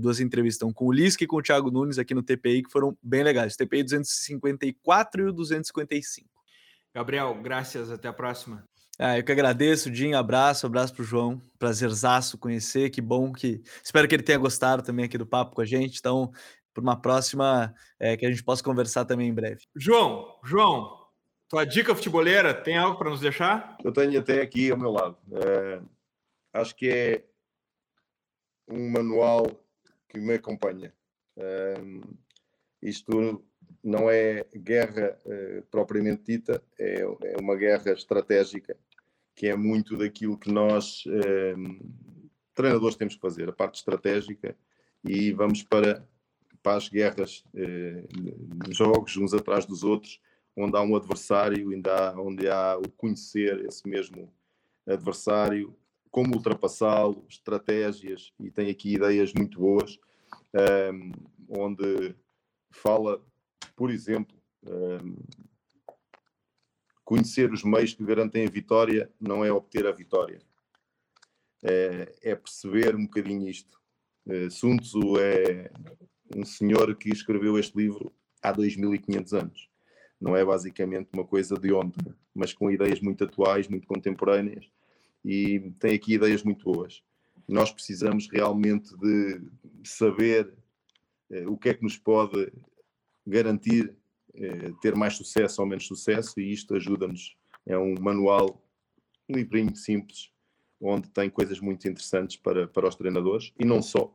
duas 0.00 0.20
entrevistas 0.20 0.72
com 0.72 0.86
o 0.86 0.92
Lisca 0.92 1.24
e 1.24 1.26
com 1.26 1.36
o 1.36 1.42
Thiago 1.42 1.70
Nunes 1.70 1.98
aqui 1.98 2.14
no 2.14 2.22
TPI, 2.22 2.62
que 2.62 2.70
foram 2.70 2.96
bem 3.02 3.24
legais. 3.24 3.54
O 3.54 3.56
TPI 3.58 3.82
254 3.82 5.22
e 5.22 5.24
o 5.26 5.32
255. 5.32 6.37
Gabriel, 6.94 7.34
graças, 7.42 7.90
até 7.90 8.08
a 8.08 8.12
próxima. 8.12 8.64
Ah, 8.98 9.16
eu 9.16 9.24
que 9.24 9.30
agradeço, 9.30 9.94
Jim, 9.94 10.14
abraço, 10.14 10.66
abraço 10.66 10.92
pro 10.92 11.04
João, 11.04 11.40
prazerzaço 11.56 12.36
conhecer, 12.36 12.90
que 12.90 13.00
bom 13.00 13.32
que, 13.32 13.62
espero 13.82 14.08
que 14.08 14.14
ele 14.14 14.24
tenha 14.24 14.38
gostado 14.38 14.82
também 14.82 15.04
aqui 15.04 15.16
do 15.16 15.26
papo 15.26 15.54
com 15.54 15.60
a 15.60 15.64
gente, 15.64 15.98
então, 16.00 16.32
por 16.74 16.82
uma 16.82 17.00
próxima, 17.00 17.72
é, 18.00 18.16
que 18.16 18.26
a 18.26 18.30
gente 18.30 18.42
possa 18.42 18.62
conversar 18.62 19.04
também 19.04 19.28
em 19.28 19.34
breve. 19.34 19.62
João, 19.76 20.40
João, 20.42 21.06
tua 21.48 21.64
dica 21.64 21.94
futeboleira, 21.94 22.52
tem 22.52 22.76
algo 22.76 22.98
para 22.98 23.10
nos 23.10 23.20
deixar? 23.20 23.76
Eu 23.84 23.92
tenho 23.92 24.18
até 24.18 24.42
aqui 24.42 24.70
ao 24.70 24.78
meu 24.78 24.90
lado. 24.90 25.16
É, 25.32 25.80
acho 26.54 26.74
que 26.74 26.88
é 26.88 27.24
um 28.68 28.90
manual 28.90 29.46
que 30.08 30.18
me 30.18 30.34
acompanha. 30.34 30.92
É, 31.36 31.74
isto 32.82 33.44
não 33.88 34.10
é 34.10 34.44
guerra 34.54 35.18
é, 35.26 35.62
propriamente 35.70 36.22
dita, 36.26 36.62
é, 36.78 37.00
é, 37.00 37.36
uma 37.40 37.56
guerra 37.56 37.92
estratégica, 37.92 38.76
que 39.34 39.46
é 39.46 39.56
muito 39.56 39.96
daquilo 39.96 40.36
que 40.36 40.52
nós, 40.52 41.04
é, 41.06 41.54
treinadores, 42.54 42.96
temos 42.96 43.14
que 43.14 43.20
fazer, 43.20 43.48
a 43.48 43.52
parte 43.52 43.76
estratégica, 43.76 44.54
e 45.02 45.32
vamos 45.32 45.62
para, 45.62 46.06
para 46.62 46.76
as 46.76 46.88
guerras, 46.88 47.44
jogos 48.70 49.16
uns 49.16 49.32
atrás 49.32 49.64
dos 49.64 49.84
outros, 49.84 50.20
onde 50.56 50.76
há 50.76 50.82
um 50.82 50.96
adversário, 50.96 51.72
onde 51.72 51.88
há, 51.88 52.14
onde 52.18 52.48
há 52.48 52.76
o 52.76 52.90
conhecer 52.90 53.64
esse 53.64 53.88
mesmo 53.88 54.30
adversário, 54.84 55.74
como 56.10 56.34
ultrapassá-lo, 56.34 57.24
estratégias, 57.28 58.32
e 58.40 58.50
tem 58.50 58.68
aqui 58.70 58.94
ideias 58.94 59.32
muito 59.32 59.60
boas, 59.60 60.00
ehm, 60.52 61.12
onde 61.48 62.16
fala, 62.72 63.22
por 63.76 63.90
exemplo, 63.90 64.36
um, 64.64 64.96
ehm, 64.96 65.16
conhecer 67.04 67.52
os 67.52 67.64
meios 67.64 67.94
que 67.94 68.04
garantem 68.04 68.46
a 68.46 68.50
vitória 68.50 69.10
não 69.20 69.44
é 69.44 69.52
obter 69.52 69.86
a 69.86 69.92
vitória, 69.92 70.40
é, 71.62 72.14
é 72.22 72.34
perceber 72.36 72.94
um 72.94 73.04
bocadinho 73.04 73.48
isto. 73.48 73.78
Uh, 74.26 74.50
Sun 74.50 74.76
Tzu 74.76 75.18
é 75.18 75.70
um 76.36 76.44
senhor 76.44 76.94
que 76.96 77.08
escreveu 77.08 77.58
este 77.58 77.76
livro 77.76 78.14
há 78.42 78.52
2500 78.52 79.32
anos 79.32 79.68
não 80.20 80.36
é 80.36 80.44
basicamente 80.44 81.08
uma 81.12 81.24
coisa 81.24 81.54
de 81.56 81.72
ontem, 81.72 82.12
mas 82.34 82.52
com 82.52 82.70
ideias 82.70 83.00
muito 83.00 83.24
atuais, 83.24 83.68
muito 83.68 83.86
contemporâneas 83.86 84.68
e 85.24 85.72
tem 85.78 85.94
aqui 85.94 86.14
ideias 86.14 86.42
muito 86.42 86.64
boas. 86.64 87.02
Nós 87.46 87.70
precisamos 87.70 88.28
realmente 88.28 88.96
de 88.98 89.40
saber 89.84 90.52
eh, 91.30 91.46
o 91.46 91.56
que 91.56 91.70
é 91.70 91.74
que 91.74 91.82
nos 91.82 91.96
pode 91.96 92.52
garantir 93.28 93.94
eh, 94.34 94.72
ter 94.80 94.94
mais 94.96 95.14
sucesso 95.14 95.60
ou 95.60 95.68
menos 95.68 95.86
sucesso 95.86 96.40
e 96.40 96.52
isto 96.52 96.74
ajuda-nos. 96.74 97.36
É 97.66 97.76
um 97.76 97.94
manual, 98.00 98.64
um 99.28 99.36
livrinho 99.36 99.76
simples, 99.76 100.30
onde 100.80 101.10
tem 101.10 101.28
coisas 101.28 101.60
muito 101.60 101.86
interessantes 101.88 102.36
para, 102.36 102.66
para 102.66 102.88
os 102.88 102.94
treinadores 102.94 103.52
e 103.58 103.64
não 103.64 103.82
só. 103.82 104.14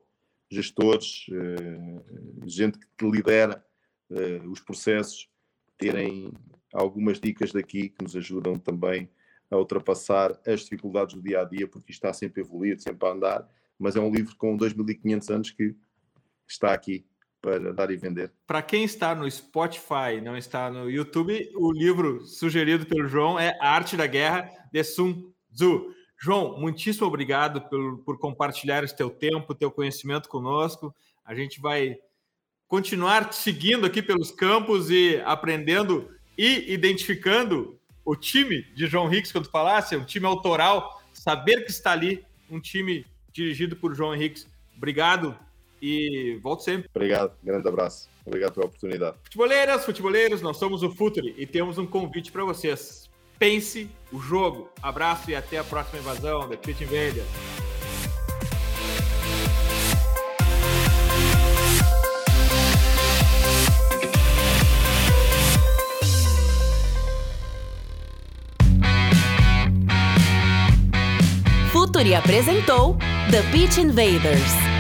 Gestores, 0.50 1.26
eh, 1.32 2.46
gente 2.46 2.80
que 2.98 3.06
lidera 3.06 3.66
eh, 4.10 4.42
os 4.48 4.60
processos, 4.60 5.30
terem 5.78 6.32
algumas 6.74 7.20
dicas 7.20 7.52
daqui 7.52 7.90
que 7.90 8.04
nos 8.04 8.16
ajudam 8.16 8.58
também 8.58 9.10
a 9.50 9.58
ultrapassar 9.58 10.40
as 10.48 10.62
dificuldades 10.62 11.16
do 11.16 11.22
dia 11.22 11.42
a 11.42 11.44
dia, 11.44 11.68
porque 11.68 11.92
está 11.92 12.12
sempre 12.14 12.42
a 12.42 12.46
evoluir, 12.46 12.80
sempre 12.80 13.08
a 13.08 13.12
andar, 13.12 13.50
mas 13.78 13.96
é 13.96 14.00
um 14.00 14.12
livro 14.12 14.36
com 14.36 14.58
2.500 14.58 15.30
anos 15.34 15.52
que 15.52 15.76
está 16.48 16.74
aqui 16.74 17.06
para 17.44 17.74
dar 17.74 17.92
e 17.92 17.98
vender. 17.98 18.32
Para 18.48 18.62
quem 18.62 18.86
está 18.86 19.14
no 19.14 19.30
Spotify, 19.30 20.22
não 20.24 20.38
está 20.38 20.72
no 20.72 20.90
YouTube, 20.90 21.52
o 21.56 21.74
livro 21.74 22.22
sugerido 22.22 22.86
pelo 22.86 23.06
João 23.06 23.38
é 23.38 23.58
A 23.60 23.72
Arte 23.72 23.98
da 23.98 24.08
Guerra, 24.08 24.50
de 24.72 24.82
Sun 24.82 25.30
Tzu. 25.54 25.94
João, 26.18 26.58
muitíssimo 26.58 27.06
obrigado 27.06 27.60
por, 27.64 27.98
por 28.06 28.18
compartilhar 28.18 28.82
esse 28.86 28.96
teu 28.96 29.10
tempo, 29.10 29.54
teu 29.54 29.70
conhecimento 29.70 30.30
conosco. 30.30 30.96
A 31.26 31.36
gente 31.36 31.60
vai 31.60 31.98
continuar 32.66 33.34
seguindo 33.34 33.86
aqui 33.86 34.02
pelos 34.02 34.32
campos 34.32 34.90
e 34.90 35.22
aprendendo 35.26 36.10
e 36.38 36.72
identificando 36.74 37.78
o 38.06 38.16
time 38.16 38.64
de 38.74 38.88
João 38.88 39.08
Henriques, 39.08 39.34
quando 39.34 39.50
falasse, 39.50 39.98
um 39.98 40.06
time 40.06 40.26
autoral, 40.26 41.04
saber 41.12 41.66
que 41.66 41.72
está 41.72 41.92
ali, 41.92 42.24
um 42.50 42.62
time 42.62 43.06
dirigido 43.34 43.76
por 43.76 43.94
João 43.94 44.16
Henriques. 44.16 44.48
Obrigado 44.78 45.38
e 45.84 46.40
volto 46.42 46.64
sempre. 46.64 46.90
Obrigado, 46.96 47.34
grande 47.44 47.68
abraço. 47.68 48.10
Obrigado 48.26 48.54
pela 48.54 48.68
oportunidade. 48.68 49.18
Futeboleiras, 49.24 49.84
futeboleiros, 49.84 50.42
nós 50.42 50.56
somos 50.56 50.82
o 50.82 50.90
Futuri 50.90 51.36
e 51.38 51.46
temos 51.46 51.78
um 51.78 51.86
convite 51.86 52.32
para 52.32 52.46
vocês. 52.46 53.10
Pense 53.38 53.90
o 54.10 54.18
jogo. 54.18 54.70
Abraço 54.82 55.30
e 55.30 55.36
até 55.36 55.58
a 55.58 55.64
próxima 55.64 56.00
invasão 56.00 56.48
da 56.48 56.56
Pit 56.56 56.82
Invader. 56.82 57.26
Futuri 71.74 72.16
apresentou 72.16 72.98
The 73.30 73.42
Pitch 73.52 73.80
Invaders. 73.80 74.73